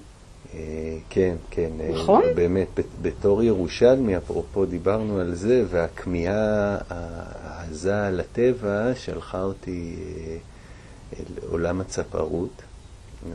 אה, 0.53 0.97
כן, 1.09 1.35
כן. 1.49 1.69
אה, 1.79 1.89
נכון? 1.93 2.23
באמת, 2.35 2.79
בתור 3.01 3.43
ירושלמי, 3.43 4.17
אפרופו 4.17 4.65
דיברנו 4.65 5.19
על 5.19 5.35
זה, 5.35 5.63
והכמיהה 5.69 6.77
העזה 6.89 8.09
לטבע 8.11 8.91
שלחה 8.95 9.43
אותי 9.43 9.95
אל 11.19 11.25
עולם 11.49 11.81
הצפרות. 11.81 12.61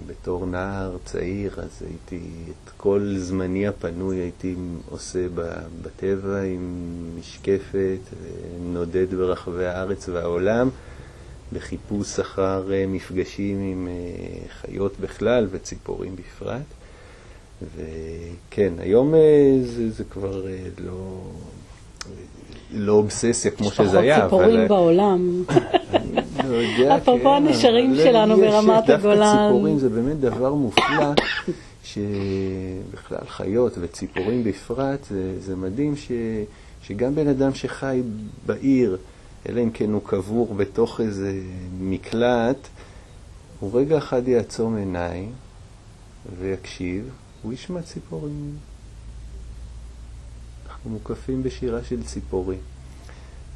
בתור 0.06 0.46
נער 0.46 0.96
צעיר, 1.04 1.54
אז 1.60 1.82
הייתי, 1.88 2.30
את 2.50 2.70
כל 2.76 3.14
זמני 3.18 3.66
הפנוי 3.66 4.16
הייתי 4.16 4.54
עושה 4.90 5.26
בטבע 5.82 6.40
עם 6.42 6.84
משקפת, 7.18 7.98
נודד 8.60 9.14
ברחבי 9.14 9.66
הארץ 9.66 10.08
והעולם, 10.08 10.68
בחיפוש 11.52 12.20
אחר 12.20 12.72
אה, 12.72 12.84
מפגשים 12.88 13.60
עם 13.60 13.88
אה, 13.90 14.48
חיות 14.60 15.00
בכלל 15.00 15.46
וציפורים 15.50 16.16
בפרט. 16.16 16.60
וכן, 17.62 18.72
היום 18.78 19.14
אה, 19.14 19.58
זה, 19.62 19.90
זה 19.90 20.04
כבר 20.04 20.44
לא, 20.78 21.20
לא 22.72 22.92
אובססיה 22.92 23.50
כמו 23.50 23.70
שזה 23.70 24.00
היה. 24.00 24.16
יש 24.16 24.22
פחות 24.22 24.44
ציפורים 24.44 24.68
בעולם. 24.68 25.42
לא 26.48 26.54
יודע, 26.54 26.96
אפרופו 26.96 27.24
כן, 27.24 27.46
הנשרים 27.46 27.92
אבל 27.92 28.04
שלנו 28.04 28.36
ברמת 28.36 28.90
הגולן. 28.90 29.18
דווקא 29.18 29.48
ציפורים 29.48 29.78
זה 29.78 29.88
באמת 29.88 30.20
דבר 30.20 30.54
מופלא, 30.54 31.12
שבכלל 31.84 33.26
חיות 33.28 33.72
וציפורים 33.80 34.44
בפרט, 34.44 35.04
זה, 35.10 35.40
זה 35.40 35.56
מדהים 35.56 35.96
ש, 35.96 36.12
שגם 36.82 37.14
בן 37.14 37.28
אדם 37.28 37.54
שחי 37.54 38.02
בעיר, 38.46 38.96
אלא 39.46 39.60
אם 39.60 39.70
כן 39.70 39.92
הוא 39.92 40.02
קבור 40.06 40.54
בתוך 40.54 41.00
איזה 41.00 41.40
מקלט, 41.80 42.68
הוא 43.60 43.80
רגע 43.80 43.98
אחד 43.98 44.28
יעצום 44.28 44.76
עיניים 44.76 45.32
ויקשיב, 46.38 47.10
הוא 47.42 47.52
ישמע 47.52 47.82
ציפורים. 47.82 48.56
אנחנו 50.66 50.90
מוקפים 50.90 51.42
בשירה 51.42 51.84
של 51.84 52.02
ציפורים. 52.02 52.60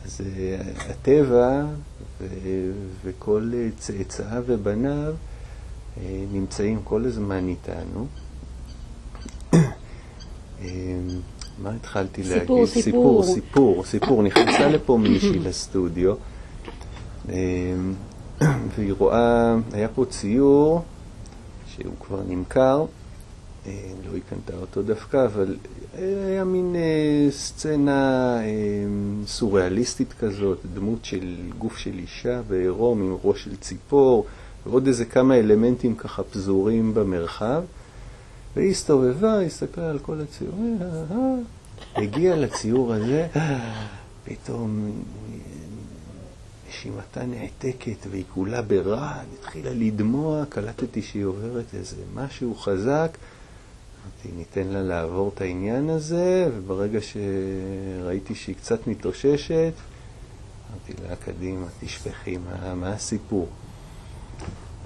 אז 0.05 0.21
אה, 0.21 0.61
הטבע 0.91 1.65
ו- 2.21 2.73
וכל 3.05 3.51
אה, 3.55 3.69
צאצאיו 3.79 4.43
ובניו 4.47 5.15
אה, 5.97 6.25
נמצאים 6.33 6.81
כל 6.85 7.05
הזמן 7.05 7.49
איתנו. 7.49 8.07
מה 11.59 11.71
התחלתי 11.75 12.25
סיפור, 12.25 12.61
להגיד? 12.61 12.75
סיפור. 12.83 13.23
סיפור, 13.23 13.35
סיפור, 13.35 13.85
סיפור. 13.85 14.23
נכנסה 14.23 14.69
לפה 14.69 14.99
מישהי 14.99 15.39
לסטודיו, 15.39 16.15
אה, 17.29 17.35
והיא 18.77 18.93
רואה, 18.99 19.55
היה 19.73 19.89
פה 19.89 20.05
ציור 20.05 20.83
שהוא 21.67 21.95
כבר 22.01 22.21
נמכר, 22.29 22.85
אה, 23.67 23.73
לא 24.07 24.15
היא 24.15 24.23
קנתה 24.31 24.53
אותו 24.61 24.83
דווקא, 24.83 25.25
אבל 25.25 25.57
היה 25.99 26.45
מין 26.45 26.77
אה, 26.77 27.31
סצנה 27.31 28.39
אה, 28.41 28.47
סוריאליסטית 29.27 30.13
כזאת, 30.21 30.59
דמות 30.75 31.05
של 31.05 31.37
גוף 31.59 31.77
של 31.77 31.99
אישה 31.99 32.41
בעירום 32.49 33.03
עם 33.03 33.17
ראש 33.25 33.45
של 33.45 33.57
ציפור, 33.57 34.27
ועוד 34.67 34.87
איזה 34.87 35.05
כמה 35.05 35.35
אלמנטים 35.35 35.95
ככה 35.95 36.23
פזורים 36.23 36.95
במרחב. 36.95 37.63
והיא 38.57 38.71
הסתובבה, 38.71 39.41
הסתכלה 39.41 39.91
על 39.91 39.99
כל 39.99 40.21
הציורים, 40.21 40.79
אה, 40.83 40.87
אה, 40.87 42.03
הגיעה 42.03 42.37
לציור 42.37 42.95
הזה, 42.95 43.29
פתאום 44.25 44.87
אה, 44.87 45.39
נשימתה 46.69 47.27
נעתקת 47.27 48.07
והיא 48.11 48.25
כולה 48.35 48.63
ברעד, 48.63 49.27
התחילה 49.39 49.71
לדמוע, 49.71 50.45
קלטתי 50.49 51.03
שהיא 51.03 51.25
עוברת 51.25 51.75
איזה 51.75 51.97
משהו 52.15 52.55
חזק. 52.55 53.19
אמרתי, 54.03 54.37
ניתן 54.37 54.67
לה 54.67 54.83
לעבור 54.83 55.31
את 55.35 55.41
העניין 55.41 55.91
הזה, 55.91 56.49
וברגע 56.57 56.99
שראיתי 57.01 58.35
שהיא 58.35 58.57
קצת 58.57 58.87
מתאוששת, 58.87 59.73
אמרתי 60.71 61.03
לה, 61.09 61.17
קדימה, 61.17 61.67
תשפכי, 61.81 62.37
מה, 62.37 62.75
מה 62.75 62.89
הסיפור? 62.89 63.49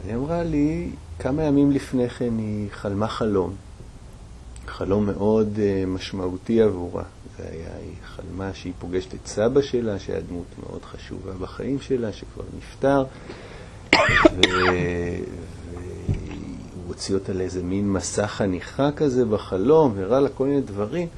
היא 0.05 0.15
אמרה 0.15 0.43
לי, 0.43 0.91
כמה 1.19 1.43
ימים 1.43 1.71
לפני 1.71 2.09
כן 2.09 2.39
היא 2.39 2.69
חלמה 2.71 3.09
חלום, 3.09 3.55
חלום 4.67 5.07
מאוד 5.07 5.57
uh, 5.57 5.87
משמעותי 5.87 6.63
עבורה. 6.63 7.03
זה 7.39 7.45
היה, 7.51 7.69
היא 7.81 7.95
חלמה 8.07 8.51
שהיא 8.55 8.73
פוגשת 8.79 9.15
את 9.15 9.27
סבא 9.27 9.63
שלה, 9.63 9.99
שהיה 9.99 10.21
דמות 10.21 10.47
מאוד 10.63 10.85
חשובה 10.85 11.33
בחיים 11.41 11.81
שלה, 11.81 12.13
שכבר 12.13 12.45
נפטר, 12.59 13.05
ו... 13.95 14.41
והוא 15.73 16.87
הוציא 16.87 17.15
אותה 17.15 17.33
לאיזה 17.33 17.63
מין 17.63 17.93
מסע 17.93 18.27
חניכה 18.27 18.91
כזה 18.97 19.25
בחלום, 19.25 19.93
והראה 19.97 20.21
לה 20.21 20.29
כל 20.29 20.47
מיני 20.47 20.61
דברים. 20.61 21.09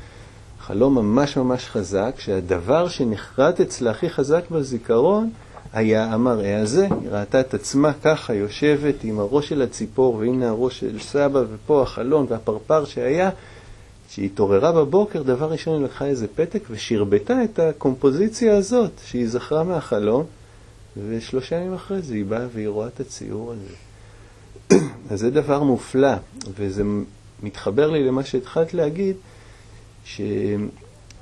חלום 0.61 0.95
ממש 0.95 1.37
ממש 1.37 1.67
חזק, 1.67 2.15
שהדבר 2.19 2.89
שנחרט 2.89 3.61
אצלה 3.61 3.91
הכי 3.91 4.11
חזק 4.11 4.51
בזיכרון 4.51 5.31
היה 5.73 6.05
המראה 6.05 6.61
הזה. 6.61 6.89
היא 7.01 7.11
ראתה 7.11 7.41
את 7.41 7.55
עצמה 7.55 7.93
ככה 7.93 8.35
יושבת 8.35 8.95
עם 9.05 9.21
הראש 9.21 9.49
של 9.49 9.63
הציפור, 9.63 10.15
והנה 10.15 10.49
הראש 10.49 10.81
של 10.81 11.01
סבא, 11.01 11.43
ופה 11.53 11.83
החלון 11.83 12.27
והפרפר 12.29 12.85
שהיה. 12.85 13.31
כשהיא 14.09 14.27
התעוררה 14.27 14.73
בבוקר, 14.73 15.23
דבר 15.23 15.51
ראשון 15.51 15.75
היא 15.75 15.85
לקחה 15.85 16.05
איזה 16.07 16.27
פתק 16.35 16.63
ושרבטה 16.71 17.45
את 17.45 17.59
הקומפוזיציה 17.59 18.57
הזאת 18.57 18.91
שהיא 19.05 19.29
זכרה 19.29 19.65
מהחלום, 19.65 20.25
ושלושה 21.09 21.57
ימים 21.57 21.75
אחרי 21.75 22.03
זה 22.03 22.15
היא 22.15 22.25
באה 22.25 22.47
והיא 22.55 22.69
רואה 22.69 22.87
את 22.87 23.01
הציור 23.01 23.53
הזה. 23.53 23.75
אז 25.11 25.21
זה 25.21 25.31
דבר 25.31 25.63
מופלא, 25.63 26.15
וזה 26.57 26.83
מתחבר 27.43 27.91
לי 27.91 28.05
למה 28.05 28.25
שהתחלת 28.25 28.75
להגיד, 28.75 29.17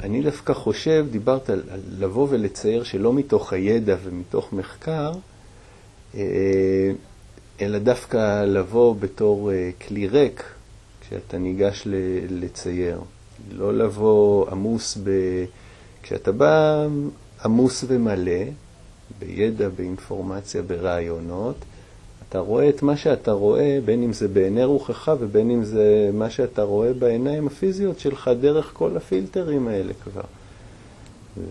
שאני 0.00 0.22
דווקא 0.22 0.52
חושב, 0.52 1.06
דיברת 1.10 1.50
על, 1.50 1.62
על 1.70 1.80
לבוא 1.98 2.26
ולצייר 2.30 2.82
שלא 2.84 3.12
מתוך 3.12 3.52
הידע 3.52 3.96
ומתוך 4.04 4.52
מחקר, 4.52 5.12
אה, 6.14 6.90
אלא 7.60 7.78
דווקא 7.78 8.44
לבוא 8.44 8.96
בתור 8.96 9.52
אה, 9.52 9.70
כלי 9.86 10.08
ריק 10.08 10.44
כשאתה 11.00 11.38
ניגש 11.38 11.82
לצייר. 12.30 13.00
לא 13.50 13.74
לבוא 13.74 14.50
עמוס 14.50 14.98
ב... 15.04 15.10
כשאתה 16.02 16.32
בא 16.32 16.86
עמוס 17.44 17.84
ומלא, 17.88 18.42
בידע, 19.18 19.68
באינפורמציה, 19.68 20.62
ברעיונות, 20.62 21.56
אתה 22.28 22.38
רואה 22.38 22.68
את 22.68 22.82
מה 22.82 22.96
שאתה 22.96 23.32
רואה, 23.32 23.78
בין 23.84 24.02
אם 24.02 24.12
זה 24.12 24.28
בעיני 24.28 24.64
רוחך 24.64 25.12
ובין 25.20 25.50
אם 25.50 25.64
זה 25.64 26.10
מה 26.14 26.30
שאתה 26.30 26.62
רואה 26.62 26.92
בעיניים 26.92 27.46
הפיזיות 27.46 27.98
שלך 27.98 28.30
דרך 28.40 28.70
כל 28.72 28.96
הפילטרים 28.96 29.68
האלה 29.68 29.92
כבר. 30.04 30.22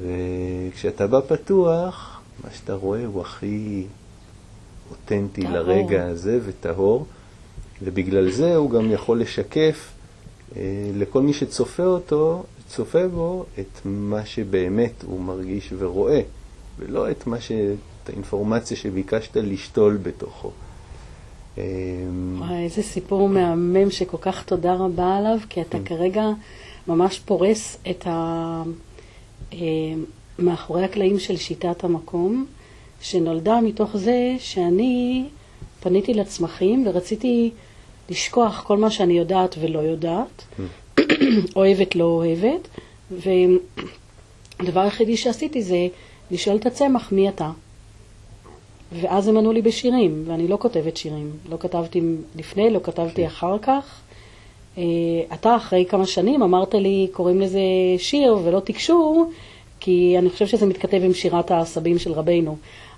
וכשאתה 0.02 1.08
בא 1.08 1.20
פתוח, 1.28 2.22
מה 2.44 2.50
שאתה 2.52 2.74
רואה 2.74 3.06
הוא 3.06 3.22
הכי 3.22 3.86
אותנטי 4.92 5.42
טהור. 5.42 5.54
לרגע 5.54 6.06
הזה 6.06 6.40
וטהור, 6.46 7.06
ובגלל 7.82 8.32
זה 8.32 8.56
הוא 8.56 8.70
גם 8.70 8.92
יכול 8.92 9.22
לשקף 9.22 9.92
אה, 10.56 10.62
לכל 10.96 11.22
מי 11.22 11.34
שצופה 11.34 11.84
אותו, 11.84 12.44
צופה 12.68 13.08
בו, 13.08 13.46
את 13.60 13.80
מה 13.86 14.26
שבאמת 14.26 15.04
הוא 15.06 15.22
מרגיש 15.22 15.74
ורואה, 15.78 16.22
ולא 16.80 17.12
את 17.12 17.28
מה 17.28 17.42
ש... 17.42 17.52
את 18.06 18.10
האינפורמציה 18.10 18.78
שביקשת 18.78 19.38
לשתול 19.38 19.98
בתוכו. 20.04 20.52
וואי, 21.58 22.64
איזה 22.64 22.84
סיפור 22.84 23.30
מהמם 23.30 23.92
שכל 23.92 24.18
כך 24.22 24.44
תודה 24.44 24.74
רבה 24.74 25.18
עליו, 25.18 25.38
כי 25.50 25.62
אתה 25.62 25.78
כרגע 25.86 26.26
ממש 26.88 27.20
פורס 27.20 27.78
את 27.90 28.08
ה... 28.08 28.64
מאחורי 30.40 30.84
הקלעים 30.84 31.20
של 31.20 31.38
שיטת 31.38 31.84
המקום, 31.84 32.46
שנולדה 33.02 33.62
מתוך 33.62 33.98
זה 33.98 34.36
שאני 34.40 35.26
פניתי 35.80 36.14
לצמחים 36.14 36.88
ורציתי 36.88 37.52
לשכוח 38.10 38.64
כל 38.68 38.78
מה 38.78 38.90
שאני 38.90 39.18
יודעת 39.18 39.56
ולא 39.62 39.80
יודעת, 39.80 40.60
אוהבת, 41.56 41.96
לא 41.96 42.04
אוהבת, 42.04 42.68
והדבר 43.12 44.80
היחידי 44.86 45.18
שעשיתי 45.18 45.62
זה 45.62 45.88
לשאול 46.32 46.56
את 46.56 46.66
הצמח 46.66 47.12
מי 47.12 47.30
אתה. 47.30 47.52
ואז 49.02 49.28
הם 49.28 49.38
ענו 49.38 49.52
לי 49.52 49.62
בשירים, 49.62 50.24
ואני 50.28 50.48
לא 50.48 50.58
כותבת 50.62 50.98
שירים. 50.98 51.32
לא 51.50 51.58
כתבתי 51.60 52.02
לפני, 52.36 52.70
לא 52.70 52.80
כתבתי 52.84 53.22
כן. 53.22 53.28
אחר 53.28 53.58
כך. 53.62 54.02
אה, 54.78 54.84
אתה 55.34 55.56
אחרי 55.56 55.86
כמה 55.90 56.06
שנים 56.06 56.44
אמרת 56.44 56.74
לי, 56.74 57.08
קוראים 57.12 57.42
לזה 57.42 57.60
שיר 57.98 58.38
ולא 58.44 58.60
תקשור, 58.60 59.32
כי 59.80 60.16
אני 60.18 60.30
חושבת 60.30 60.50
שזה 60.50 60.66
מתכתב 60.66 61.02
עם 61.04 61.14
שירת 61.14 61.52
העשבים 61.52 62.00
של 62.00 62.12
רבנו. 62.12 62.58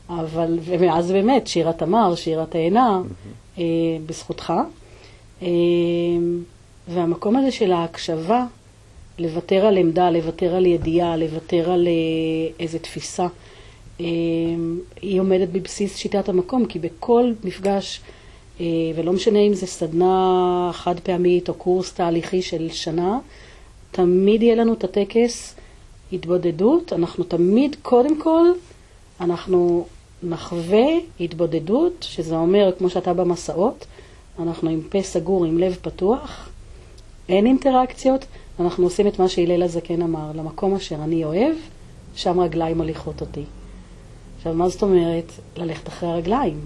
אבל, 0.09 0.59
ומאז 0.61 1.11
באמת, 1.11 1.47
שיר 1.47 1.69
התמר, 1.69 2.15
שיר 2.15 2.41
התאנה, 2.41 3.01
mm-hmm. 3.01 3.59
בזכותך. 4.05 4.53
אה, 5.41 5.47
והמקום 6.87 7.35
הזה 7.35 7.51
של 7.51 7.71
ההקשבה, 7.71 8.45
לוותר 9.19 9.65
על 9.65 9.77
עמדה, 9.77 10.09
לוותר 10.09 10.55
על 10.55 10.65
ידיעה, 10.65 11.17
לוותר 11.17 11.71
על 11.71 11.87
איזו 12.59 12.79
תפיסה, 12.79 13.27
היא 15.01 15.19
עומדת 15.19 15.49
בבסיס 15.49 15.95
שיטת 15.97 16.29
המקום, 16.29 16.65
כי 16.65 16.79
בכל 16.79 17.31
מפגש, 17.43 18.01
אה, 18.59 18.65
ולא 18.95 19.13
משנה 19.13 19.39
אם 19.39 19.53
זה 19.53 19.67
סדנה 19.67 20.69
חד 20.73 20.99
פעמית 20.99 21.49
או 21.49 21.53
קורס 21.53 21.93
תהליכי 21.93 22.41
של 22.41 22.69
שנה, 22.71 23.19
תמיד 23.91 24.43
יהיה 24.43 24.55
לנו 24.55 24.73
את 24.73 24.83
הטקס 24.83 25.55
התבודדות, 26.13 26.93
אנחנו 26.93 27.23
תמיד, 27.23 27.75
קודם 27.81 28.21
כל, 28.21 28.45
אנחנו 29.21 29.85
נחווה 30.23 30.85
התבודדות, 31.19 31.93
שזה 32.09 32.35
אומר, 32.35 32.71
כמו 32.77 32.89
שאתה 32.89 33.13
במסעות, 33.13 33.85
אנחנו 34.39 34.69
עם 34.69 34.81
פה 34.89 35.01
סגור, 35.01 35.45
עם 35.45 35.57
לב 35.57 35.77
פתוח, 35.81 36.49
אין 37.29 37.45
אינטראקציות, 37.45 38.25
אנחנו 38.59 38.83
עושים 38.83 39.07
את 39.07 39.19
מה 39.19 39.29
שהלל 39.29 39.63
הזקן 39.63 40.01
אמר, 40.01 40.31
למקום 40.35 40.75
אשר 40.75 40.95
אני 40.95 41.23
אוהב, 41.23 41.55
שם 42.15 42.39
רגליים 42.39 42.77
מוליכות 42.77 43.21
אותי. 43.21 43.43
עכשיו, 44.37 44.53
מה 44.53 44.69
זאת 44.69 44.83
אומרת 44.83 45.31
ללכת 45.55 45.87
אחרי 45.87 46.09
הרגליים? 46.09 46.59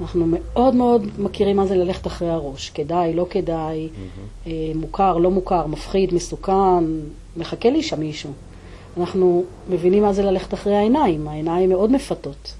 אנחנו 0.00 0.26
מאוד 0.28 0.74
מאוד 0.74 1.06
מכירים 1.18 1.56
מה 1.56 1.66
זה 1.66 1.76
ללכת 1.76 2.06
אחרי 2.06 2.30
הראש. 2.30 2.70
כדאי, 2.70 3.14
לא 3.14 3.26
כדאי, 3.30 3.88
mm-hmm. 3.88 4.48
מוכר, 4.74 5.18
לא 5.18 5.30
מוכר, 5.30 5.66
מפחיד, 5.66 6.14
מסוכן, 6.14 6.84
מחכה 7.36 7.70
לי 7.70 7.82
שם 7.82 8.00
מישהו. 8.00 8.30
אנחנו 8.96 9.44
מבינים 9.68 10.02
מה 10.02 10.12
זה 10.12 10.22
ללכת 10.22 10.54
אחרי 10.54 10.76
העיניים, 10.76 11.28
העיניים 11.28 11.68
מאוד 11.68 11.92
מפתות. 11.92 12.54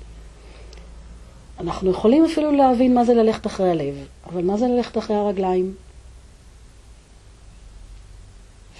אנחנו 1.60 1.90
יכולים 1.90 2.24
אפילו 2.24 2.52
להבין 2.52 2.94
מה 2.94 3.04
זה 3.04 3.14
ללכת 3.14 3.46
אחרי 3.46 3.70
הלב, 3.70 3.94
אבל 4.32 4.44
מה 4.44 4.56
זה 4.56 4.66
ללכת 4.66 4.98
אחרי 4.98 5.16
הרגליים? 5.16 5.74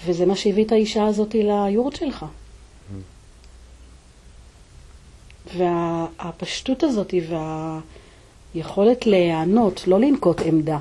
וזה 0.05 0.25
מה 0.25 0.35
שהביא 0.35 0.65
את 0.65 0.71
האישה 0.71 1.05
הזאת 1.05 1.33
ליורט 1.35 1.95
שלך. 1.95 2.25
והפשטות 5.57 6.83
הזאת 6.83 7.13
והיכולת 8.53 9.05
להיענות, 9.05 9.87
לא 9.87 9.99
לנקוט 9.99 10.41
עמדה, 10.45 10.79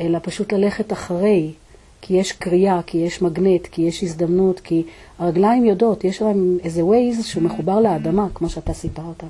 אלא 0.00 0.18
פשוט 0.22 0.52
ללכת 0.52 0.92
אחרי, 0.92 1.52
כי 2.00 2.14
יש 2.14 2.32
קריאה, 2.32 2.80
כי 2.86 2.98
יש 2.98 3.22
מגנט, 3.22 3.66
כי 3.66 3.82
יש 3.82 4.02
הזדמנות, 4.02 4.60
כי 4.60 4.82
הרגליים 5.18 5.64
יודעות, 5.64 6.04
יש 6.04 6.22
להם 6.22 6.58
איזה 6.64 6.84
ווייז 6.84 7.26
שהוא 7.26 7.42
מחובר 7.42 7.80
לאדמה, 7.80 8.26
כמו 8.34 8.48
שאתה 8.48 8.72
סיפרת. 8.72 9.24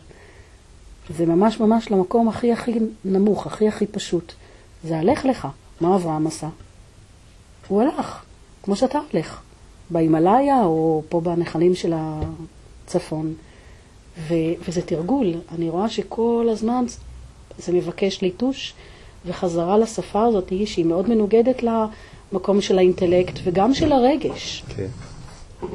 זה 1.16 1.26
ממש 1.26 1.60
ממש 1.60 1.90
למקום 1.90 2.28
הכי 2.28 2.52
הכי 2.52 2.78
נמוך, 3.04 3.46
הכי 3.46 3.68
הכי 3.68 3.86
פשוט. 3.86 4.32
זה 4.84 4.98
הלך 4.98 5.24
לך. 5.24 5.48
מה 5.80 5.96
אברהם 5.96 6.26
עשה? 6.26 6.48
הוא 7.68 7.82
הלך. 7.82 8.24
כמו 8.62 8.76
שאתה 8.76 8.98
הולך, 9.12 9.40
בהימאליה 9.90 10.64
או 10.64 11.02
פה 11.08 11.20
בנחלים 11.20 11.74
של 11.74 11.94
הצפון. 11.96 13.34
ו, 14.18 14.34
וזה 14.68 14.82
תרגול. 14.82 15.34
אני 15.54 15.70
רואה 15.70 15.88
שכל 15.88 16.46
הזמן 16.50 16.84
זה 17.58 17.72
מבקש 17.72 18.22
ליטוש 18.22 18.74
וחזרה 19.26 19.78
לשפה 19.78 20.24
הזאת 20.24 20.52
שהיא 20.64 20.84
מאוד 20.84 21.08
מנוגדת 21.08 21.62
למקום 21.62 22.60
של 22.60 22.78
האינטלקט 22.78 23.38
וגם 23.44 23.74
של 23.74 23.92
הרגש. 23.92 24.64
כן. 24.76 24.86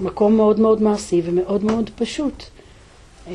מקום 0.01 0.37
מאוד 0.37 0.59
מאוד 0.59 0.81
מעשי 0.81 1.21
ומאוד 1.25 1.63
מאוד 1.63 1.89
פשוט. 1.95 2.43
אה, 3.27 3.33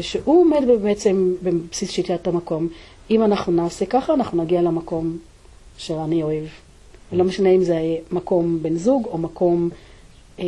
שהוא 0.00 0.40
עומד 0.40 0.62
בעצם 0.82 1.34
בבסיס 1.42 1.90
שיטת 1.90 2.26
המקום. 2.26 2.68
אם 3.10 3.22
אנחנו 3.22 3.52
נעשה 3.52 3.86
ככה, 3.86 4.14
אנחנו 4.14 4.42
נגיע 4.42 4.62
למקום 4.62 5.18
שאני 5.78 6.22
אוהב. 6.22 6.44
ולא 7.12 7.24
משנה 7.24 7.48
אם 7.48 7.64
זה 7.64 7.96
מקום 8.12 8.58
בן 8.62 8.76
זוג 8.76 9.06
או 9.06 9.18
מקום 9.18 9.70
אה, 10.38 10.44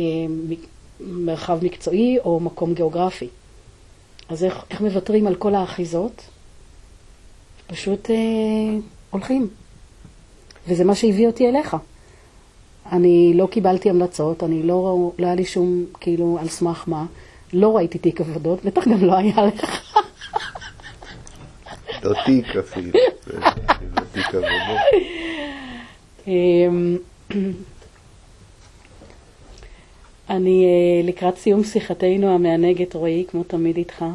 מרחב 0.99 1.59
מקצועי 1.65 2.17
או 2.19 2.39
מקום 2.39 2.73
גיאוגרפי. 2.73 3.27
אז 4.29 4.43
איך, 4.43 4.63
איך 4.71 4.81
מוותרים 4.81 5.27
על 5.27 5.35
כל 5.35 5.55
האחיזות? 5.55 6.21
פשוט 7.67 8.09
אה, 8.09 8.15
הולכים. 9.09 9.47
וזה 10.67 10.83
מה 10.83 10.95
שהביא 10.95 11.27
אותי 11.27 11.49
אליך. 11.49 11.77
אני 12.91 13.33
לא 13.35 13.47
קיבלתי 13.51 13.89
המלצות, 13.89 14.43
אני 14.43 14.63
לא, 14.63 15.11
לא 15.19 15.25
היה 15.25 15.35
לי 15.35 15.45
שום, 15.45 15.85
כאילו, 15.99 16.37
על 16.41 16.47
סמך 16.47 16.83
מה. 16.87 17.05
לא 17.53 17.77
ראיתי 17.77 17.97
תיק 17.97 18.21
עבודות, 18.21 18.65
בטח 18.65 18.87
גם 18.87 19.03
לא 19.03 19.17
היה 19.17 19.45
לך. 19.45 19.93
לא 22.03 22.13
תיק 22.25 22.55
אפילו, 22.55 22.99
זה 23.25 23.39
תיק 24.11 24.27
עבודות. 24.27 24.79
אמ, 26.27 26.97
אני 30.29 30.65
אה, 30.65 31.07
לקראת 31.07 31.37
סיום 31.37 31.63
שיחתנו 31.63 32.35
המענגת, 32.35 32.93
רועי, 32.93 33.25
כמו 33.27 33.43
תמיד 33.43 33.77
איתך. 33.77 34.05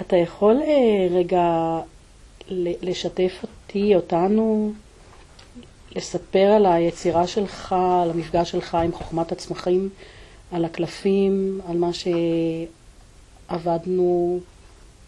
אתה 0.00 0.16
יכול 0.16 0.62
אה, 0.62 1.06
רגע 1.10 1.78
לשתף 2.82 3.32
אותי, 3.42 3.96
אותנו, 3.96 4.72
לספר 5.96 6.46
על 6.56 6.66
היצירה 6.66 7.26
שלך, 7.26 7.72
על 8.02 8.10
המפגש 8.10 8.50
שלך 8.50 8.74
עם 8.74 8.92
חוכמת 8.92 9.32
הצמחים, 9.32 9.88
על 10.52 10.64
הקלפים, 10.64 11.60
על 11.68 11.76
מה 11.76 11.90
שעבדנו, 13.50 14.40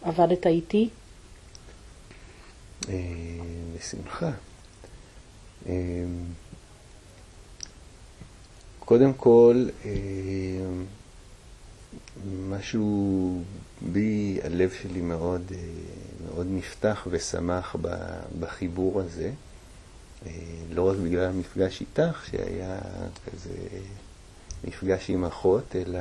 עבדת 0.03 0.47
איתי? 0.47 0.89
אה, 2.89 2.95
בשמחה. 3.77 4.31
קודם 8.87 9.13
כל, 9.13 9.69
אמ, 9.85 10.85
משהו 12.51 13.43
בי, 13.93 14.39
הלב 14.43 14.71
שלי 14.83 15.01
מאוד, 15.01 15.43
אה, 15.55 15.59
מאוד 16.27 16.47
נפתח 16.51 17.07
ושמח 17.11 17.77
בחיבור 18.41 19.01
הזה. 19.01 19.31
אה, 20.27 20.33
לא 20.71 20.89
רק 20.91 20.97
בגלל 20.97 21.25
המפגש 21.25 21.81
איתך, 21.81 22.25
שהיה 22.31 22.79
כזה 23.27 23.55
מפגש 24.65 25.11
עם 25.11 25.25
אחות, 25.25 25.77
אלא, 25.77 25.99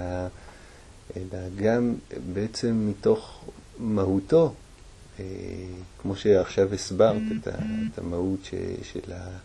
אלא 1.18 1.40
גם 1.56 1.96
בעצם 2.34 2.90
מתוך 2.90 3.46
מהותו, 3.80 4.54
אה, 5.20 5.26
כמו 6.02 6.16
שעכשיו 6.16 6.74
הסברת 6.74 7.22
את 7.42 8.00
המהות 8.00 8.50
של 8.84 9.14
ה... 9.14 9.38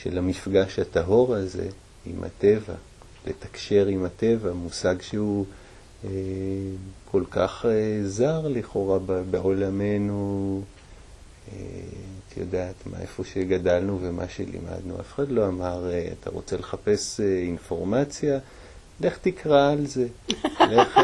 אה, 0.00 0.10
של 0.10 0.18
המפגש 0.18 0.78
הטהור 0.78 1.34
הזה 1.34 1.68
עם 2.06 2.24
הטבע, 2.24 2.74
לתקשר 3.26 3.86
עם 3.86 4.04
הטבע, 4.04 4.52
מושג 4.52 5.02
שהוא 5.02 5.44
אה, 6.04 6.10
כל 7.10 7.22
כך 7.30 7.66
אה, 7.68 8.00
זר 8.04 8.48
לכאורה 8.48 8.98
בעולמנו, 9.30 10.62
את 11.48 12.36
יודעת, 12.36 12.74
מה 12.86 13.00
איפה 13.00 13.24
שגדלנו 13.24 13.98
ומה 14.02 14.28
שלימדנו. 14.28 15.00
אף 15.00 15.14
אחד 15.14 15.30
לא 15.30 15.46
אמר, 15.46 15.90
אתה 16.20 16.30
רוצה 16.30 16.56
לחפש 16.56 17.20
אינפורמציה? 17.20 18.38
לך 19.00 19.18
תקרא 19.18 19.72
על 19.72 19.86
זה, 19.86 20.06
לך, 20.60 21.00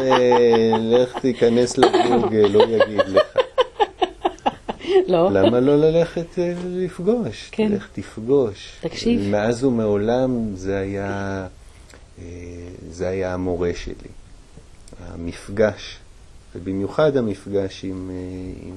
לך 0.79 1.19
תיכנס 1.21 1.77
לגוגל, 1.77 2.47
לא 2.47 2.63
יגיד 2.63 3.07
לך. 3.07 3.46
לא. 5.07 5.31
למה 5.31 5.59
לא 5.59 5.77
ללכת 5.77 6.39
אה, 6.39 6.53
לפגוש? 6.65 7.49
כן. 7.51 7.71
לך 7.71 7.87
תפגוש. 7.93 8.71
תקשיב. 8.81 9.21
מאז 9.31 9.63
ומעולם 9.63 10.55
זה 10.55 10.77
היה, 10.77 11.47
אה, 12.19 12.23
זה 12.89 13.07
היה 13.07 13.33
המורה 13.33 13.71
שלי. 13.75 14.09
המפגש 14.99 15.97
ובמיוחד 16.55 17.17
המפגש 17.17 17.85
עם, 17.85 18.11
עם, 18.63 18.73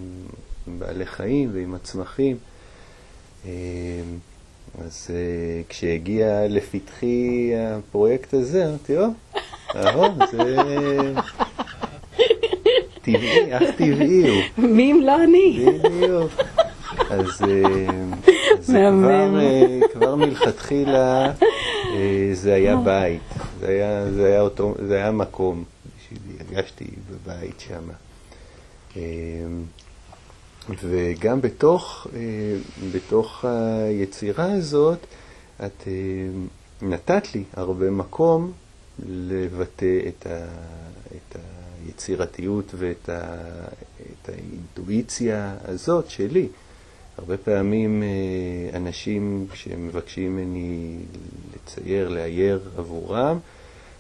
עם 0.67 0.79
בעלי 0.79 1.07
חיים 1.07 1.51
ועם 1.53 1.75
הצמחים. 1.75 2.37
אז 4.85 5.11
כשהגיע 5.69 6.49
לפתחי 6.49 7.53
הפרויקט 7.57 8.35
הזה, 8.35 8.67
אמרתי, 8.67 8.99
או, 8.99 9.05
אהו, 9.77 10.15
זה 10.31 10.55
טבעי, 13.03 13.57
אך 13.57 13.63
טבעי 13.77 14.29
הוא. 14.29 14.43
מי 14.69 14.93
אם 14.93 15.01
לא 15.05 15.25
אני? 15.25 15.67
בדיוק. 15.85 16.33
אז, 17.11 17.43
אז 18.59 18.67
כבר, 18.67 19.41
כבר 19.93 20.15
מלכתחילה 20.15 21.33
זה 22.33 22.55
היה 22.55 22.77
בית, 22.77 23.23
זה 23.61 24.97
היה, 24.97 25.11
מקום 25.13 25.65
בשבילי, 25.97 26.35
הרגשתי 26.41 26.85
בבית 27.11 27.61
שם. 27.61 27.83
וגם 30.83 31.41
בתוך, 31.41 32.07
בתוך 32.93 33.45
היצירה 33.45 34.53
הזאת, 34.53 34.99
את 35.67 35.89
נתת 36.83 37.35
לי 37.35 37.45
הרבה 37.55 37.91
מקום 37.91 38.53
לבטא 39.09 39.99
את, 40.09 40.27
ה, 40.27 40.45
את 41.17 41.37
היצירתיות 41.87 42.75
ואת 42.75 43.09
ה, 43.09 43.35
את 44.01 44.29
האינטואיציה 44.29 45.55
הזאת 45.65 46.11
שלי. 46.11 46.49
הרבה 47.19 47.37
פעמים 47.37 48.03
אנשים 48.75 49.47
שמבקשים 49.55 50.37
ממני 50.37 50.97
לצייר, 51.55 52.09
לאייר 52.09 52.61
עבורם, 52.79 53.39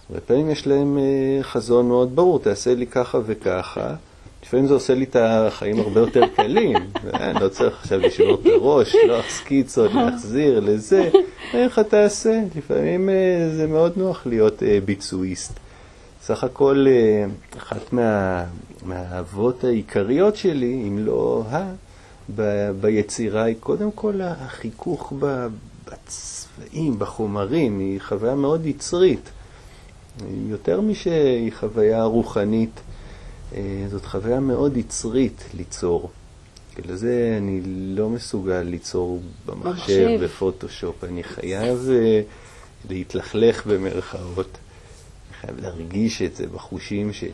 הרבה 0.09 0.20
פעמים 0.20 0.51
יש 0.51 0.66
להם 0.66 0.99
חזון 1.43 1.89
מאוד 1.89 2.16
ברור, 2.16 2.39
תעשה 2.39 2.74
לי 2.74 2.87
ככה 2.87 3.18
וככה. 3.26 3.95
לפעמים 4.43 4.66
זה 4.66 4.74
עושה 4.74 4.95
לי 4.95 5.05
את 5.05 5.16
החיים 5.20 5.81
הרבה 5.81 6.01
יותר 6.01 6.22
קלים, 6.37 6.76
אני 7.14 7.41
לא 7.41 7.49
צריך 7.49 7.81
עכשיו 7.81 8.01
לשבור 8.01 8.35
את 8.35 8.47
הראש, 8.47 8.89
לשלוח 8.89 9.24
סקיצות, 9.28 9.95
להחזיר 9.95 10.61
לזה, 10.61 11.11
איך 11.55 11.78
אתה 11.78 11.89
תעשה? 11.89 12.43
לפעמים 12.57 13.09
זה 13.57 13.66
מאוד 13.66 13.93
נוח 13.97 14.26
להיות 14.26 14.62
ביצועיסט. 14.85 15.53
סך 16.31 16.45
הכל, 16.45 16.87
אחת 17.59 17.93
מה, 17.93 18.45
מהאהבות 18.83 19.64
העיקריות 19.64 20.37
שלי, 20.37 20.85
אם 20.89 20.99
לא 20.99 21.45
ה, 21.51 21.72
ב, 22.37 22.70
ביצירה, 22.81 23.43
היא 23.43 23.57
קודם 23.61 23.91
כל 23.93 24.20
החיכוך 24.20 25.12
בצבעים, 25.85 26.99
בחומרים, 26.99 27.78
היא 27.78 28.01
חוויה 28.01 28.35
מאוד 28.35 28.66
יצרית. 28.66 29.31
יותר 30.49 30.81
משהיא 30.81 31.53
חוויה 31.53 32.05
רוחנית. 32.05 32.81
זאת 33.91 34.05
חוויה 34.05 34.41
מאוד 34.41 34.76
יצרית 34.76 35.45
ליצור. 35.55 36.11
בגלל 36.78 36.97
זה 36.97 37.35
אני 37.39 37.61
לא 37.97 38.09
מסוגל 38.09 38.62
ליצור 38.62 39.20
במחשב, 39.47 40.18
בפוטושופ. 40.22 41.05
אני 41.05 41.22
חייב 41.22 41.89
להתלכלך 42.91 43.66
במרכאות. 43.66 44.59
חייב 45.41 45.61
להרגיש 45.61 46.22
את 46.22 46.36
זה 46.36 46.47
בחושים 46.47 47.12
שלי. 47.12 47.30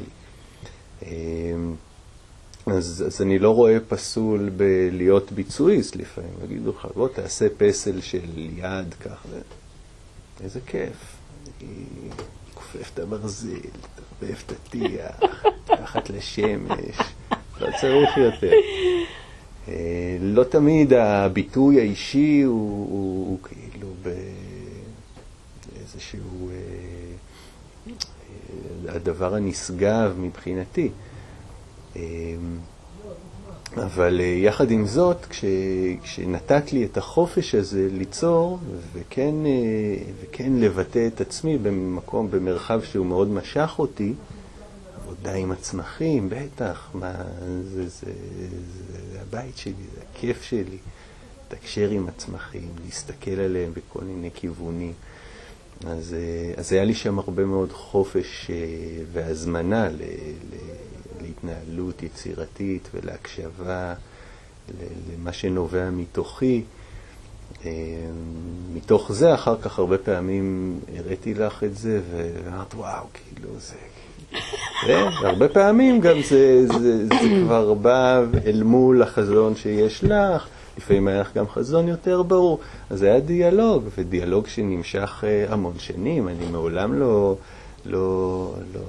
אז, 2.66 3.04
אז 3.06 3.22
אני 3.22 3.38
לא 3.38 3.50
רואה 3.50 3.78
פסול 3.88 4.50
בלהיות 4.56 5.32
ביצועיסט 5.32 5.96
לפעמים. 5.96 6.30
יגידו 6.44 6.70
לך, 6.70 6.88
בוא 6.94 7.08
תעשה 7.08 7.46
פסל 7.58 8.00
של 8.00 8.38
יד 8.56 8.94
ככה. 8.94 9.28
איזה 10.44 10.60
כיף. 10.66 11.16
אני 11.60 11.84
כופף 12.54 12.90
את 12.94 12.98
הברזל, 12.98 13.48
תרבב 14.18 14.36
את 14.46 14.52
הטיח. 14.52 15.44
תחת 15.76 16.10
לשמש, 16.10 16.98
לא 17.60 17.68
צריך 17.80 18.16
יותר. 18.16 18.50
לא 20.20 20.44
תמיד 20.44 20.92
הביטוי 20.92 21.80
האישי 21.80 22.42
הוא, 22.42 22.86
הוא, 22.90 23.26
הוא 23.26 23.38
כאילו 23.42 23.88
באיזשהו 25.72 26.50
הדבר 28.96 29.34
הנשגב 29.34 30.14
מבחינתי. 30.18 30.90
אבל 33.76 34.20
יחד 34.20 34.70
עם 34.70 34.86
זאת, 34.86 35.26
כש, 35.26 35.44
כשנתת 36.02 36.72
לי 36.72 36.84
את 36.84 36.96
החופש 36.96 37.54
הזה 37.54 37.88
ליצור 37.92 38.58
וכן, 38.92 39.34
וכן 40.20 40.52
לבטא 40.52 41.06
את 41.06 41.20
עצמי 41.20 41.58
במקום, 41.58 42.30
במרחב 42.30 42.82
שהוא 42.82 43.06
מאוד 43.06 43.28
משך 43.28 43.74
אותי, 43.78 44.14
עבודה 44.96 45.34
עם 45.34 45.52
הצמחים, 45.52 46.28
בטח, 46.30 46.90
מה, 46.94 47.12
זה, 47.62 47.82
זה, 47.82 47.88
זה, 47.88 48.48
זה 49.12 49.20
הבית 49.20 49.56
שלי, 49.56 49.72
זה 49.94 50.00
הכיף 50.12 50.42
שלי. 50.42 50.78
לתקשר 51.46 51.90
עם 51.90 52.08
הצמחים, 52.08 52.68
להסתכל 52.84 53.30
עליהם 53.30 53.72
בכל 53.74 54.04
מיני 54.04 54.30
כיוונים. 54.34 54.92
אז, 55.84 56.16
אז 56.56 56.72
היה 56.72 56.84
לי 56.84 56.94
שם 56.94 57.18
הרבה 57.18 57.44
מאוד 57.44 57.72
חופש 57.72 58.50
והזמנה 59.12 59.88
ל, 59.88 59.92
ל, 59.92 60.56
להתנהלות 61.22 62.02
יצירתית 62.02 62.88
ולהקשבה 62.94 63.94
למה 65.14 65.32
שנובע 65.32 65.90
מתוכי. 65.90 66.62
מתוך 68.74 69.12
זה, 69.12 69.34
אחר 69.34 69.56
כך 69.62 69.78
הרבה 69.78 69.98
פעמים 69.98 70.78
הראיתי 70.96 71.34
לך 71.34 71.64
את 71.64 71.76
זה, 71.76 72.00
ואמרת, 72.10 72.74
וואו, 72.74 73.04
כאילו, 73.14 73.48
זה 73.58 73.74
והרבה 75.22 75.48
פעמים 75.48 76.00
גם 76.00 76.16
זה, 76.28 76.66
זה, 76.66 77.06
זה 77.06 77.14
כבר 77.44 77.74
בא 77.74 78.22
אל 78.46 78.62
מול 78.62 79.02
החזון 79.02 79.56
שיש 79.56 80.04
לך, 80.04 80.46
לפעמים 80.76 81.08
היה 81.08 81.20
לך 81.20 81.34
גם 81.34 81.48
חזון 81.48 81.88
יותר 81.88 82.22
ברור. 82.22 82.60
אז 82.90 83.02
היה 83.02 83.20
דיאלוג, 83.20 83.84
ודיאלוג 83.94 84.46
שנמשך 84.46 85.24
המון 85.48 85.78
שנים. 85.78 86.28
אני 86.28 86.46
מעולם 86.50 87.00
לא, 87.00 87.36
לא, 87.84 88.54
לא, 88.74 88.80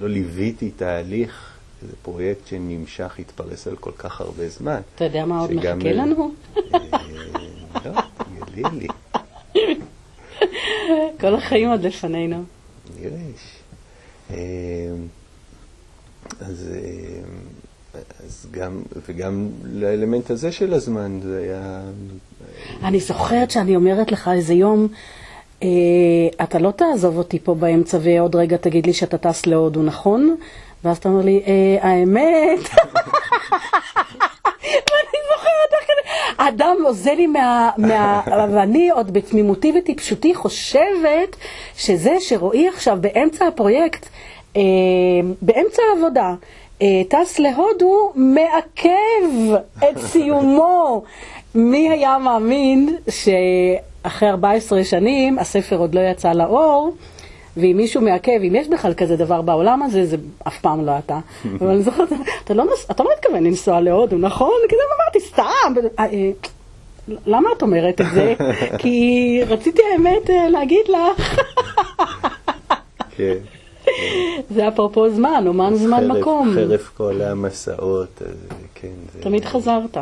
לא 0.00 0.08
ליוויתי 0.08 0.70
תהליך, 0.70 1.58
זה 1.82 1.92
פרויקט 2.02 2.46
שנמשך, 2.46 3.18
התפרס 3.18 3.66
על 3.68 3.76
כל 3.76 3.92
כך 3.98 4.20
הרבה 4.20 4.48
זמן. 4.48 4.80
אתה 4.94 5.04
יודע 5.04 5.24
מה 5.24 5.40
עוד 5.40 5.52
מחכה 5.52 5.92
לנו? 5.92 6.32
לא, 7.84 7.92
תגלי 8.46 8.62
לי. 8.72 8.88
כל 11.20 11.34
החיים 11.34 11.68
עוד 11.68 11.80
לפנינו. 11.80 12.42
יש. 13.00 13.58
אז, 16.40 16.68
אז 18.26 18.46
גם, 18.50 18.82
וגם 19.08 19.48
לאלמנט 19.72 20.30
הזה 20.30 20.52
של 20.52 20.74
הזמן, 20.74 21.20
זה 21.22 21.38
היה... 21.38 21.80
אני 22.84 23.00
זוכרת 23.00 23.50
שאני 23.50 23.76
אומרת 23.76 24.12
לך 24.12 24.30
איזה 24.34 24.54
יום, 24.54 24.88
אה, 25.62 25.68
אתה 26.42 26.58
לא 26.58 26.70
תעזוב 26.70 27.18
אותי 27.18 27.38
פה 27.38 27.54
באמצע 27.54 27.98
ועוד 28.02 28.36
רגע 28.36 28.56
תגיד 28.56 28.86
לי 28.86 28.92
שאתה 28.92 29.18
טס 29.18 29.46
להודו, 29.46 29.82
נכון? 29.82 30.36
ואז 30.84 30.96
אתה 30.96 31.08
אומר 31.08 31.24
לי, 31.24 31.42
אה, 31.46 31.88
האמת... 31.88 32.58
ואני 34.90 35.18
זוכרת 35.30 35.72
איך 35.72 35.84
כזה, 35.84 36.32
האדם 36.38 36.76
עוזר 36.84 37.14
לי 37.14 37.26
מה... 37.26 37.70
מה... 37.76 38.22
ואני 38.54 38.90
עוד 38.90 39.12
בתמימותי 39.12 39.72
וטיפשותי 39.78 40.34
חושבת 40.34 41.36
שזה 41.76 42.16
שרועי 42.20 42.68
עכשיו 42.68 42.98
באמצע 43.00 43.46
הפרויקט, 43.46 44.08
אה, 44.56 44.62
באמצע 45.42 45.82
העבודה, 45.94 46.34
טס 47.08 47.38
להודו, 47.38 48.12
מעכב 48.14 49.54
את 49.78 49.98
סיומו. 50.10 51.02
מי 51.54 51.90
היה 51.90 52.18
מאמין 52.18 52.96
שאחרי 53.08 54.28
14 54.28 54.84
שנים 54.84 55.38
הספר 55.38 55.76
עוד 55.76 55.94
לא 55.94 56.00
יצא 56.00 56.32
לאור? 56.32 56.94
ואם 57.56 57.76
מישהו 57.76 58.02
מעכב, 58.02 58.40
אם 58.48 58.54
יש 58.54 58.68
בכלל 58.68 58.94
כזה 58.94 59.16
דבר 59.16 59.42
בעולם 59.42 59.82
הזה, 59.82 60.06
זה 60.06 60.16
אף 60.46 60.60
פעם 60.60 60.86
לא 60.86 60.92
אתה. 60.98 61.18
אבל 61.60 61.70
אני 61.70 61.82
זוכרת, 61.82 62.08
אתה 62.44 62.54
לא, 62.54 62.64
אתה 62.90 63.02
לא 63.02 63.10
מתכוון 63.18 63.44
לנסוע 63.44 63.80
להודו, 63.80 64.18
נכון? 64.18 64.60
כי 64.68 64.76
זה 64.76 64.82
אמרתי, 64.96 65.20
סתם. 65.20 65.88
למה 67.26 67.48
את 67.56 67.62
אומרת 67.62 68.00
את 68.00 68.06
זה? 68.14 68.34
כי 68.80 69.40
רציתי 69.48 69.82
האמת 69.92 70.30
להגיד 70.50 70.86
לך. 70.88 71.40
כן. 73.16 73.57
זה 74.54 74.68
אפרופו 74.68 75.10
זמן, 75.10 75.44
אומן 75.46 75.74
זמן 75.74 76.08
מקום. 76.08 76.52
חרף 76.54 76.90
כל 76.96 77.22
המסעות, 77.22 78.22
כן. 78.74 78.88
תמיד 79.20 79.44
חזרת. 79.44 79.96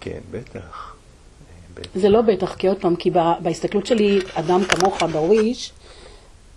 כן, 0.00 0.18
בטח. 0.30 0.94
זה 1.94 2.08
לא 2.08 2.20
בטח, 2.20 2.54
כי 2.54 2.68
עוד 2.68 2.76
פעם, 2.76 2.96
כי 2.96 3.10
בהסתכלות 3.42 3.86
שלי, 3.86 4.18
אדם 4.34 4.60
כמוך, 4.64 5.02
דרוויש, 5.02 5.72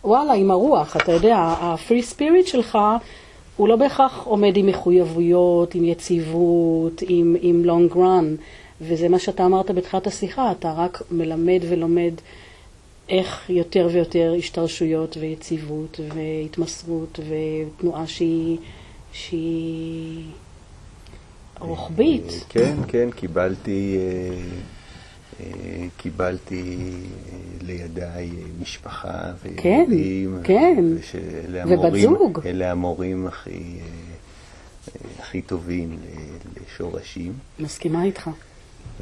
וואלה, 0.03 0.33
עם 0.33 0.51
הרוח, 0.51 0.95
אתה 0.95 1.11
יודע, 1.11 1.37
ה-free 1.37 2.13
spirit 2.13 2.47
שלך 2.47 2.77
הוא 3.57 3.67
לא 3.67 3.75
בהכרח 3.75 4.23
עומד 4.25 4.57
עם 4.57 4.67
מחויבויות, 4.67 5.75
עם 5.75 5.83
יציבות, 5.83 7.01
עם, 7.07 7.35
עם 7.41 7.63
long 7.65 7.95
run, 7.95 8.41
וזה 8.81 9.09
מה 9.09 9.19
שאתה 9.19 9.45
אמרת 9.45 9.71
בתחילת 9.71 10.07
השיחה, 10.07 10.51
אתה 10.51 10.73
רק 10.77 11.01
מלמד 11.11 11.59
ולומד 11.69 12.13
איך 13.09 13.49
יותר 13.49 13.89
ויותר 13.93 14.33
השתרשויות 14.37 15.17
ויציבות 15.19 15.99
והתמסרות 16.13 17.19
ותנועה 17.19 18.07
שהיא, 18.07 18.57
שהיא 19.13 20.25
רוחבית. 21.59 22.25
אה, 22.25 22.39
כן, 22.49 22.75
כן, 22.87 23.09
קיבלתי, 23.11 23.97
אה, 25.39 25.45
קיבלתי 25.97 26.91
לידיי 27.61 28.29
משפחה 28.61 29.31
וילדים. 29.43 30.39
כן, 30.43 30.75
כן, 30.77 30.83
ובת 31.67 31.93
זוג. 32.01 32.39
אלה 32.45 32.71
המורים 32.71 33.27
הכי, 33.27 33.79
הכי 35.19 35.41
טובים 35.41 35.97
לשורשים. 36.65 37.33
מסכימה 37.59 38.03
איתך. 38.03 38.29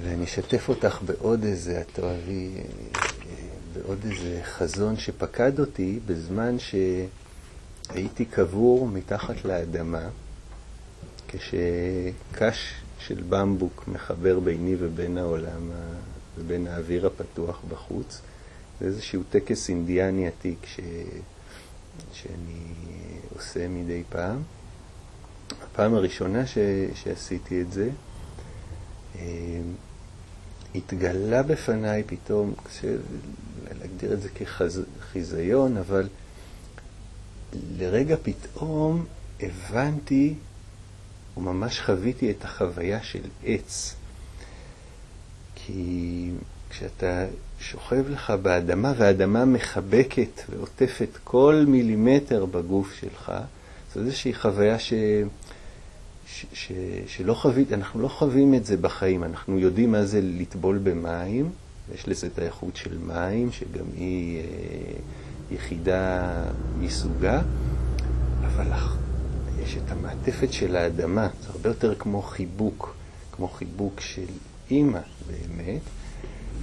ואני 0.04 0.24
אשתף 0.24 0.70
אותך 0.70 0.99
בעוד 1.06 1.43
איזה, 1.43 1.82
את 1.82 1.88
תאהבי, 1.93 2.49
בעוד 3.74 3.99
איזה 4.11 4.39
חזון 4.43 4.97
שפקד 4.97 5.59
אותי 5.59 5.99
בזמן 6.05 6.55
שהייתי 6.59 8.26
קבור 8.26 8.88
מתחת 8.88 9.45
לאדמה, 9.45 10.09
כשקש 11.28 12.74
של 12.99 13.24
במבוק 13.30 13.84
מחבר 13.88 14.39
ביני 14.39 14.76
ובין 14.80 15.17
העולם, 15.17 15.72
ובין 16.38 16.67
האוויר 16.67 17.07
הפתוח 17.07 17.61
בחוץ. 17.69 18.22
זה 18.80 18.86
איזשהו 18.86 19.24
טקס 19.30 19.69
אינדיאני 19.69 20.28
עתיק 20.28 20.65
ש... 20.65 20.80
שאני 22.13 22.74
עושה 23.36 23.67
מדי 23.67 24.03
פעם. 24.09 24.41
הפעם 25.63 25.93
הראשונה 25.93 26.45
ש... 26.45 26.57
שעשיתי 26.93 27.61
את 27.61 27.72
זה, 27.72 27.89
אה, 29.15 29.61
התגלה 30.76 31.43
בפניי 31.43 32.03
פתאום, 32.03 32.53
להגדיר 33.80 34.13
את 34.13 34.22
זה 34.22 34.30
כחיזיון, 34.30 35.78
אבל 35.78 36.07
לרגע 37.78 38.15
פתאום 38.24 39.05
הבנתי 39.39 40.34
וממש 41.38 41.80
חוויתי 41.80 42.32
את 42.32 42.45
החוויה 42.45 43.03
של 43.03 43.24
עץ. 43.43 43.95
כי 45.55 46.30
כשאתה 46.69 47.26
שוכב 47.59 48.09
לך 48.09 48.30
באדמה 48.41 48.93
והאדמה 48.97 49.45
מחבקת 49.45 50.41
ועוטפת 50.49 51.09
כל 51.24 51.65
מילימטר 51.67 52.45
בגוף 52.45 52.93
שלך, 52.93 53.32
זו 53.93 53.99
איזושהי 53.99 54.34
חוויה 54.34 54.80
ש... 54.80 54.93
ש... 56.36 56.45
ש... 56.53 56.71
שלא 57.07 57.34
חווית, 57.34 57.73
אנחנו 57.73 58.01
לא 58.01 58.07
חווים 58.07 58.53
את 58.53 58.65
זה 58.65 58.77
בחיים, 58.77 59.23
אנחנו 59.23 59.59
יודעים 59.59 59.91
מה 59.91 60.05
זה 60.05 60.19
לטבול 60.23 60.77
במים, 60.84 61.49
ויש 61.89 62.07
לזה 62.07 62.27
את 62.27 62.39
האיכות 62.39 62.75
של 62.75 62.97
מים, 62.97 63.51
שגם 63.51 63.86
היא 63.97 64.39
אה, 64.39 64.43
יחידה 65.51 66.34
מסוגה, 66.79 67.41
אבל 68.45 68.67
יש 69.63 69.77
את 69.77 69.91
המעטפת 69.91 70.53
של 70.53 70.75
האדמה, 70.75 71.27
זה 71.41 71.49
הרבה 71.49 71.69
יותר 71.69 71.95
כמו 71.95 72.21
חיבוק, 72.21 72.95
כמו 73.32 73.47
חיבוק 73.47 73.99
של 73.99 74.32
אימא 74.71 74.99
באמת, 75.27 75.82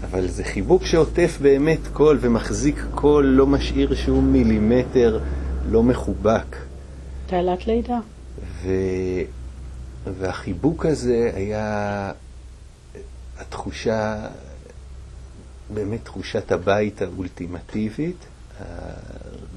אבל 0.02 0.28
זה 0.28 0.44
חיבוק 0.44 0.84
שעוטף 0.84 1.38
באמת 1.42 1.80
קול 1.92 2.18
ומחזיק 2.20 2.84
קול, 2.94 3.26
לא 3.26 3.46
משאיר 3.46 3.94
שום 3.94 4.32
מילימטר 4.32 5.20
לא 5.70 5.82
מחובק. 5.82 6.56
תעלת 7.26 7.66
לידה. 7.66 7.98
ו... 8.62 8.68
והחיבוק 10.04 10.86
הזה 10.86 11.30
היה 11.34 12.12
התחושה, 13.38 14.28
באמת 15.74 16.04
תחושת 16.04 16.52
הבית 16.52 17.02
האולטימטיבית. 17.02 18.16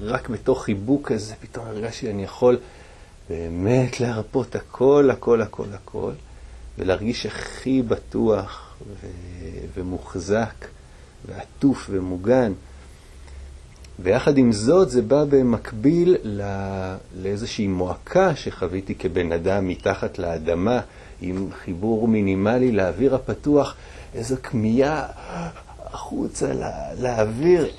רק 0.02 0.28
בתוך 0.28 0.64
חיבוק 0.64 1.12
כזה 1.12 1.34
פתאום 1.40 1.66
הרגשתי 1.66 2.06
שאני 2.06 2.24
יכול 2.24 2.58
באמת 3.28 4.00
להרפות 4.00 4.54
הכל, 4.54 5.10
הכל, 5.12 5.42
הכל, 5.42 5.66
הכל, 5.74 6.12
ולהרגיש 6.78 7.26
הכי 7.26 7.82
בטוח 7.82 8.76
ו... 9.00 9.06
ומוחזק 9.74 10.54
ועטוף 11.26 11.86
ומוגן. 11.90 12.52
ויחד 13.98 14.38
עם 14.38 14.52
זאת 14.52 14.90
זה 14.90 15.02
בא 15.02 15.24
במקביל 15.24 16.16
לא... 16.22 16.44
לאיזושהי 17.16 17.66
מועקה 17.66 18.36
שחוויתי 18.36 18.94
כבן 18.94 19.32
אדם 19.32 19.68
מתחת 19.68 20.18
לאדמה, 20.18 20.80
עם 21.20 21.48
חיבור 21.64 22.08
מינימלי 22.08 22.72
לאוויר 22.72 23.14
הפתוח, 23.14 23.76
איזו 24.14 24.36
כמיהה 24.42 25.06
החוצה 25.78 26.52
לא... 26.52 26.66
לאוויר, 26.98 27.70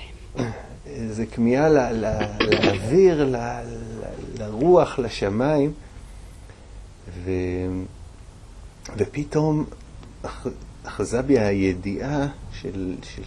איזו 0.86 1.22
כמיהה 1.32 1.68
לא... 1.68 1.90
לאוויר, 2.40 3.24
ל... 3.24 3.36
לרוח, 4.38 4.98
לשמיים, 4.98 5.72
ו... 7.24 7.30
ופתאום 8.96 9.64
אחזה 10.84 11.22
בי 11.22 11.38
הידיעה 11.38 12.26
של, 12.52 12.94
של 13.02 13.22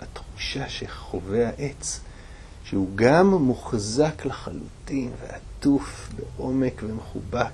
התחושה 0.00 0.68
שחווה 0.68 1.48
העץ, 1.48 2.00
שהוא 2.64 2.88
גם 2.94 3.34
מוחזק 3.34 4.26
לחלוטין 4.26 5.10
ועטוף 5.20 6.10
בעומק 6.16 6.82
ומחובק 6.86 7.52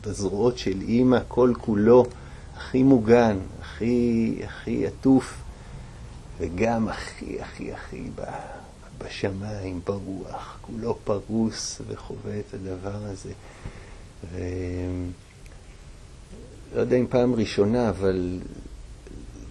בזרועות 0.00 0.58
של 0.58 0.80
אימא, 0.80 1.18
כל 1.28 1.52
כולו 1.60 2.06
הכי 2.56 2.82
מוגן, 2.82 3.38
הכי, 3.60 4.40
הכי 4.44 4.86
עטוף, 4.86 5.34
וגם 6.38 6.88
הכי, 6.88 7.40
הכי, 7.40 7.72
הכי 7.72 8.10
בשמיים, 8.98 9.80
ברוח, 9.84 10.58
כולו 10.60 10.98
פרוס 11.04 11.80
וחווה 11.88 12.38
את 12.38 12.54
הדבר 12.54 13.04
הזה. 13.04 13.32
ו... 14.32 14.38
לא 16.74 16.80
יודע 16.80 16.96
אם 16.96 17.06
פעם 17.08 17.34
ראשונה, 17.34 17.88
אבל 17.88 18.38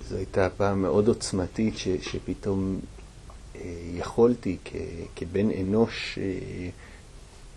זו 0.09 0.15
הייתה 0.15 0.47
פעם 0.57 0.81
מאוד 0.81 1.07
עוצמתית 1.07 1.77
ש, 1.77 1.87
שפתאום 1.87 2.79
יכולתי 3.95 4.57
כ, 4.65 4.75
כבן 5.15 5.51
אנוש 5.51 6.19
אה, 6.21 6.69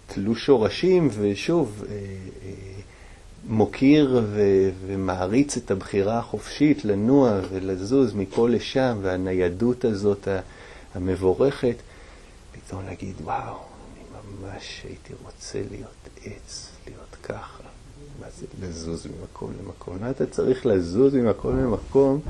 תלוש 0.07 0.47
שורשים, 0.47 1.09
ושוב, 1.13 1.85
אה, 1.89 1.95
אה, 1.95 2.53
מוקיר 3.49 4.23
ו, 4.25 4.43
ומעריץ 4.87 5.57
את 5.57 5.71
הבחירה 5.71 6.19
החופשית 6.19 6.85
לנוע 6.85 7.41
ולזוז 7.51 8.15
מפה 8.15 8.49
לשם, 8.49 8.99
והניידות 9.03 9.85
הזאת 9.85 10.29
המבורכת, 10.95 11.77
פתאום 12.53 12.85
להגיד, 12.87 13.15
וואו, 13.25 13.57
אני 13.95 14.05
ממש 14.43 14.83
הייתי 14.85 15.13
רוצה 15.25 15.59
להיות 15.71 16.09
עץ, 16.25 16.69
להיות 16.87 17.17
ככה. 17.23 17.63
מה 18.21 18.27
זה 18.39 18.47
לזוז 18.61 19.07
ממקום 19.07 19.53
למקום? 19.63 19.97
מה 20.01 20.11
אתה 20.11 20.27
צריך 20.27 20.67
לזוז 20.67 21.15
ממקום 21.15 21.57
למקום 21.57 22.21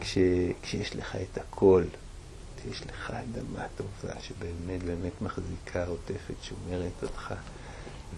כש, 0.00 0.18
כשיש 0.62 0.96
לך 0.96 1.16
את 1.16 1.38
הכל? 1.38 1.82
כשיש 2.64 2.82
לך 2.86 3.10
אדמה 3.10 3.66
טובה 3.76 4.20
שבאמת 4.20 4.82
באמת 4.82 5.22
מחזיקה, 5.22 5.86
עוטפת, 5.86 6.34
שומרת 6.42 7.02
אותך, 7.02 7.34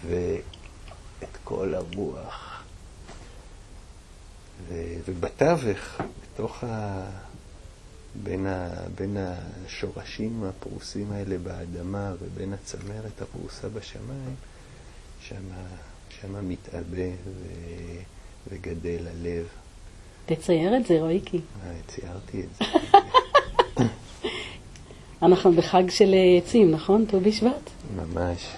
ואת 0.06 1.36
כל 1.44 1.74
הרוח. 1.74 2.62
ו, 4.68 4.74
ובתווך, 5.08 6.00
בתוך 6.22 6.64
ה... 6.64 7.04
בין, 8.22 8.46
ה, 8.46 8.68
בין 8.94 9.16
השורשים 9.16 10.44
הפרוסים 10.44 11.12
האלה 11.12 11.38
באדמה 11.38 12.12
ובין 12.22 12.52
הצמרת 12.52 13.22
הפרוסה 13.22 13.68
בשמיים, 13.68 14.34
שם 15.20 15.44
שם 16.20 16.48
מתעבה 16.48 17.08
ו... 17.24 17.42
וגדל 18.48 19.08
הלב. 19.08 19.46
תצייר 20.26 20.76
את 20.76 20.86
זה, 20.86 21.00
רויקי. 21.00 21.40
אה, 21.64 21.72
ציירתי 21.86 22.40
את 22.40 22.48
זה. 22.58 22.64
אנחנו 25.22 25.52
בחג 25.52 25.90
של 25.90 26.14
עצים, 26.38 26.70
נכון? 26.70 27.04
ט"ו 27.04 27.20
בשבט? 27.20 27.70
ממש. 27.96 28.48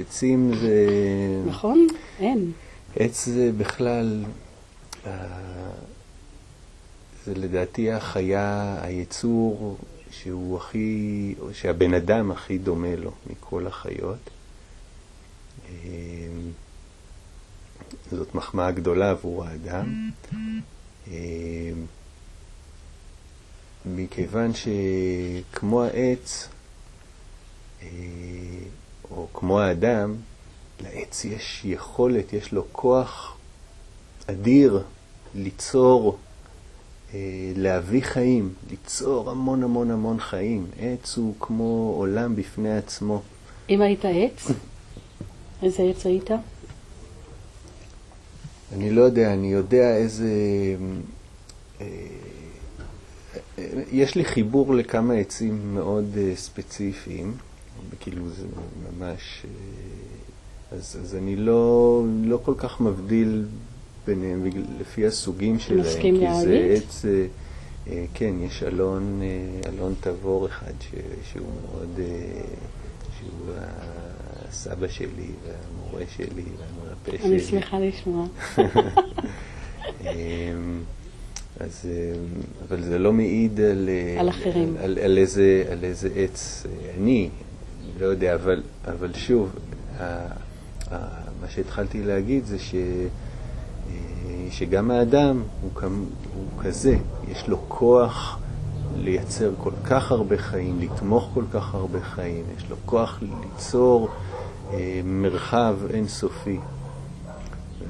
עצים 0.00 0.52
זה... 0.60 0.86
נכון? 1.46 1.86
אין. 2.20 2.52
עץ 2.96 3.24
זה 3.28 3.50
בכלל, 3.56 4.24
אה, 5.06 5.12
זה 7.24 7.34
לדעתי 7.34 7.92
החיה, 7.92 8.76
היצור 8.82 9.76
שהוא 10.10 10.56
הכי, 10.56 11.34
שהבן 11.52 11.94
אדם 11.94 12.30
הכי 12.30 12.58
דומה 12.58 12.96
לו 12.96 13.10
מכל 13.30 13.66
החיות. 13.66 14.30
אה, 15.68 15.74
זאת 18.10 18.34
מחמאה 18.34 18.70
גדולה 18.70 19.10
עבור 19.10 19.44
האדם. 19.44 20.10
אה, 23.88 23.94
מכיוון 23.96 24.50
שכמו 24.54 25.82
העץ, 25.82 26.48
אה, 27.82 27.88
או 29.10 29.26
כמו 29.34 29.60
האדם, 29.60 30.14
לעץ 30.80 31.24
יש 31.24 31.62
יכולת, 31.64 32.32
יש 32.32 32.52
לו 32.52 32.64
כוח 32.72 33.36
אדיר 34.26 34.82
ליצור 35.34 36.18
אה, 37.14 37.18
להביא 37.56 38.02
חיים, 38.02 38.54
ליצור 38.70 39.30
המון 39.30 39.62
המון 39.62 39.90
המון 39.90 40.20
חיים. 40.20 40.66
עץ 40.80 41.16
הוא 41.16 41.34
כמו 41.40 41.94
עולם 41.96 42.36
בפני 42.36 42.76
עצמו. 42.76 43.22
אם 43.68 43.80
היית 43.80 44.04
עץ, 44.04 44.48
איזה 45.62 45.82
עץ 45.82 46.06
היית? 46.06 46.30
אני 48.72 48.90
לא 48.90 49.02
יודע, 49.02 49.32
אני 49.32 49.52
יודע 49.52 49.96
איזה... 49.96 50.28
אה, 53.58 53.82
יש 53.92 54.14
לי 54.14 54.24
חיבור 54.24 54.74
לכמה 54.74 55.14
עצים 55.14 55.74
מאוד 55.74 56.04
אה, 56.16 56.32
ספציפיים, 56.36 57.34
כאילו 58.00 58.30
זה 58.30 58.46
ממש... 58.90 59.46
אז, 60.72 60.98
אז 61.02 61.14
אני 61.14 61.36
לא, 61.36 62.02
לא 62.24 62.38
כל 62.44 62.54
כך 62.58 62.80
מבדיל 62.80 63.44
ביניהם 64.06 64.46
לפי 64.80 65.06
הסוגים 65.06 65.58
שלהם. 65.58 66.00
כי 66.00 66.12
להגיד? 66.12 66.30
זה 66.44 66.74
עץ, 66.76 67.04
אה, 67.04 67.26
אה, 67.90 68.04
כן, 68.14 68.34
יש 68.40 68.62
אלון, 68.62 69.20
אה, 69.22 69.70
אלון 69.70 69.94
תבור 70.00 70.46
אחד 70.46 70.72
ש, 70.80 70.94
שהוא 71.32 71.46
מאוד, 71.62 71.98
אה, 71.98 72.40
שהוא 73.18 73.54
הסבא 74.48 74.88
שלי 74.88 75.30
והמורה 75.44 76.02
שלי 76.16 76.42
והמרפא 76.58 77.18
שלי. 77.18 77.30
אני 77.30 77.40
שמחה 77.40 77.78
לשמוע. 77.78 78.26
אז, 81.60 81.84
אמ, 81.84 82.42
אבל 82.68 82.82
זה 82.82 82.98
לא 82.98 83.12
מעיד 83.12 83.60
על, 83.60 83.88
אה, 83.88 84.20
על 84.20 84.28
אחרים. 84.28 84.76
על, 84.78 84.84
על, 84.84 84.98
על, 84.98 85.18
איזה, 85.18 85.64
על 85.72 85.84
איזה 85.84 86.08
עץ 86.16 86.66
אה, 86.66 86.90
אני, 86.98 87.28
לא 88.00 88.06
יודע, 88.06 88.34
אבל, 88.34 88.62
אבל 88.84 89.12
שוב, 89.14 89.50
ה, 89.98 90.04
ה, 90.90 90.96
מה 91.40 91.48
שהתחלתי 91.48 92.02
להגיד 92.02 92.44
זה 92.44 92.58
ש, 92.58 92.74
אה, 92.74 93.92
שגם 94.50 94.90
האדם 94.90 95.42
הוא, 95.62 95.70
כמ, 95.74 96.04
הוא 96.34 96.62
כזה, 96.62 96.96
יש 97.30 97.48
לו 97.48 97.58
כוח 97.68 98.38
לייצר 98.96 99.50
כל 99.58 99.72
כך 99.84 100.12
הרבה 100.12 100.38
חיים, 100.38 100.80
לתמוך 100.80 101.30
כל 101.34 101.44
כך 101.52 101.74
הרבה 101.74 102.00
חיים, 102.00 102.44
יש 102.56 102.70
לו 102.70 102.76
כוח 102.84 103.22
ליצור 103.22 104.08
אה, 104.72 105.00
מרחב 105.04 105.76
אינסופי. 105.90 106.58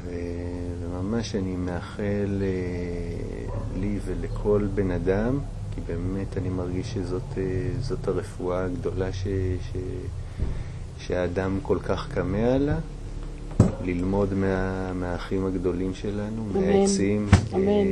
וממש 0.05 1.35
אני 1.35 1.57
מאחל 1.57 2.43
אה, 2.43 3.28
לי 3.81 3.99
ולכל 4.05 4.67
בן 4.75 4.91
אדם, 4.91 5.39
כי 5.75 5.81
באמת 5.87 6.37
אני 6.37 6.49
מרגיש 6.49 6.95
שזאת 6.95 8.03
אה, 8.07 8.13
הרפואה 8.13 8.65
הגדולה 8.65 9.13
ש, 9.13 9.27
ש, 9.73 9.77
שהאדם 10.99 11.59
כל 11.63 11.79
כך 11.83 12.09
קמה 12.15 12.39
עליה, 12.55 12.79
ללמוד 13.85 14.35
מה, 14.35 14.93
מהאחים 14.93 15.47
הגדולים 15.47 15.95
שלנו, 15.95 16.43
אמן. 16.43 16.61
מהעצים, 16.61 17.29
אמן. 17.55 17.87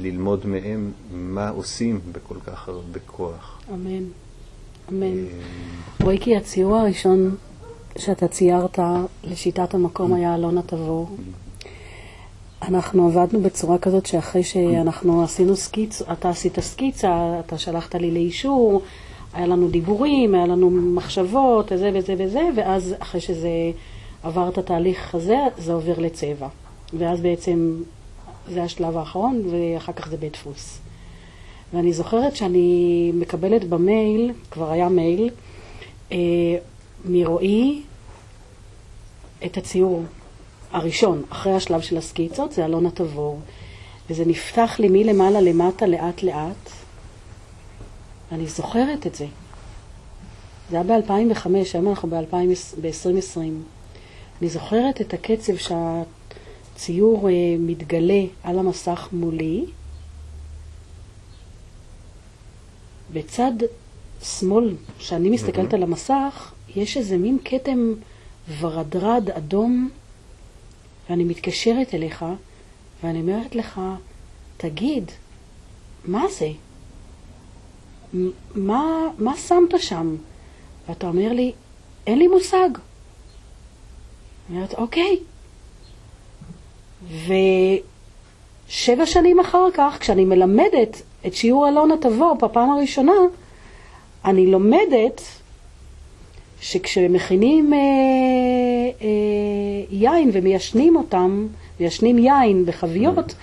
ללמוד 0.00 0.46
מהם 0.46 0.92
מה 1.12 1.48
עושים 1.48 2.00
בכל 2.12 2.36
כך 2.46 2.68
הרבה 2.68 2.98
כוח. 3.06 3.60
אמן. 3.74 4.04
אמן. 4.88 5.02
אה, 5.02 5.24
רויקי, 6.02 6.36
הציור 6.36 6.76
הראשון 6.76 7.36
שאתה 7.98 8.28
ציירת 8.28 8.78
לשיטת 9.24 9.74
המקום 9.74 10.14
היה 10.14 10.34
אלון 10.34 10.58
התבור. 10.58 11.10
אנחנו 12.62 13.06
עבדנו 13.06 13.40
בצורה 13.40 13.78
כזאת 13.78 14.06
שאחרי 14.06 14.42
שאנחנו 14.42 15.22
עשינו 15.22 15.56
סקיצ, 15.56 16.02
אתה 16.02 16.30
עשית 16.30 16.60
סקיצה, 16.60 17.40
אתה 17.46 17.58
שלחת 17.58 17.94
לי 17.94 18.10
לאישור, 18.10 18.82
היה 19.34 19.46
לנו 19.46 19.68
דיבורים, 19.68 20.34
היה 20.34 20.46
לנו 20.46 20.70
מחשבות, 20.70 21.72
וזה 21.72 21.90
וזה 21.94 22.14
וזה, 22.18 22.48
ואז 22.56 22.94
אחרי 22.98 23.20
שזה 23.20 23.50
עבר 24.22 24.48
את 24.48 24.58
התהליך 24.58 25.14
הזה, 25.14 25.38
זה 25.58 25.72
עובר 25.72 25.98
לצבע. 25.98 26.48
ואז 26.92 27.20
בעצם 27.20 27.76
זה 28.48 28.62
השלב 28.62 28.96
האחרון, 28.96 29.42
ואחר 29.50 29.92
כך 29.92 30.08
זה 30.08 30.16
בית 30.16 30.32
דפוס. 30.32 30.78
ואני 31.72 31.92
זוכרת 31.92 32.36
שאני 32.36 33.10
מקבלת 33.14 33.64
במייל, 33.64 34.32
כבר 34.50 34.70
היה 34.70 34.88
מייל, 34.88 35.30
אה, 36.12 36.16
מרועי 37.04 37.82
את 39.46 39.56
הציור 39.56 40.02
הראשון, 40.76 41.22
אחרי 41.28 41.52
השלב 41.52 41.80
של 41.80 41.96
הסקיצות, 41.96 42.52
זה 42.52 42.64
אלון 42.64 42.86
התבור. 42.86 43.40
וזה 44.10 44.24
נפתח 44.24 44.76
לי 44.78 44.88
מלמעלה 44.88 45.40
למטה 45.40 45.86
לאט 45.86 46.22
לאט, 46.22 46.70
ואני 48.30 48.46
זוכרת 48.46 49.06
את 49.06 49.14
זה. 49.14 49.26
זה 50.70 50.80
היה 50.80 51.00
ב-2005, 51.00 51.46
היום 51.74 51.88
אנחנו 51.88 52.08
ב-2020. 52.08 53.38
אני 54.40 54.48
זוכרת 54.48 55.00
את 55.00 55.14
הקצב 55.14 55.52
שהציור 55.56 57.28
אה, 57.28 57.32
מתגלה 57.58 58.22
על 58.42 58.58
המסך 58.58 59.08
מולי. 59.12 59.64
בצד 63.12 63.52
שמאל, 64.22 64.74
כשאני 64.98 65.30
מסתכלת 65.30 65.74
על 65.74 65.82
המסך, 65.82 66.52
יש 66.76 66.96
איזה 66.96 67.16
מין 67.16 67.38
כתם 67.44 67.92
ורדרד 68.60 69.30
אדום, 69.30 69.90
ואני 71.10 71.24
מתקשרת 71.24 71.94
אליך, 71.94 72.24
ואני 73.02 73.20
אומרת 73.20 73.54
לך, 73.54 73.80
תגיד, 74.56 75.10
מה 76.04 76.24
זה? 76.28 76.48
מה, 78.54 79.08
מה 79.18 79.36
שמת 79.36 79.74
שם? 79.78 80.16
ואתה 80.88 81.08
אומר 81.08 81.32
לי, 81.32 81.52
אין 82.06 82.18
לי 82.18 82.28
מושג. 82.28 82.68
אני 84.48 84.56
אומרת, 84.56 84.74
אוקיי. 84.74 85.18
ושבע 88.68 89.06
שנים 89.06 89.40
אחר 89.40 89.70
כך, 89.74 89.96
כשאני 90.00 90.24
מלמדת 90.24 91.02
את 91.26 91.34
שיעור 91.34 91.68
אלון 91.68 91.92
התבור 91.92 92.34
בפעם 92.42 92.70
הראשונה, 92.70 93.12
אני 94.24 94.46
לומדת 94.46 95.20
שכשמכינים 96.60 97.72
אה, 97.72 97.78
אה, 99.02 99.08
יין 99.90 100.30
ומיישנים 100.32 100.96
אותם, 100.96 101.46
מיישנים 101.80 102.18
יין 102.18 102.64
בחביות, 102.66 103.34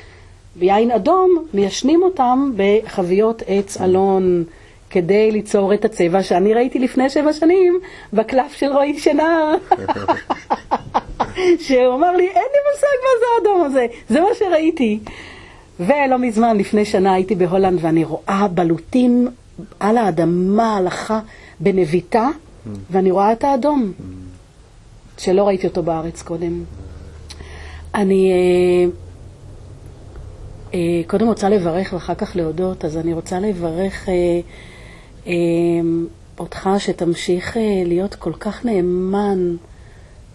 ביין 0.56 0.92
אדום, 0.92 1.46
מיישנים 1.54 2.04
אותם 2.04 2.52
בחביות 2.56 3.44
עץ 3.48 3.82
אלון 3.82 4.44
כדי 4.90 5.32
ליצור 5.32 5.74
את 5.74 5.86
הצבע 5.86 6.24
שאני 6.24 6.54
ראיתי 6.54 6.80
לפני 6.80 7.10
שבע 7.10 7.34
שנים 7.34 7.80
בקלף 8.14 8.54
של 8.54 8.74
רועי 8.74 9.00
שנהר. 9.00 9.56
שהוא 11.66 11.96
אמר 11.96 12.16
לי, 12.16 12.28
אין 12.28 12.44
לי 12.54 12.60
מושג 12.72 12.98
מה 13.04 13.20
זה 13.20 13.26
האדום 13.38 13.64
הזה, 13.64 13.86
זה 14.10 14.22
מה 14.22 14.28
שראיתי. 14.40 15.00
ולא 15.80 16.20
מזמן, 16.20 16.58
לפני 16.58 16.86
שנה, 16.86 17.14
הייתי 17.14 17.36
בהולנד 17.36 17.80
ואני 17.82 18.04
רואה 18.04 18.48
בלוטים 18.54 19.28
על 19.80 19.98
האדמה, 19.98 20.78
הלכה 20.78 21.20
בנביטה, 21.60 22.30
ואני 22.92 23.12
רואה 23.12 23.32
את 23.32 23.44
האדום, 23.44 23.92
שלא 25.18 25.48
ראיתי 25.48 25.68
אותו 25.68 25.84
בארץ 25.84 26.22
קודם. 26.22 26.64
אני 27.96 28.32
אה, 28.32 28.92
אה, 30.74 31.02
קודם 31.08 31.28
רוצה 31.28 31.50
לברך 31.50 31.94
ואחר 31.94 32.16
כך 32.16 32.36
להודות, 32.36 32.86
אז 32.86 32.98
אני 32.98 33.14
רוצה 33.14 33.40
לברך 33.40 34.10
אה, 34.10 34.14
אה, 35.28 35.34
אותך 36.40 36.70
שתמשיך 36.78 37.58
אה, 37.58 37.84
להיות 37.86 38.16
כל 38.16 38.34
כך 38.40 38.66
נאמן, 38.66 39.56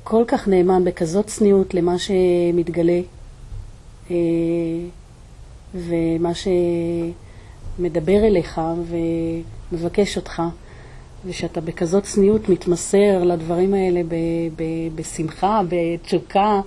כל 0.05 0.25
כך 0.27 0.49
נאמן, 0.49 0.85
בכזאת 0.85 1.27
צניעות 1.27 1.75
למה 1.75 1.95
שמתגלה. 1.99 3.01
אה, 4.11 4.17
ומה 5.75 6.31
שמדבר 7.79 8.25
אליך 8.25 8.61
ומבקש 9.73 10.17
אותך, 10.17 10.43
ושאתה 11.25 11.61
בכזאת 11.61 12.05
צניעות 12.05 12.49
מתמסר 12.49 13.25
לדברים 13.25 13.75
האלה 13.75 14.03
ב- 14.03 14.15
ב- 14.57 14.95
בשמחה, 14.95 15.61
בתשוקה. 15.69 16.61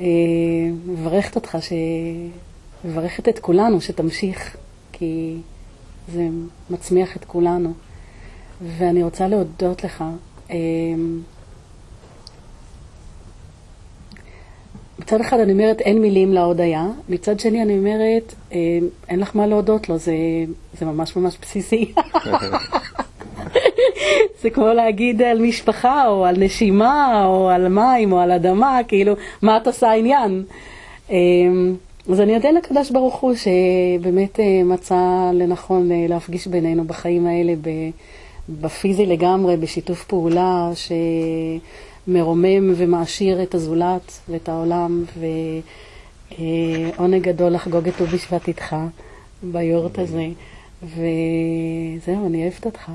אה, 0.00 0.04
מברכת 0.86 1.36
אותך, 1.36 1.58
ש... 1.60 1.72
מברכת 2.84 3.28
את 3.28 3.38
כולנו 3.38 3.80
שתמשיך, 3.80 4.56
כי 4.92 5.36
זה 6.12 6.28
מצמיח 6.70 7.16
את 7.16 7.24
כולנו. 7.24 7.72
ואני 8.62 9.02
רוצה 9.02 9.28
להודות 9.28 9.84
לך. 9.84 10.04
אה, 10.50 10.56
מצד 14.98 15.20
אחד 15.20 15.40
אני 15.40 15.52
אומרת 15.52 15.80
אין 15.80 16.02
מילים 16.02 16.32
להודיה, 16.32 16.86
מצד 17.08 17.40
שני 17.40 17.62
אני 17.62 17.78
אומרת 17.78 18.34
אה, 18.52 18.58
אין 19.08 19.20
לך 19.20 19.36
מה 19.36 19.46
להודות 19.46 19.88
לו, 19.88 19.98
זה, 19.98 20.14
זה 20.78 20.86
ממש 20.86 21.16
ממש 21.16 21.38
בסיסי. 21.42 21.92
זה 24.42 24.50
כמו 24.50 24.66
להגיד 24.66 25.22
על 25.22 25.42
משפחה 25.42 26.08
או 26.08 26.24
על 26.24 26.36
נשימה 26.38 27.24
או 27.26 27.48
על 27.48 27.68
מים 27.68 28.12
או 28.12 28.20
על 28.20 28.32
אדמה, 28.32 28.80
כאילו 28.88 29.14
מה 29.42 29.56
את 29.56 29.66
עושה 29.66 29.92
עניין. 29.92 30.44
אה, 31.10 31.16
אז 32.10 32.20
אני 32.20 32.36
אודה 32.36 32.50
לקדוש 32.50 32.90
ברוך 32.90 33.16
הוא 33.16 33.34
שבאמת 33.34 34.40
אה, 34.40 34.62
מצא 34.64 35.30
לנכון 35.34 35.92
אה, 35.92 36.06
להפגיש 36.08 36.46
בינינו 36.46 36.84
בחיים 36.84 37.26
האלה 37.26 37.54
בפיזי 38.48 39.06
לגמרי, 39.06 39.56
בשיתוף 39.56 40.04
פעולה 40.04 40.70
שמרומם 42.06 42.72
ומעשיר 42.76 43.42
את 43.42 43.54
הזולת 43.54 44.20
ואת 44.28 44.48
העולם, 44.48 45.04
ועונג 46.38 47.22
גדול 47.22 47.52
לחגוג 47.52 47.88
את 47.88 47.94
ט"ו 47.96 48.06
בשבט 48.06 48.48
איתך. 48.48 48.76
ביורט 49.42 49.98
הזה. 49.98 50.26
וזהו, 50.82 52.26
אני 52.26 52.42
אוהבת 52.42 52.66
אותך. 52.66 52.90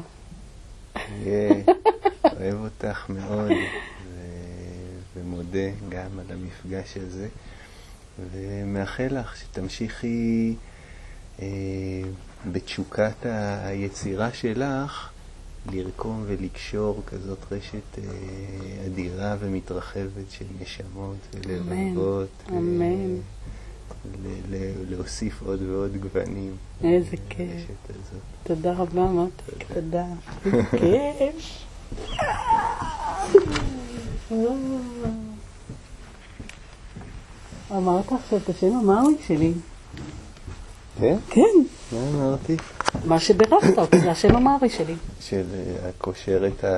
אוהב 2.26 2.64
אותך 2.64 3.06
מאוד, 3.10 3.52
ו- 3.52 4.99
ומודה 5.15 5.70
גם 5.90 6.20
על 6.20 6.26
המפגש 6.30 6.98
הזה, 6.98 7.28
ומאחל 8.34 9.07
לך 9.11 9.38
שתמשיכי 9.38 10.56
אה, 11.41 11.45
בתשוקת 12.52 13.26
היצירה 13.64 14.34
שלך 14.34 15.10
לרקום 15.72 16.24
ולקשור 16.28 17.02
כזאת 17.07 17.38
רשת 17.52 17.98
אה, 17.98 18.03
אדירה 18.86 19.36
ומתרחבת 19.40 20.32
של 20.32 20.45
נשמות 20.61 21.18
ולבבות. 21.34 22.30
ו- 22.49 22.57
אמן. 22.57 23.15
ל- 24.06 24.56
ל- 24.56 24.72
להוסיף 24.90 25.42
עוד 25.46 25.62
ועוד 25.62 25.98
גוונים. 25.98 26.56
איזה 26.84 27.18
כיף. 27.30 27.50
תודה 28.44 28.74
רבה, 28.74 29.02
מותק, 29.02 29.64
תודה. 29.74 30.06
כיף. 30.72 31.64
אמרת 37.72 38.12
עכשיו 38.12 38.40
את 38.44 38.50
השם 38.50 38.72
המאווי 38.76 39.16
שלי. 39.28 39.54
כן? 41.00 41.18
כן, 41.30 41.42
מה 41.92 42.00
אמרתי? 42.10 42.56
מה 43.06 43.20
שבירכת 43.20 43.78
אותי, 43.78 44.00
זה 44.00 44.12
השם 44.12 44.36
המאווי 44.36 44.70
שלי. 44.70 44.96
של 45.22 45.44
הקושרת 45.90 46.64
ה... 46.64 46.68